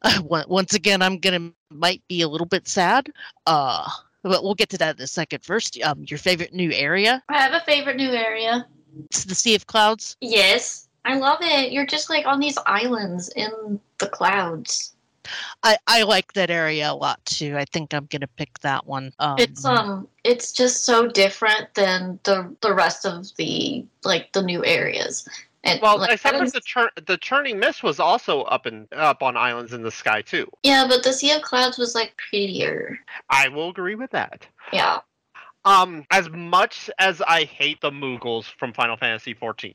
[0.02, 3.10] Uh, once again, I'm gonna might be a little bit sad.
[3.44, 3.90] Uh,
[4.22, 5.42] but we'll get to that in a second.
[5.42, 7.24] First, um, your favorite new area?
[7.28, 8.68] I have a favorite new area.
[9.06, 10.16] It's the Sea of Clouds.
[10.20, 11.72] Yes, I love it.
[11.72, 14.94] You're just like on these islands in the clouds.
[15.62, 17.56] I, I like that area a lot too.
[17.56, 19.12] I think I'm gonna pick that one.
[19.18, 24.42] Um, It's um, it's just so different than the the rest of the like the
[24.42, 25.28] new areas.
[25.62, 28.88] And Well, like, except for islands- the chur- the churning mist was also up and
[28.94, 30.50] up on islands in the sky too.
[30.62, 32.98] yeah, but the Sea of Clouds was like prettier.
[33.28, 34.46] I will agree with that.
[34.72, 35.00] Yeah.
[35.64, 39.74] Um, as much as I hate the Moogles from Final Fantasy XIV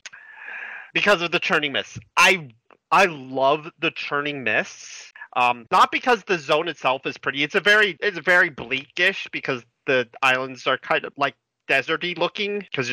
[0.94, 2.48] because of the churning mists, I
[2.90, 5.12] I love the churning mists.
[5.36, 7.42] Um, not because the zone itself is pretty.
[7.42, 11.34] It's a very it's very bleakish because the islands are kind of like
[11.68, 12.60] deserty looking.
[12.60, 12.90] Because,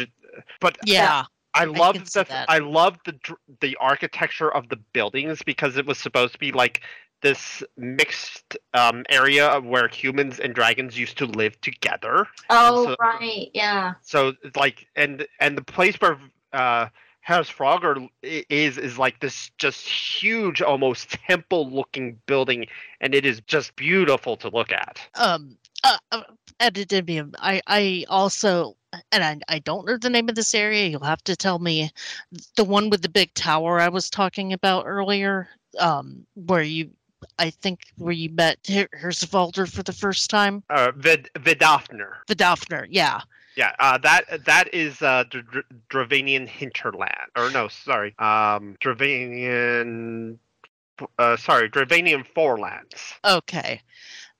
[0.59, 1.23] but yeah.
[1.55, 2.49] I love the that.
[2.49, 3.15] I love the
[3.61, 6.81] the architecture of the buildings because it was supposed to be like
[7.23, 12.27] this mixed um, area where humans and dragons used to live together.
[12.49, 13.93] Oh so- right, yeah.
[14.01, 16.19] So like and and the place where
[16.51, 16.87] uh
[17.21, 22.67] House Frogger is is like this just huge almost temple looking building
[22.99, 24.99] and it is just beautiful to look at.
[25.15, 26.23] um uh, uh,
[26.59, 28.75] Adidimium, I I also
[29.11, 30.87] and I I don't know the name of this area.
[30.87, 31.91] You'll have to tell me
[32.57, 35.47] the one with the big tower I was talking about earlier.
[35.79, 36.91] Um, where you,
[37.39, 40.63] I think, where you met Her- Hraesvelgr for the first time.
[40.69, 42.15] Uh Vid Vidafner.
[42.27, 43.21] The Daphner, yeah.
[43.55, 50.37] Yeah, uh, that that is uh, Dr- Dravanian hinterland, or no, sorry, um, Dravanian,
[51.19, 53.13] uh, sorry, Dravanian forelands.
[53.23, 53.79] Okay.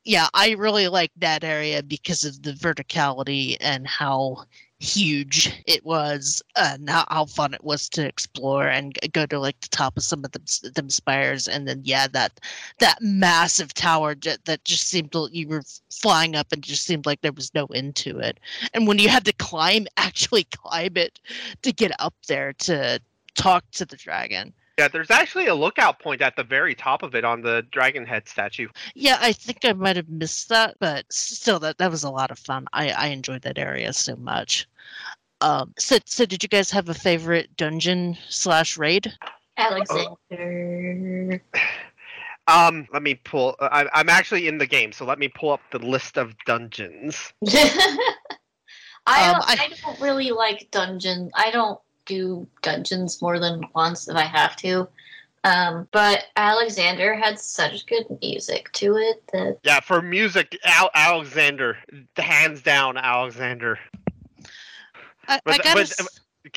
[0.04, 4.46] Yeah, I really like that area because of the verticality and how
[4.84, 9.60] huge it was and how, how fun it was to explore and go to like
[9.62, 10.44] the top of some of them,
[10.76, 12.42] them spires and then yeah that
[12.80, 14.14] that massive tower
[14.46, 17.66] that just seemed to, you were flying up and just seemed like there was no
[17.68, 18.42] end to it.
[18.74, 21.20] And when you had to climb actually climb it
[21.62, 23.00] to get up there to
[23.36, 27.14] talk to the dragon Yeah, there's actually a lookout point at the very top of
[27.14, 28.68] it on the dragon head statue.
[28.96, 32.32] Yeah, I think I might have missed that, but still, that that was a lot
[32.32, 32.66] of fun.
[32.74, 34.68] I I enjoyed that area so much.
[35.42, 39.14] Um, so so did you guys have a favorite dungeon slash raid?
[39.58, 41.42] Alexander.
[42.46, 43.56] Um, let me pull.
[43.62, 47.32] I, I'm actually in the game, so let me pull up the list of dungeons.
[47.48, 51.32] I, Um, I- I don't really like dungeon.
[51.36, 54.88] I don't do dungeons more than once if I have to.
[55.46, 61.78] Um, but Alexander had such good music to it that Yeah, for music, Al- Alexander,
[62.16, 63.78] hands down, Alexander.
[65.28, 66.08] I, But- I gotta.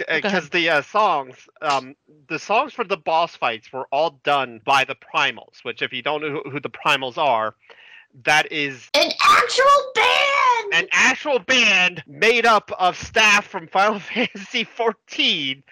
[0.08, 1.94] because the uh, songs, um,
[2.28, 5.62] the songs for the boss fights were all done by the Primals.
[5.64, 7.54] Which, if you don't know who, who the Primals are,
[8.24, 10.74] that is an actual band.
[10.82, 15.62] an actual band made up of staff from Final Fantasy XIV.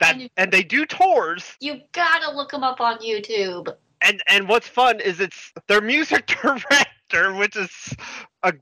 [0.00, 1.56] That And you- and they do tours.
[1.60, 3.74] you gotta look them up on YouTube.
[4.00, 7.94] And and what's fun is it's their music director, which is
[8.42, 8.52] a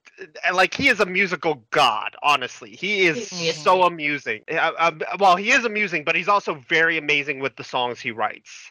[0.52, 2.14] like he is a musical god.
[2.22, 4.42] Honestly, he is so amusing.
[4.48, 8.12] Uh, um, well, he is amusing, but he's also very amazing with the songs he
[8.12, 8.70] writes.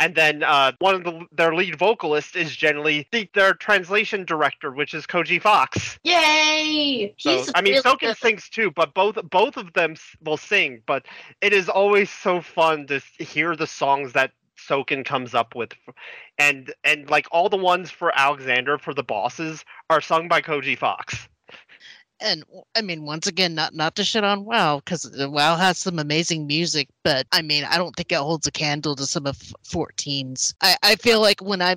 [0.00, 4.70] And then uh, one of the, their lead vocalists is generally the, their translation director,
[4.70, 5.98] which is Koji Fox.
[6.04, 7.14] Yay!
[7.18, 10.82] So I mean, really sings too, but both both of them will sing.
[10.86, 11.06] But
[11.40, 15.72] it is always so fun to hear the songs that Soken comes up with,
[16.38, 20.78] and and like all the ones for Alexander for the bosses are sung by Koji
[20.78, 21.28] Fox.
[22.20, 22.44] And
[22.76, 25.98] I mean, once again, not not to shit on WoW because uh, WoW has some
[25.98, 29.36] amazing music, but I mean, I don't think it holds a candle to some of
[29.66, 30.54] 14's.
[30.62, 31.76] I I feel like when I-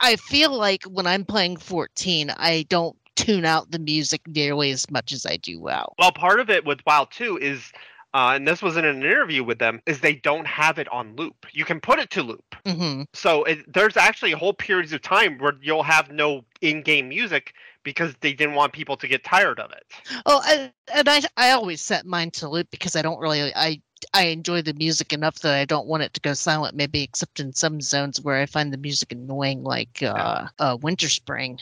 [0.00, 4.90] I feel like when I'm playing 14, I don't tune out the music nearly as
[4.90, 5.92] much as I do WoW.
[5.98, 7.72] Well, part of it with WoW too is.
[8.14, 9.80] Uh, and this was in an interview with them.
[9.86, 11.46] Is they don't have it on loop.
[11.52, 15.38] You can put it to loop, hmm so it, there's actually whole periods of time
[15.38, 19.70] where you'll have no in-game music because they didn't want people to get tired of
[19.72, 19.84] it.
[20.26, 23.80] Oh, and, and I I always set mine to loop because I don't really I
[24.14, 26.76] I enjoy the music enough that I don't want it to go silent.
[26.76, 31.60] Maybe except in some zones where I find the music annoying, like uh, uh Winterspring.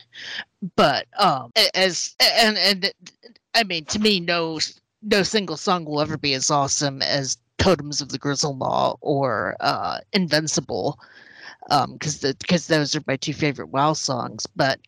[0.74, 2.92] But um, as and and
[3.54, 4.58] I mean to me, no
[5.06, 9.98] no single song will ever be as awesome as Totems of the Grizzlemaw or uh,
[10.12, 10.98] Invincible,
[11.92, 14.46] because um, because those are my two favorite WoW songs.
[14.54, 14.78] But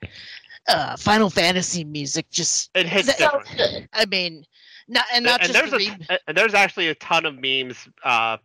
[0.68, 3.88] uh, Final Fantasy music just it hits that- different.
[3.94, 4.44] I mean,
[4.86, 7.88] not and not and just there's the a, and there's actually a ton of memes
[8.04, 8.36] uh,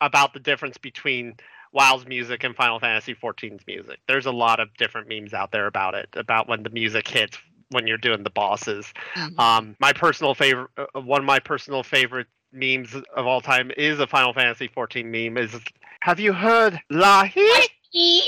[0.00, 1.34] about the difference between
[1.72, 3.98] WoW's music and Final Fantasy 14's music.
[4.06, 7.38] There's a lot of different memes out there about it, about when the music hits
[7.70, 8.92] when you're doing the bosses.
[9.14, 9.38] Mhm.
[9.38, 14.00] Um, my personal favorite, uh, one of my personal favorite memes of all time is
[14.00, 15.36] a Final Fantasy 14 meme.
[15.36, 15.54] Is
[16.00, 17.50] have you heard Lahi?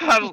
[0.00, 0.32] I,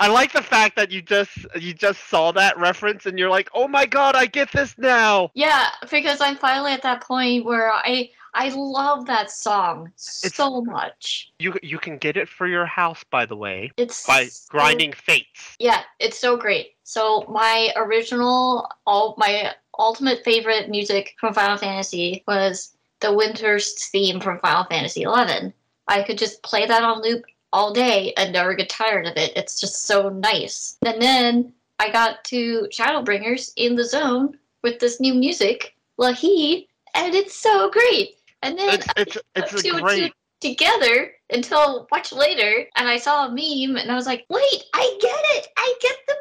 [0.00, 3.48] I like the fact that you just you just saw that reference and you're like,
[3.54, 5.30] oh my god, I get this now.
[5.34, 11.32] Yeah, because I'm finally at that point where I I love that song so much.
[11.38, 14.92] You you can get it for your house, by the way, It's by so- grinding
[14.92, 15.56] fates.
[15.58, 16.74] Yeah, it's so great.
[16.84, 24.20] So my original, all my ultimate favorite music from Final Fantasy was the Winter's theme
[24.20, 25.52] from Final Fantasy XI.
[25.86, 29.32] I could just play that on loop all day and never get tired of it.
[29.36, 30.76] It's just so nice.
[30.84, 37.14] And then I got to Shadowbringers in the zone with this new music, Lahi, and
[37.14, 38.16] it's so great.
[38.42, 40.06] And then It's it's it's two and great.
[40.08, 44.64] two together until much later, and I saw a meme, and I was like, "Wait,
[44.74, 45.48] I get it!
[45.56, 46.16] I get the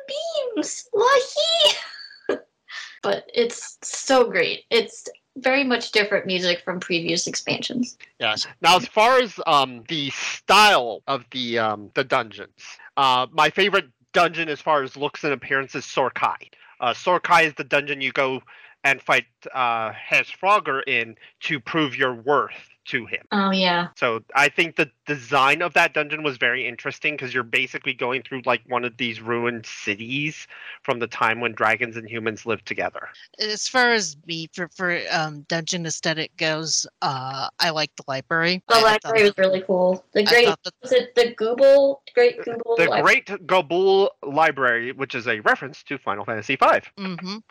[0.55, 2.37] memes, Wahi!"
[3.03, 4.63] but it's so great.
[4.71, 5.07] It's
[5.37, 7.97] very much different music from previous expansions.
[8.19, 8.47] Yes.
[8.61, 12.59] Now, as far as um the style of the um the dungeons,
[12.97, 16.49] uh, my favorite dungeon as far as looks and appearance is Sohr Khai.
[16.79, 18.41] Uh, Sohr Khai is the dungeon you go
[18.83, 23.25] and fight uh, Hez Frogger in to prove your worth to him.
[23.33, 27.43] Oh yeah, So I think the design of that dungeon was very interesting because you're
[27.43, 30.47] basically going through like one of these ruined cities
[30.83, 33.09] from the time when dragons and humans lived together.
[33.39, 38.63] as far as me for for um, dungeon aesthetic goes, uh, I like the library.
[38.69, 40.05] the I- I library was really cool.
[40.13, 42.77] The great thought that- was it the Google Great Google?
[42.77, 43.21] The Library?
[43.25, 46.65] Great Gubal Library, which is a reference to Final Fantasy V.
[46.97, 47.43] Mhm.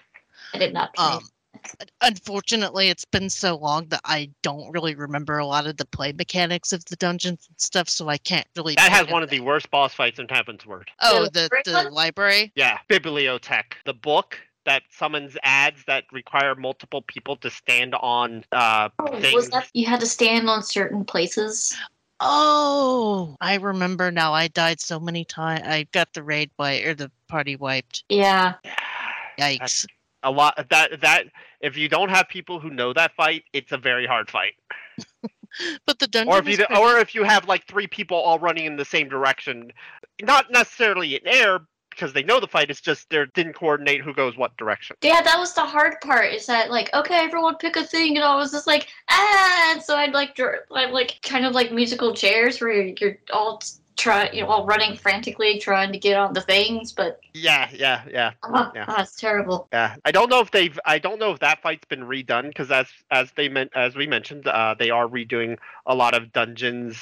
[0.56, 0.94] I did not.
[0.94, 1.04] Play.
[1.04, 1.28] Um,
[2.00, 6.12] unfortunately, it's been so long that I don't really remember a lot of the play
[6.12, 8.74] mechanics of the dungeons and stuff, so I can't really.
[8.74, 10.88] That has point one at of the worst boss fights in Heavensward.
[11.02, 12.52] Oh, The the library the library.
[12.54, 18.88] Yeah, Bibliotaph, the book that summons ads that require multiple people to stand on uh,
[18.98, 21.76] Oh, was that you had to stand on certain places?
[22.18, 24.32] Oh, I remember now.
[24.32, 25.62] I died so many times.
[25.66, 28.04] I got the raid wiped or the party wiped.
[28.08, 28.54] Yeah.
[29.38, 29.86] Yikes!
[30.22, 31.24] A lot that that
[31.60, 34.54] if you don't have people who know that fight, it's a very hard fight.
[35.86, 36.32] But the dungeon.
[36.32, 38.84] Or if you pretty- or if you have like three people all running in the
[38.84, 39.72] same direction,
[40.20, 41.60] not necessarily in air
[41.90, 42.70] because they know the fight.
[42.70, 44.96] It's just they didn't coordinate who goes what direction.
[45.00, 46.32] Yeah, that was the hard part.
[46.34, 49.72] Is that like okay, everyone pick a thing, and I was just like ah.
[49.72, 53.18] And so I'd like dr- I'd like kind of like musical chairs where you're, you're
[53.32, 53.62] all
[53.96, 58.02] try you know all running frantically trying to get on the things, but Yeah, yeah,
[58.10, 58.84] yeah, oh, Yeah.
[58.86, 59.68] that's terrible.
[59.72, 59.96] yeah.
[60.04, 60.78] I don't know if they've.
[60.84, 64.06] I don't know if that fight's been redone because as as they meant as we
[64.06, 66.98] mentioned, uh, they are redoing a lot of dungeons.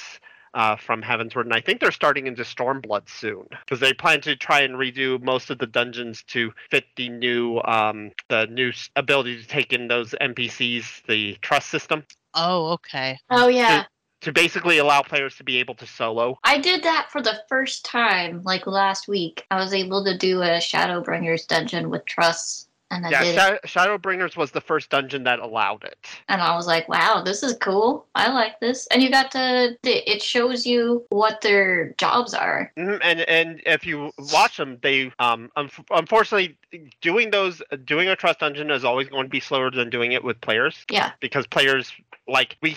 [0.53, 4.37] Uh, from Heavensward, and I think they're starting into Stormblood soon because they plan to
[4.37, 9.41] try and redo most of the dungeons to fit the new um, the new ability
[9.41, 12.05] to take in those NPCs, the trust system,
[12.35, 13.17] Oh, okay.
[13.29, 13.85] Oh yeah,
[14.25, 16.37] to basically allow players to be able to solo.
[16.43, 19.45] I did that for the first time like last week.
[19.51, 23.61] I was able to do a Shadowbringers dungeon with trusts, and I Yeah, did, it.
[23.67, 25.95] Shadowbringers was the first dungeon that allowed it.
[26.27, 28.07] and I was like, wow, this is cool.
[28.15, 28.87] I like this.
[28.87, 32.71] And you got to it shows you what their jobs are.
[32.77, 36.57] Mhm, And and if you watch them, they um unf unfortunately
[37.01, 40.23] doing those doing a trust dungeon is always going to be slower than doing it
[40.23, 41.11] with players Yeah.
[41.19, 41.91] because players
[42.27, 42.75] like we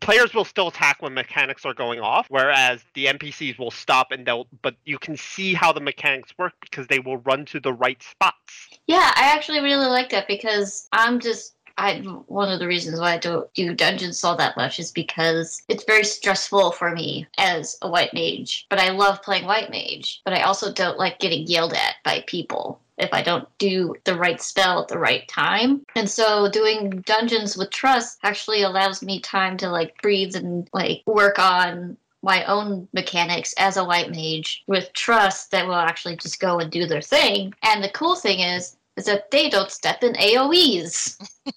[0.00, 4.26] players will still attack when mechanics are going off, whereas the NPCs will stop and
[4.26, 7.72] they'll but you can see how the mechanics work because they will run to the
[7.72, 8.68] right spots.
[8.86, 13.12] Yeah, I actually really like that because I'm just I one of the reasons why
[13.12, 17.76] I don't do dungeons all that much is because it's very stressful for me as
[17.82, 18.66] a white mage.
[18.70, 20.22] But I love playing white mage.
[20.24, 24.16] But I also don't like getting yelled at by people if I don't do the
[24.16, 25.82] right spell at the right time.
[25.94, 31.02] And so doing dungeons with trust actually allows me time to like breathe and like
[31.06, 36.40] work on my own mechanics as a white mage with trust that will actually just
[36.40, 37.52] go and do their thing.
[37.62, 41.18] And the cool thing is is that they don't step in AoEs.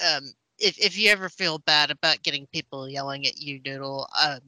[0.00, 4.40] Um, if if you ever feel bad about getting people yelling at you, Noodle, um,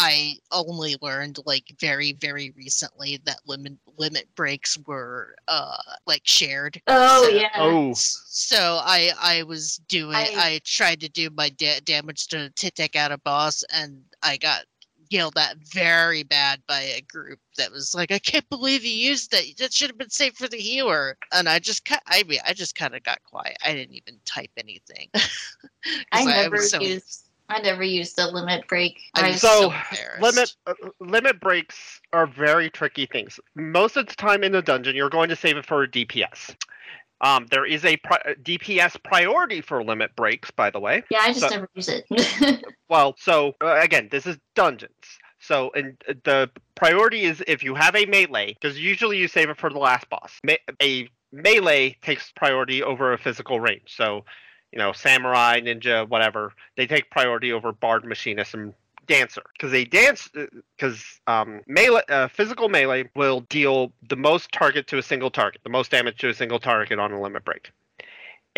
[0.00, 5.76] I only learned like very very recently that limit limit breaks were uh
[6.06, 6.80] like shared.
[6.86, 7.48] Oh So- yeah.
[7.56, 12.48] Oh, So I I was doing I, I- tried to do my da- damage to,
[12.50, 14.64] to take out a boss and I got
[15.10, 19.30] yelled at very bad by a group that was like I can't believe you used
[19.32, 22.40] that that should have been saved for the healer and I just ki- I mean
[22.46, 25.08] I just kind of got quiet I didn't even type anything.
[26.12, 27.24] I never was so- used.
[27.48, 29.00] I never used the limit break.
[29.14, 33.40] I I was So, so limit uh, limit breaks are very tricky things.
[33.54, 36.54] Most of the time in the dungeon, you're going to save it for a DPS.
[37.20, 41.02] Um, there is a pri- DPS priority for limit breaks, by the way.
[41.10, 42.06] yeah, I just so- never use it.
[42.88, 44.94] Well, so uh, again, this is dungeons.
[45.40, 49.50] So, and uh, the priority is if you have a melee, because usually you save
[49.50, 50.38] it for the last boss.
[50.42, 53.94] Me- a melee takes priority over a physical range.
[53.94, 54.24] So,
[54.72, 58.74] you know, samurai, ninja, whatever, they take priority over bard, machinist, and
[59.06, 59.42] dancer.
[59.52, 60.28] Because they dance,
[60.76, 65.62] because um, melee, uh, physical melee will deal the most target to a single target,
[65.64, 67.72] the most damage to a single target on a limit break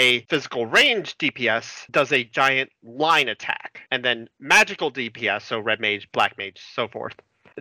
[0.01, 5.79] a physical range DPS does a giant line attack, and then magical DPS, so red
[5.79, 7.15] mage, black mage, so forth.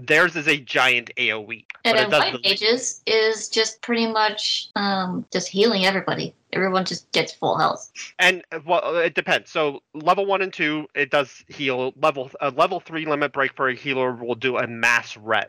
[0.08, 1.66] Theirs is a giant AOE.
[1.86, 6.34] and then white mages is just pretty much um just healing everybody.
[6.52, 7.92] Everyone just gets full health.
[8.18, 9.52] And uh, well, it depends.
[9.52, 11.94] So level one and two, it does heal.
[12.02, 15.48] Level a level three limit break for a healer will do a mass res.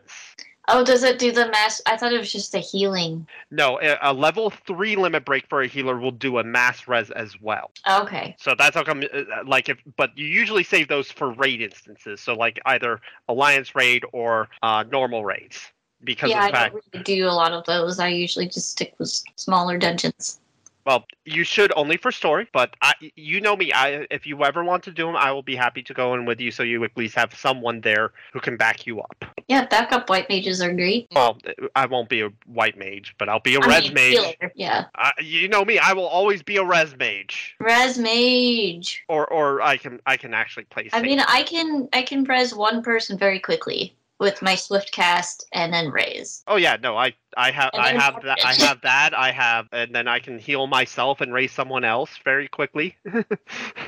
[0.73, 1.81] Oh, does it do the mass?
[1.85, 3.27] I thought it was just the healing.
[3.51, 7.11] No, a, a level three limit break for a healer will do a mass res
[7.11, 7.71] as well.
[7.89, 8.35] Okay.
[8.39, 12.21] So that's how come, uh, like, if but you usually save those for raid instances.
[12.21, 15.59] So like either alliance raid or uh, normal raids
[16.03, 16.73] because yeah, I fact.
[16.73, 17.99] don't really do a lot of those.
[17.99, 20.39] I usually just stick with smaller dungeons.
[20.85, 23.71] Well, you should only for story, but I, you know me.
[23.73, 26.25] I if you ever want to do them, I will be happy to go in
[26.25, 29.25] with you, so you at least have someone there who can back you up.
[29.47, 31.07] Yeah, backup white mages are great.
[31.13, 31.37] Well,
[31.75, 34.13] I won't be a white mage, but I'll be a I res mean, mage.
[34.13, 35.77] healer, Yeah, I, you know me.
[35.77, 39.03] I will always be a res mage, res mage.
[39.07, 40.89] or or I can I can actually play.
[40.93, 45.47] I mean, I can I can res one person very quickly with my swift cast
[45.51, 46.43] and then raise.
[46.45, 48.37] Oh yeah, no, I I have I have that.
[48.45, 52.11] I have that I have, and then I can heal myself and raise someone else
[52.23, 52.95] very quickly.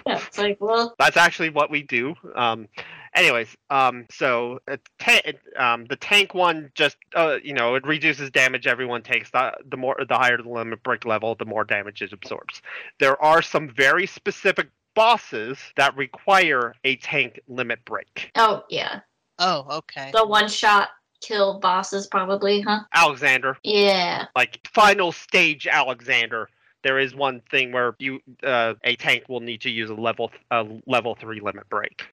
[0.05, 2.15] Yeah, like, well, That's actually what we do.
[2.35, 2.67] Um,
[3.15, 5.21] anyways, um, so uh, ta-
[5.55, 9.31] um, the tank one just uh, you know it reduces damage everyone takes.
[9.31, 12.61] The, the more the higher the limit break level, the more damage it absorbs.
[12.99, 18.31] There are some very specific bosses that require a tank limit break.
[18.35, 18.99] oh yeah,
[19.39, 20.11] Oh, okay.
[20.13, 20.89] the one shot
[21.21, 22.81] kill bosses probably, huh?
[22.93, 24.25] Alexander, Yeah.
[24.35, 26.49] like final stage Alexander.
[26.83, 30.31] There is one thing where you uh, a tank will need to use a level
[30.51, 32.03] a level three limit break.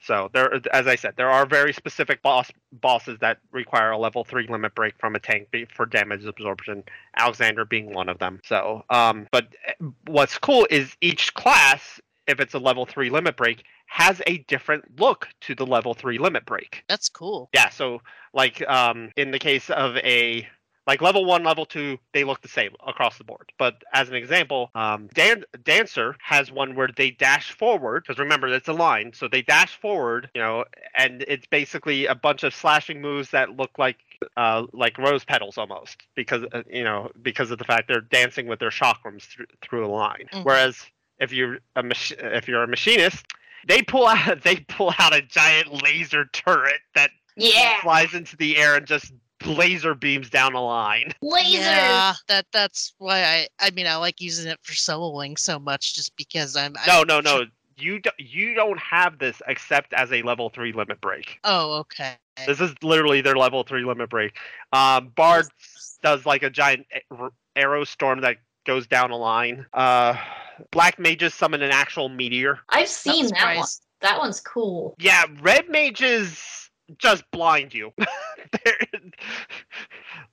[0.00, 4.22] So there, as I said, there are very specific boss bosses that require a level
[4.24, 6.84] three limit break from a tank be- for damage absorption.
[7.16, 8.40] Alexander being one of them.
[8.44, 13.36] So, um, but uh, what's cool is each class, if it's a level three limit
[13.36, 16.84] break, has a different look to the level three limit break.
[16.88, 17.48] That's cool.
[17.52, 18.00] Yeah, so
[18.32, 20.46] like um in the case of a
[20.86, 23.52] like level one, level two, they look the same across the board.
[23.58, 28.48] But as an example, um, Dan- Dancer has one where they dash forward because remember
[28.48, 30.64] it's a line, so they dash forward, you know,
[30.96, 33.98] and it's basically a bunch of slashing moves that look like
[34.38, 38.46] uh, like rose petals almost because uh, you know because of the fact they're dancing
[38.46, 40.26] with their chakrams through through a line.
[40.32, 40.44] Mhm.
[40.44, 40.86] Whereas
[41.18, 43.26] if you're a mach- if you're a machinist,
[43.66, 47.80] they pull out they pull out a giant laser turret that Yeah.
[47.80, 49.12] flies into the air and just
[49.46, 51.12] laser beams down a line.
[51.22, 51.44] Lasers.
[51.54, 55.94] Yeah, that that's why I I mean I like using it for soloing so much
[55.94, 57.44] just because I'm No, I'm no, tr- no.
[57.80, 61.38] You do, you don't have this except as a level three limit break.
[61.44, 62.14] Oh, okay.
[62.44, 64.36] This is literally their level three limit break.
[64.72, 65.46] Um, Bard
[66.02, 66.86] does like a giant
[67.54, 68.38] arrow storm that
[68.68, 69.64] goes down a line.
[69.72, 70.14] Uh,
[70.70, 72.58] Black mages summon an actual meteor.
[72.68, 73.66] I've seen Not that one.
[74.02, 74.94] That one's cool.
[74.98, 77.92] Yeah, red mages just blind you.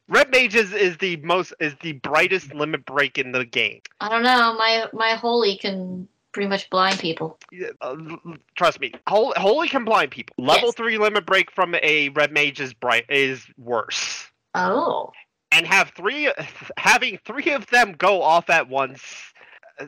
[0.08, 3.82] Red mages is the most is the brightest limit break in the game.
[4.00, 4.56] I don't know.
[4.58, 7.40] My my holy can pretty much blind people.
[7.52, 10.36] Yeah, uh, l- l- trust me, Hol- holy can blind people.
[10.38, 10.76] Level Yes.
[10.76, 14.28] three limit break from a red mage is bright is worse.
[14.54, 15.12] Oh,
[15.56, 16.32] And have three
[16.78, 19.02] having three of them go off at once.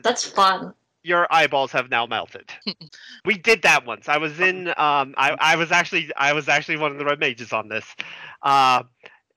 [0.02, 0.74] that's fun.
[1.02, 2.50] Your eyeballs have now melted.
[3.24, 4.08] we did that once.
[4.08, 4.68] I was in.
[4.68, 7.84] Um, I, I was actually I was actually one of the red mages on this.
[8.42, 8.82] Uh,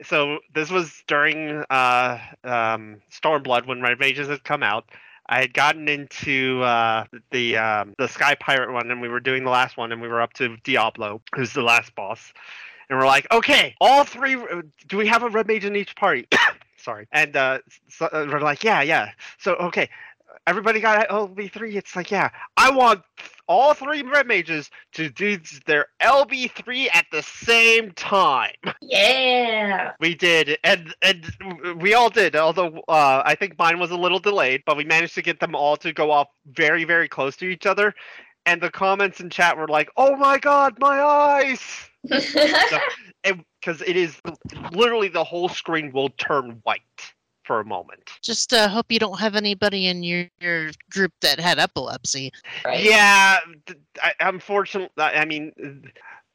[0.04, 4.86] so this was during uh, um, Stormblood when red mages had come out.
[5.28, 9.44] I had gotten into uh, the um, the Sky Pirate one, and we were doing
[9.44, 12.34] the last one, and we were up to Diablo, who's the last boss,
[12.92, 14.36] and we're like, okay, all three.
[14.88, 16.28] Do we have a red mage in each party?
[16.78, 19.12] Sorry, and uh, so, uh, we're like, yeah, yeah.
[19.40, 19.90] So okay,
[20.46, 21.76] everybody got LB3.
[21.76, 23.02] It's like, yeah, I want
[23.48, 28.52] all three red mages to do their LB3 at the same time.
[28.84, 29.94] Yeah.
[30.02, 31.32] We did, and and
[31.82, 32.36] we all did.
[32.36, 35.56] Although uh, I think mine was a little delayed, but we managed to get them
[35.56, 37.94] all to go off very, very close to each other.
[38.46, 41.62] And the comments in chat were like, "Oh my god, my eyes!"
[42.04, 44.20] Because it is
[44.72, 46.82] literally the whole screen will turn white
[47.44, 48.10] for a moment.
[48.22, 52.32] Just uh, hope you don't have anybody in your, your group that had epilepsy.
[52.66, 52.84] right.
[52.84, 55.52] Yeah, th- I, unfortunately, I mean,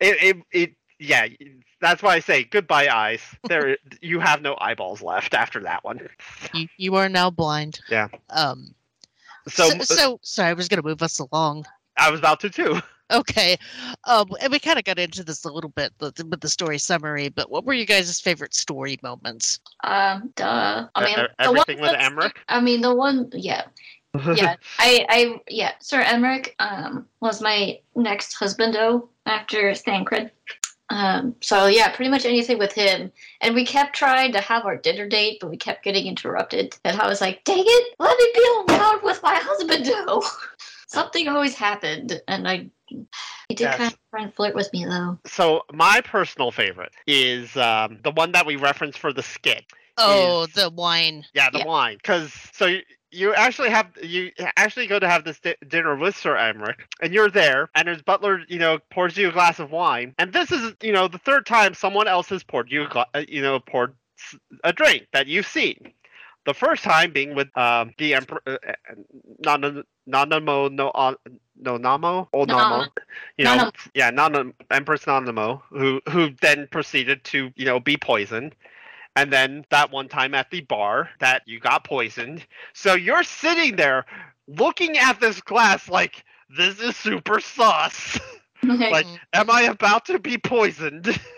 [0.00, 1.26] it, it, it, yeah,
[1.80, 3.22] that's why I say goodbye eyes.
[3.48, 6.08] There, you have no eyeballs left after that one.
[6.52, 7.80] You, you are now blind.
[7.88, 8.08] Yeah.
[8.30, 8.74] Um.
[9.48, 11.66] So, So, so, sorry, I was gonna move us along.
[11.96, 12.80] I was about to too.
[13.10, 13.56] Okay.
[14.04, 16.76] Um, and we kind of got into this a little bit with the, the story
[16.78, 19.60] summary, but what were you guys' favorite story moments?
[19.84, 20.88] Um, duh.
[20.94, 22.40] I mean, e- the one everything with that's- Emmerich.
[22.48, 23.62] I mean, the one, yeah,
[24.34, 24.56] yeah.
[24.78, 25.72] I, I, yeah.
[25.78, 30.32] Sir Emmerich, um, was my next husbando after Thancred.
[30.90, 33.10] Um, so yeah, pretty much anything with him.
[33.40, 36.76] And we kept trying to have our dinner date, but we kept getting interrupted.
[36.84, 40.24] And I was like, dang it, let me be alone with my husbando.
[40.86, 42.70] Something always happened, and I.
[43.48, 43.76] He did Yes.
[43.76, 45.18] kind of try and flirt with me though.
[45.26, 49.64] so my personal favorite is um, the one that we referenced for the skit.
[49.98, 51.24] Oh, Is- the wine.
[51.34, 51.64] Yeah, the Yeah.
[51.66, 51.96] wine.
[51.96, 56.16] Because so you, you actually have you actually go to have this di- dinner with
[56.16, 59.72] Sir Emmerich, and you're there, and his butler, you know, pours you a glass of
[59.72, 62.88] wine, and this is you know the third time someone else has poured you, a
[62.88, 63.94] gla- uh, you know, poured
[64.64, 65.92] a drink that you've seen.
[66.46, 68.94] The first time being with um, the emperor, uh, uh,
[69.44, 71.14] Nana- Nanamo no uh,
[71.60, 72.88] no Namo or Namo, Nanamo.
[73.36, 73.72] you know, Nanamo.
[73.94, 78.54] yeah, Nana, Empress Nanamo, who who then proceeded to you know be poisoned.
[79.16, 82.46] And then that one time at the bar that you got poisoned.
[82.74, 84.04] So you're sitting there
[84.46, 86.24] looking at this glass like
[86.56, 88.18] this is super sus.
[88.62, 89.18] Like, Mhm.
[89.34, 91.06] Am I about to be poisoned?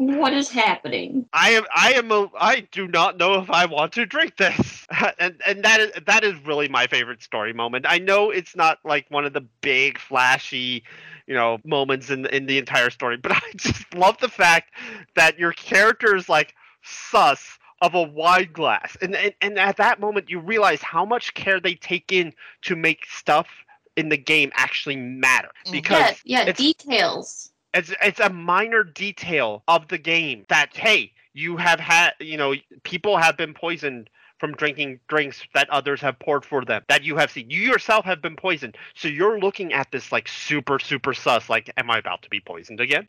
[0.00, 1.26] what is happening?
[1.32, 4.86] I am I am a, I do not know if I want to drink this.
[5.18, 7.84] and and that is that is really my favorite story moment.
[7.88, 10.82] I know it's not like one of the big flashy,
[11.26, 14.74] you know, moments in in the entire story, but I just love the fact
[15.16, 18.96] that your character is like sus of a wine glass.
[19.02, 22.32] And, and and at that moment you realize how much care they take in
[22.62, 23.48] to make stuff
[23.96, 25.72] in the game actually matter Mhm.
[25.72, 27.49] because Yeah, yeah, details.
[27.74, 32.54] It's it's a minor detail of the game that hey you have had you know
[32.82, 37.14] people have been poisoned from drinking drinks that others have poured for them that you
[37.16, 37.50] have seen.
[37.50, 38.76] You yourself have been poisoned.
[38.94, 42.40] So you're looking at this like super super sus like am i about to be
[42.40, 43.06] poisoned again?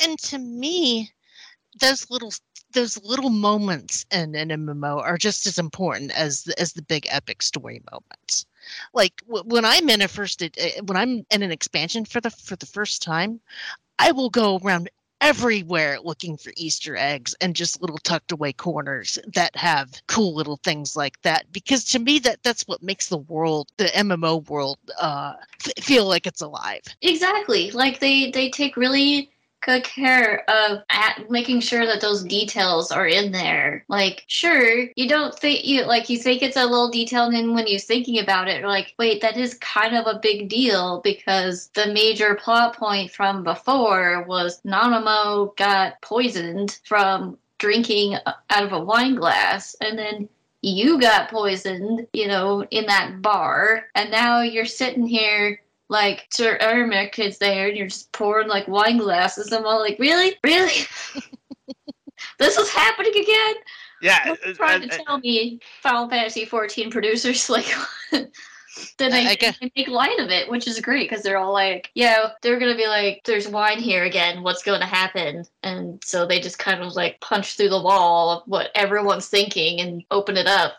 [0.00, 1.10] And to me,
[1.80, 2.32] those little
[2.72, 7.42] those little moments in an MMO are just as important as as the big epic
[7.42, 8.46] story moments.
[8.92, 12.20] Like w- when I'm in a first ed- uh, when I'm in an expansion for
[12.20, 13.40] the for the first time,
[13.98, 14.90] I will go around
[15.20, 20.58] everywhere looking for Easter eggs and just little tucked away corners that have cool little
[20.62, 21.50] things like that.
[21.52, 25.34] Because to me, that that's what makes the world, the MMO world, uh,
[25.64, 26.82] f- feel like it's alive.
[27.02, 27.70] Exactly.
[27.72, 29.30] Like they they take really
[29.60, 30.82] good care of
[31.28, 33.84] making sure that those details are in there.
[33.88, 37.54] Like, sure, you don't think you like you think it's a little detail, and then
[37.54, 41.68] when you're thinking about it, like, wait, that is kind of a big deal because
[41.74, 48.16] the major plot point from before was Nanamo got poisoned from drinking
[48.50, 50.28] out of a wine glass, and then
[50.62, 56.58] you got poisoned, you know, in that bar, and now you're sitting here like Sir
[56.60, 59.52] Aymeric is there and you're just pouring like wine glasses.
[59.52, 60.36] I'm all like, really?
[60.44, 60.86] Really?
[62.38, 63.54] this is happening again?
[64.00, 67.48] yeah What are you uh, trying uh, to tell me, Final Fantasy 14 producers?
[67.50, 67.66] Like,
[68.98, 71.38] then I- I, I guess- they make light of it, which is great because they're
[71.38, 74.42] all like, yeah, they're going to be like, there's wine here again.
[74.42, 75.44] What's going to happen?
[75.62, 79.80] And so they just kind of like punch through the wall of what everyone's thinking
[79.80, 80.78] and open it up.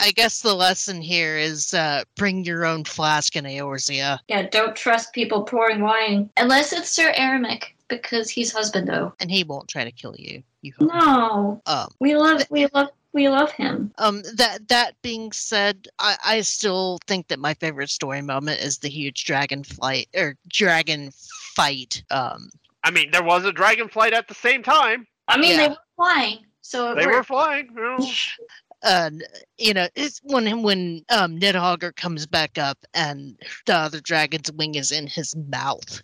[0.00, 4.74] I guess the lesson here is uh, bring your own flask in Eorzea, Yeah, don't
[4.76, 9.12] trust people pouring wine unless it's Sir Aymeric because he's husband though.
[9.20, 10.42] and he won't try to kill you.
[10.62, 10.88] You hope.
[10.92, 13.92] No, Um, we love we love we love him.
[13.98, 18.78] um, that that being said, I, I still think that my favorite story moment is
[18.78, 21.12] the huge dragon flight or dragon
[21.54, 22.02] fight.
[22.10, 22.50] Um,
[22.84, 25.56] i mean there was a dragon flight at the same time I mean, Yeah.
[25.56, 27.98] they were flying, so it they were flying you know.
[28.82, 29.24] And
[29.58, 33.36] you know, it's when when um Nidhogg comes back up and
[33.66, 36.02] the other dragon's wing is in his mouth,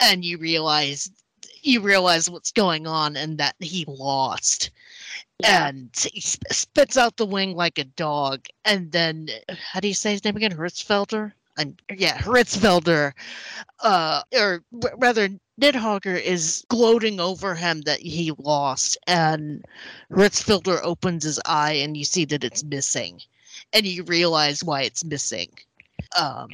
[0.00, 1.10] and you realize
[1.62, 4.70] you realize what's going on and that he lost.
[5.40, 5.68] Yeah.
[5.68, 8.46] And he sp- spits out the wing like a dog.
[8.64, 10.52] And then, how do you say his name again?
[10.52, 11.32] Hraesvelgr?
[11.58, 13.12] I'm, yeah, Hraesvelgr.
[13.80, 14.62] Uh, or
[14.98, 15.28] rather,
[15.60, 18.98] Nidhogg is gloating over him that he lost.
[19.06, 19.64] And
[20.10, 23.20] Hraesvelgr opens his eye and you see that it's missing.
[23.72, 25.50] And you realize why it's missing.
[26.18, 26.48] Um,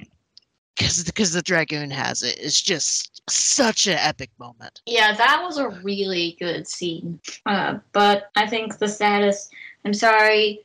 [0.79, 2.39] because because the dragoon has it.
[2.41, 4.81] It's just such an epic moment.
[4.87, 7.21] Yeah, that was a really good scene.
[7.47, 9.53] Uh, but I think the saddest.
[9.85, 10.65] I'm sorry,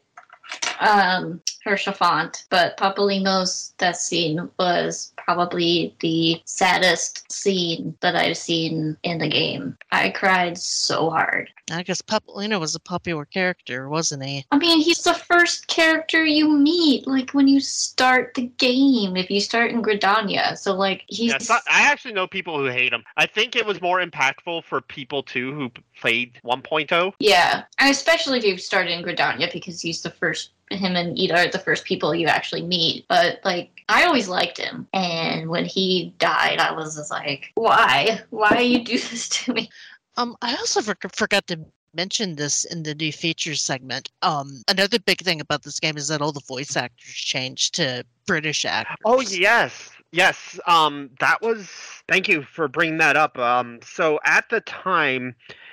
[0.79, 9.19] um, Haurchefant, but Papalymo's death scene was probably the saddest scene that I've seen in
[9.19, 9.77] the game.
[9.91, 11.49] I cried so hard.
[11.71, 14.45] I guess Papolino was a popular character, wasn't he?
[14.51, 19.15] I mean, he's the first character you meet, like when you start the game.
[19.15, 21.31] If you start in Gridania, so like he's.
[21.31, 23.03] Yeah, so- I actually know people who hate him.
[23.15, 26.57] I think it was more impactful for people too who played oh.
[26.57, 27.13] 1.0.
[27.19, 30.51] Yeah, and especially if you started in Gridania because he's the first.
[30.77, 33.05] Him and Yda are the first people you actually meet.
[33.07, 38.21] But like, I always liked him, and when he died, I was just like, "Why?
[38.29, 39.69] Why you do this to me?"
[40.17, 41.59] Um, I also for- forgot to
[41.93, 44.09] mention this in the new features segment.
[44.21, 48.03] Um, another big thing about this game is that all the voice actors changed to
[48.25, 48.97] British actors.
[49.05, 50.59] Oh yes, yes.
[50.67, 51.69] Um, that was.
[52.07, 53.37] Thank you for bringing that up.
[53.37, 55.72] Um, so at the time, I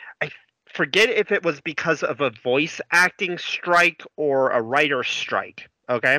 [0.73, 5.69] forget if it was because of a voice acting strike or a writer strike.
[5.89, 6.19] Okay.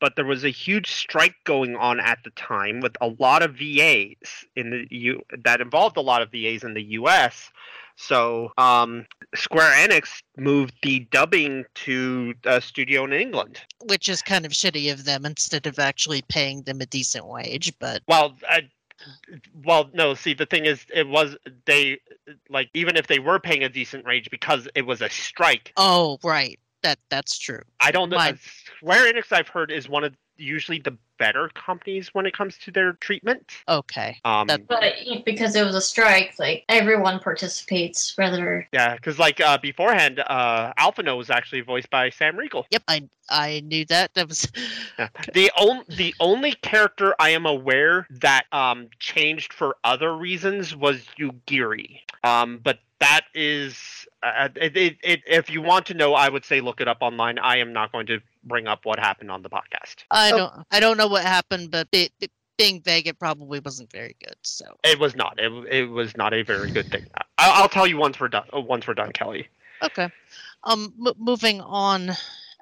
[0.00, 3.56] But there was a huge strike going on at the time with a lot of
[3.56, 7.50] VAs in the U that involved a lot of VAs in the US.
[7.96, 13.60] So um, Square Enix moved the dubbing to a studio in England.
[13.86, 17.72] which is kind of shitty of them instead of actually paying them a decent wage.
[17.80, 18.68] But Well, I,
[19.64, 20.14] well, no.
[20.14, 21.98] See, the thing is, it was they
[22.48, 25.72] like even if they were paying a decent wage because it was a strike.
[25.76, 27.62] oh, right, that that's true.
[27.80, 28.16] I don't know.
[28.16, 28.38] Mine-
[28.78, 32.70] Square Enix, I've heard, is one of usually the better companies when it comes to
[32.70, 33.50] their treatment.
[33.68, 34.94] Okay, Um, But
[35.24, 38.14] because it was a strike, like everyone participates.
[38.16, 42.66] Rather, yeah, because like uh, beforehand, uh, Alphinaud was actually voiced by Sam Riegel.
[42.70, 44.14] yep, I I knew that.
[44.14, 44.50] That was
[44.98, 45.08] Yeah.
[45.34, 51.04] The only the only character I am aware that um changed for other reasons was
[51.18, 52.00] Yugiri.
[52.24, 56.44] Um, but that is uh, it, it, it, if you want to know, I would
[56.44, 57.38] say look it up online.
[57.38, 60.04] I am not going to bring up what happened on the podcast.
[60.10, 60.36] I Oh.
[60.38, 64.16] don't I don't know what happened, but be, be- being vague, it probably wasn't very
[64.24, 64.34] good.
[64.42, 65.38] So It was not.
[65.38, 67.06] It, it was not a very good thing.
[67.16, 68.46] I, I'll tell you once we're done.
[68.54, 69.46] uh, Once we're done, Kelly.
[69.82, 70.08] okay,
[70.64, 72.10] um, m- moving on.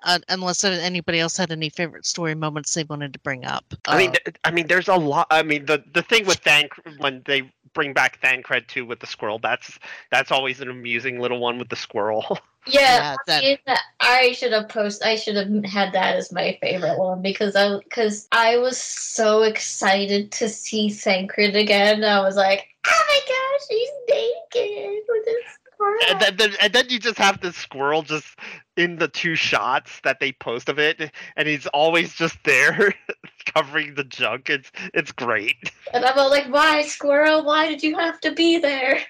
[0.04, 3.64] Uh, unless anybody else had any favorite story moments they wanted to bring up.
[3.88, 5.26] I mean, Uh, th- I mean, there's a lot.
[5.30, 9.06] I mean, the the thing with Thank when they bring back Thancred too with the
[9.06, 9.78] squirrel, that's
[10.10, 12.38] that's always an amusing little one with the squirrel.
[12.66, 13.58] yeah, that- I, mean,
[14.00, 15.04] I should have post.
[15.04, 19.42] I should have had that as my favorite one because I because I was so
[19.42, 22.02] excited to see Thancred again.
[22.02, 25.65] I was like, oh my gosh, he's naked with his squirrel.
[26.08, 28.38] And then, then and then you just have this squirrel just
[28.76, 32.94] in the two shots that they post of it, and he's always just there
[33.46, 34.50] covering the junk.
[34.50, 35.72] It's it's great.
[35.92, 37.44] And I'm all like, why, squirrel?
[37.44, 39.00] Why did you have to be there?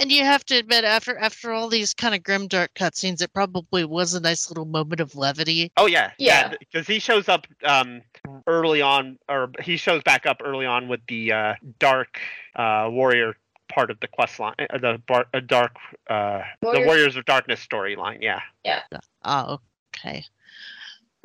[0.00, 3.32] And you have to admit, after after all these kind of grim dark cutscenes, it
[3.32, 5.72] probably was a nice little moment of levity.
[5.76, 6.54] Oh yeah, Yeah.
[6.58, 8.02] Because he shows up um
[8.46, 12.20] early on, or he shows back up early on with the uh, dark
[12.54, 13.36] uh, warrior
[13.68, 15.76] part of the quest line, uh, the bar, uh, dark
[16.08, 18.18] uh, the Warriors- Warriors of Darkness storyline.
[18.20, 18.40] Yeah.
[18.64, 18.82] Yeah.
[19.24, 19.60] Oh,
[19.96, 20.24] okay.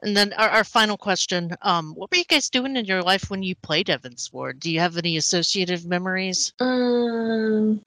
[0.02, 3.30] And then our, our final question: um, What were you guys doing in your life
[3.30, 4.60] when you played Heavensward?
[4.60, 6.52] Do you have any associative memories?
[6.60, 7.82] Um.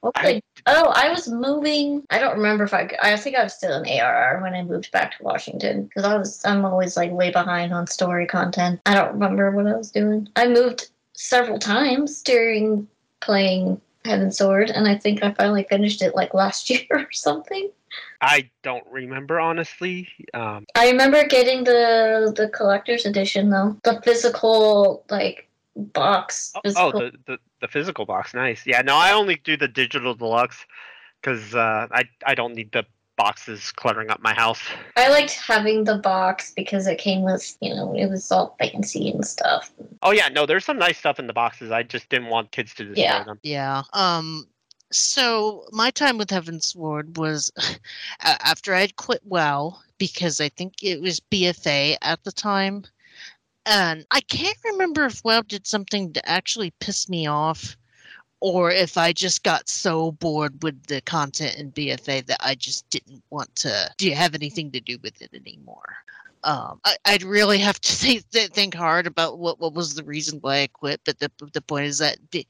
[0.00, 2.04] what I- oh, I was moving.
[2.10, 2.88] I don't remember if I.
[3.02, 6.16] I think I was still in ARR when I moved back to Washington because I
[6.16, 6.40] was.
[6.44, 8.80] I'm always like way behind on story content.
[8.86, 10.28] I don't remember what I was doing.
[10.36, 12.86] I moved several times during
[13.20, 17.70] playing Heavensward, and I think I finally finished it like last year or something.
[18.20, 20.08] I don't remember honestly.
[20.34, 26.52] Um, I remember getting the the collector's edition though, the physical like box.
[26.56, 26.92] oh, Physical.
[26.94, 28.66] oh, the, the the physical box, nice.
[28.66, 30.64] Yeah, no, I only do the digital deluxe
[31.20, 32.84] because uh, I I don't need the
[33.16, 34.60] boxes cluttering up my house.
[34.96, 39.10] I liked having the box because it came with, you know, it was all fancy
[39.10, 39.70] and stuff.
[40.02, 41.70] Oh yeah, no, there's some nice stuff in the boxes.
[41.70, 43.24] I just didn't want kids to destroy Yeah.
[43.24, 43.40] them.
[43.42, 43.82] Yeah.
[43.92, 44.46] Um,
[44.92, 47.50] So my time with Heavensward was
[48.20, 52.84] after I'd quit WoW because I think it was BFA at the time,
[53.64, 57.76] and I can't remember if WoW did something to actually piss me off,
[58.40, 62.88] or if I just got so bored with the content in BFA that I just
[62.90, 65.96] didn't want to do have anything to do with it anymore.
[66.44, 70.38] Um, I, I'd really have to think, think hard about what, what was the reason
[70.40, 71.00] why I quit.
[71.04, 72.46] But the the point is that B-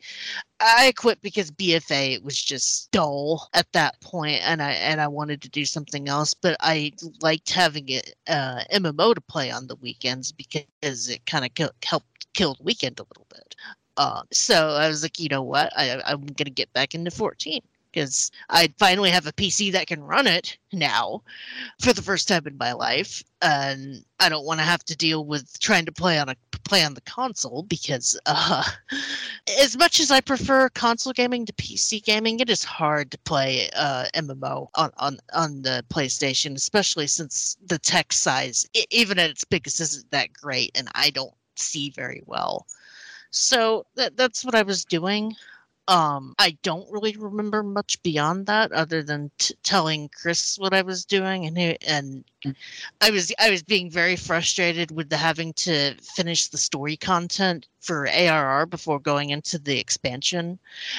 [0.60, 5.08] I quit because BFA it was just dull at that point, and I and I
[5.08, 6.34] wanted to do something else.
[6.34, 6.92] But I
[7.22, 11.70] liked having it uh, MMO to play on the weekends because it kind of kill,
[11.82, 13.54] helped kill the weekend a little bit.
[13.96, 17.60] Uh, so I was like, you know what, I, I'm gonna get back into 14
[17.96, 21.22] because I finally have a PC that can run it now
[21.80, 25.24] for the first time in my life, and I don't want to have to deal
[25.24, 28.64] with trying to play on a play on the console because uh,
[29.58, 33.70] as much as I prefer console gaming to PC gaming, it is hard to play
[33.74, 39.44] uh, MMO on, on on the PlayStation, especially since the text size, even at its
[39.44, 42.66] biggest, isn't that great, and I don't see very well.
[43.30, 45.34] So that, that's what I was doing.
[45.88, 50.82] Um i don't really remember much beyond that other than t- telling chris what i
[50.82, 52.24] was doing and he, and
[53.00, 57.68] i was i was being very frustrated with the having to finish the story content
[57.80, 60.58] for arr before going into the expansion.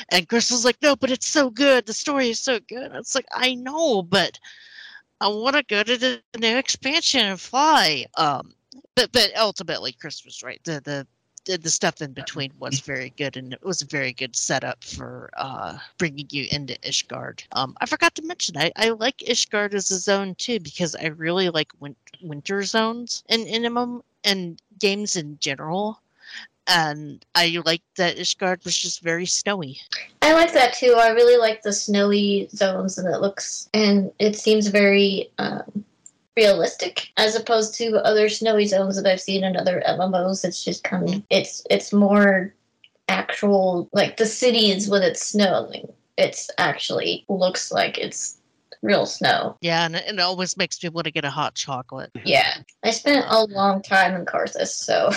[0.10, 1.86] And chris was like no but it's so good.
[1.86, 2.92] The story is so good.
[2.94, 4.40] It's like i know but
[5.20, 8.06] i want to go to the new expansion and fly.
[8.16, 8.54] Um
[8.96, 10.62] but but ultimately chris was right.
[10.64, 11.08] The the
[11.48, 14.84] the, the stuff in between was very good and it was a very good setup
[14.84, 17.44] for uh, bringing you into Ishgard.
[17.54, 21.08] Um, I forgot to mention I, I like Ishgard as a zone too because I
[21.08, 26.02] really like win- winter zones in in MMO and games in general.
[26.70, 29.80] And I like that Ishgard was just very snowy.
[30.22, 30.96] I like that too.
[30.98, 35.86] I really like the snowy zones, and it looks and it seems very um,
[36.38, 40.46] realistic as opposed to other snowy zones that I've seen in other MMOs.
[40.46, 42.54] It's just kind of it's it's more
[43.10, 45.92] actual like the cities when it's snowing.
[46.18, 48.38] It's actually looks like it's
[48.84, 49.58] real snow.
[49.62, 52.12] Yeah, and it, it always makes me want to get a hot chocolate.
[52.24, 55.10] Yeah, I spent a long time in Coerthas, so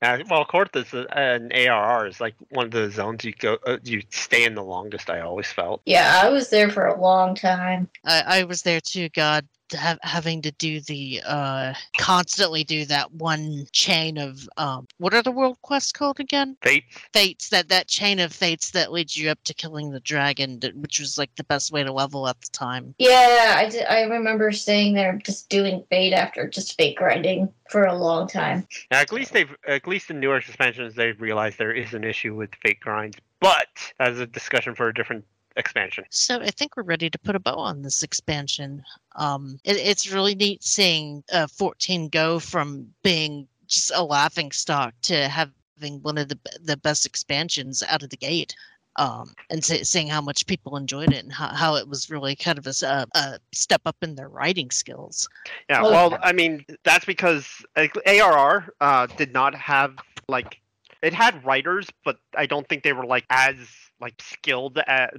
[0.02, 3.78] Uh, well, Coerthas uh, and ARR is like one of the zones you go, uh,
[3.82, 5.10] you stay in the longest.
[5.10, 5.80] I always felt.
[5.86, 7.88] yeah, I was there for a long time.
[8.04, 9.08] I, I was there too.
[9.10, 15.14] God, ha- having to do the uh, constantly do that one chain of um, what
[15.14, 16.56] are the world quests called again?
[16.62, 16.98] Fates.
[17.12, 17.48] Fates.
[17.48, 21.18] That that chain of fates that leads you up to killing the dragon, which was
[21.18, 22.94] like the best way to level at the time.
[22.98, 27.84] Yeah, I, did, I remember staying there just doing fate after just fate grinding for
[27.84, 28.66] a long time.
[28.90, 32.34] Now, at least they've, at least in newer expansions, they've realized there is an issue
[32.34, 33.68] with fate grinds, but
[34.00, 35.24] as a discussion for a different
[35.58, 36.04] expansion.
[36.10, 38.82] So I think we're ready to put a bow on this expansion.
[39.16, 44.94] Um, it, it's really neat seeing uh, 14 go from being just a laughing stock
[45.02, 48.54] to having one of the the best expansions out of the gate.
[48.96, 52.34] Um, and see, seeing how much people enjoyed it and how, how it was really
[52.34, 55.28] kind of a step up in their writing skills.
[55.70, 56.18] Yeah, Oh, well.
[56.20, 59.94] I mean, that's because ARR uh, did not have
[60.28, 60.60] like
[61.02, 63.56] it had writers, but I don't think they were like as
[64.00, 65.14] like skilled at,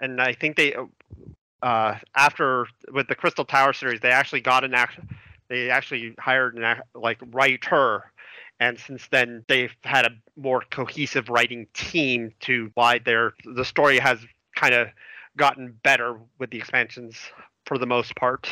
[0.00, 0.74] and I think they
[1.62, 4.98] uh, after with the Crystal Tower series, they actually got an act,
[5.48, 8.10] they actually hired an act, like writer.
[8.60, 13.98] And since then, they've had a more cohesive writing team to why their the story
[13.98, 14.18] has
[14.54, 14.88] kind of
[15.36, 17.16] gotten better with the expansions
[17.66, 18.48] for the most part.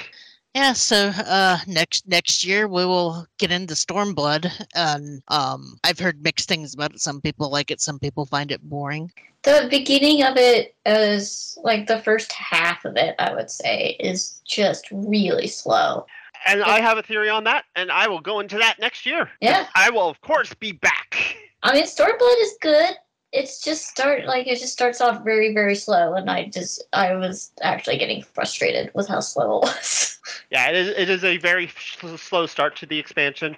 [0.54, 6.22] Yeah, so uh, next next year we will get into Stormblood, and um, I've heard
[6.22, 7.00] mixed things about it.
[7.00, 9.12] Some people like it, some people find it boring.
[9.42, 14.40] The beginning of it is like the first half of it, I would say, is
[14.44, 16.04] just really slow.
[16.46, 19.30] And I have a theory on that, and I will go into that next year.
[19.40, 19.66] Yeah.
[19.74, 21.36] I will, of course, be back.
[21.62, 22.94] I mean, Stormblood is good.
[23.32, 27.14] It's just start like it just starts off very very slow, and I just I
[27.14, 30.06] was actually getting frustrated with how slow it was.
[30.50, 31.70] Yeah, it is, it is a very
[32.16, 33.56] slow start to the expansion.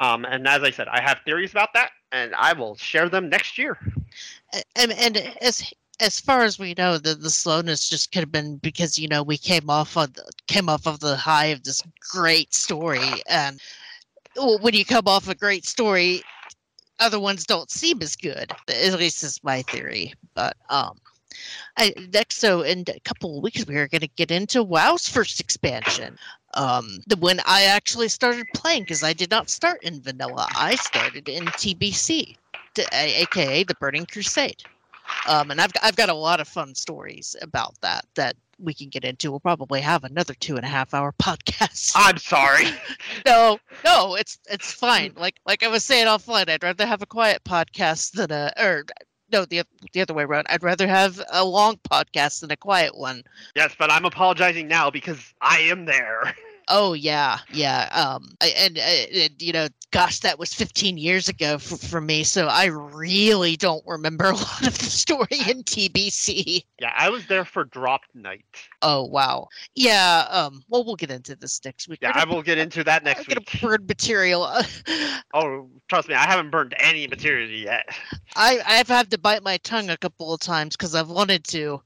[0.00, 3.28] Um, and as I said, I have theories about that, and I will share them
[3.28, 3.78] next year.
[4.74, 8.56] And and as as far as we know, the, the slowness just could have been
[8.56, 11.82] because you know we came off of the, came off of the high of this
[12.10, 13.60] great story, and
[14.36, 16.22] when you come off a great story,
[17.00, 18.52] other ones don't seem as good.
[18.68, 20.12] At least is my theory.
[20.34, 20.98] But um,
[21.76, 25.08] I, next, so in a couple of weeks, we are going to get into WoW's
[25.08, 26.18] first expansion.
[26.54, 30.74] Um, the when I actually started playing, because I did not start in vanilla, I
[30.74, 32.36] started in TBC,
[32.92, 34.64] aka the Burning Crusade.
[35.28, 38.88] Um, and I've I've got a lot of fun stories about that that we can
[38.88, 39.30] get into.
[39.30, 41.92] We'll probably have another two and a half hour podcast.
[41.94, 42.66] I'm sorry.
[43.26, 45.12] no, no, it's it's fine.
[45.16, 48.84] Like like I was saying offline, I'd rather have a quiet podcast than a or
[49.32, 50.46] no the the other way around.
[50.48, 53.22] I'd rather have a long podcast than a quiet one.
[53.54, 56.34] yes, but I'm apologizing now because I am there.
[56.70, 57.88] Oh yeah, yeah.
[57.92, 62.22] Um, and, uh, and you know, gosh, that was 15 years ago for, for me,
[62.22, 66.64] so I really don't remember a lot of the story in TBC.
[66.80, 68.44] Yeah, I was there for drop night.
[68.82, 70.26] Oh wow, yeah.
[70.30, 71.98] Um, well, we'll get into this next week.
[72.02, 73.60] Yeah, I will get into that next week.
[73.60, 74.48] burn material.
[75.32, 77.88] Oh, trust me, I haven't burned any material yet.
[78.34, 81.80] I I've had to bite my tongue a couple of times because I've wanted to,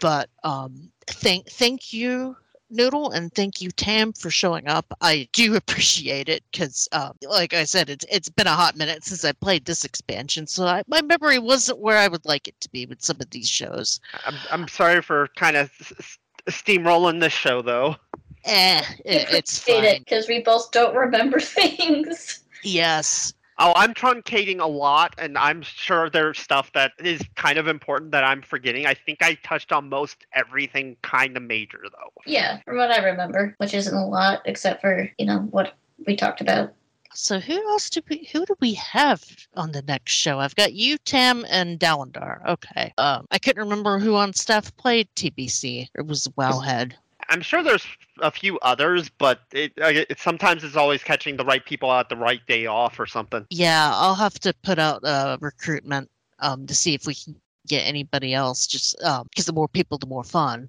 [0.00, 2.36] but um, thank thank you.
[2.70, 4.86] Noodle and thank you Tam for showing up.
[5.00, 9.04] I do appreciate it because, um, like I said, it's it's been a hot minute
[9.04, 12.58] since I played this expansion, so I, my memory wasn't where I would like it
[12.60, 14.00] to be with some of these shows.
[14.26, 16.18] I'm, I'm sorry for kind of s- s-
[16.62, 17.96] steamrolling this show, though.
[18.44, 19.94] Eh, You it, it's appreciate fine.
[19.96, 22.40] it because we both don't remember things.
[22.62, 23.32] Yes,
[23.62, 28.10] Oh, I'm truncating a lot, and I'm sure there's stuff that is kind of important
[28.12, 28.86] that I'm forgetting.
[28.86, 32.10] I think I touched on most everything kind of major, though.
[32.24, 35.74] Yeah, from what I remember, which isn't a lot except for, you know, what
[36.06, 36.72] we talked about.
[37.12, 39.22] So who else do we who do we have
[39.54, 40.38] on the next show?
[40.38, 42.46] I've got you, Tam, and Dalendar.
[42.46, 42.92] Okay.
[42.98, 45.88] Um, I couldn't remember who on staff played TBC.
[45.94, 46.92] It was Wowhead.
[47.30, 47.86] I'm sure there's
[48.20, 52.16] a few others, but it, it sometimes it's always catching the right people at the
[52.16, 53.46] right day off or something.
[53.50, 56.10] Yeah, I'll have to put out a recruitment
[56.40, 57.36] um to see if we can
[57.66, 58.66] get anybody else.
[58.66, 60.68] Just um, because the more people, the more fun.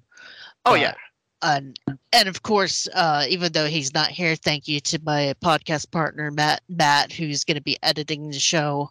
[0.64, 0.94] Oh Uh, yeah,
[1.42, 1.78] and
[2.12, 6.30] and of course, uh, even though he's not here, thank you to my podcast partner
[6.30, 6.62] Matt.
[6.68, 8.90] Matt, who's going to be editing the show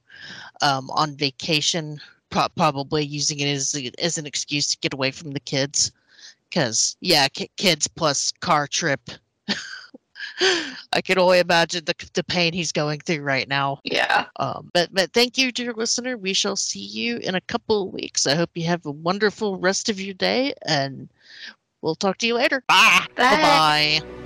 [0.61, 5.32] um, on vacation, pro- probably using it as as an excuse to get away from
[5.32, 5.91] the kids.
[6.51, 9.09] Because yeah, ki- kids plus car trip.
[10.93, 13.80] I can only imagine the the pain he's going through right now.
[13.83, 14.25] Yeah.
[14.38, 16.17] Um, but but thank you, dear listener.
[16.17, 18.27] We shall see you in a couple of weeks.
[18.27, 21.09] I hope you have a wonderful rest of your day, and
[21.81, 22.63] we'll talk to you later.
[22.67, 23.05] Bye.
[23.15, 24.20] Bye bye.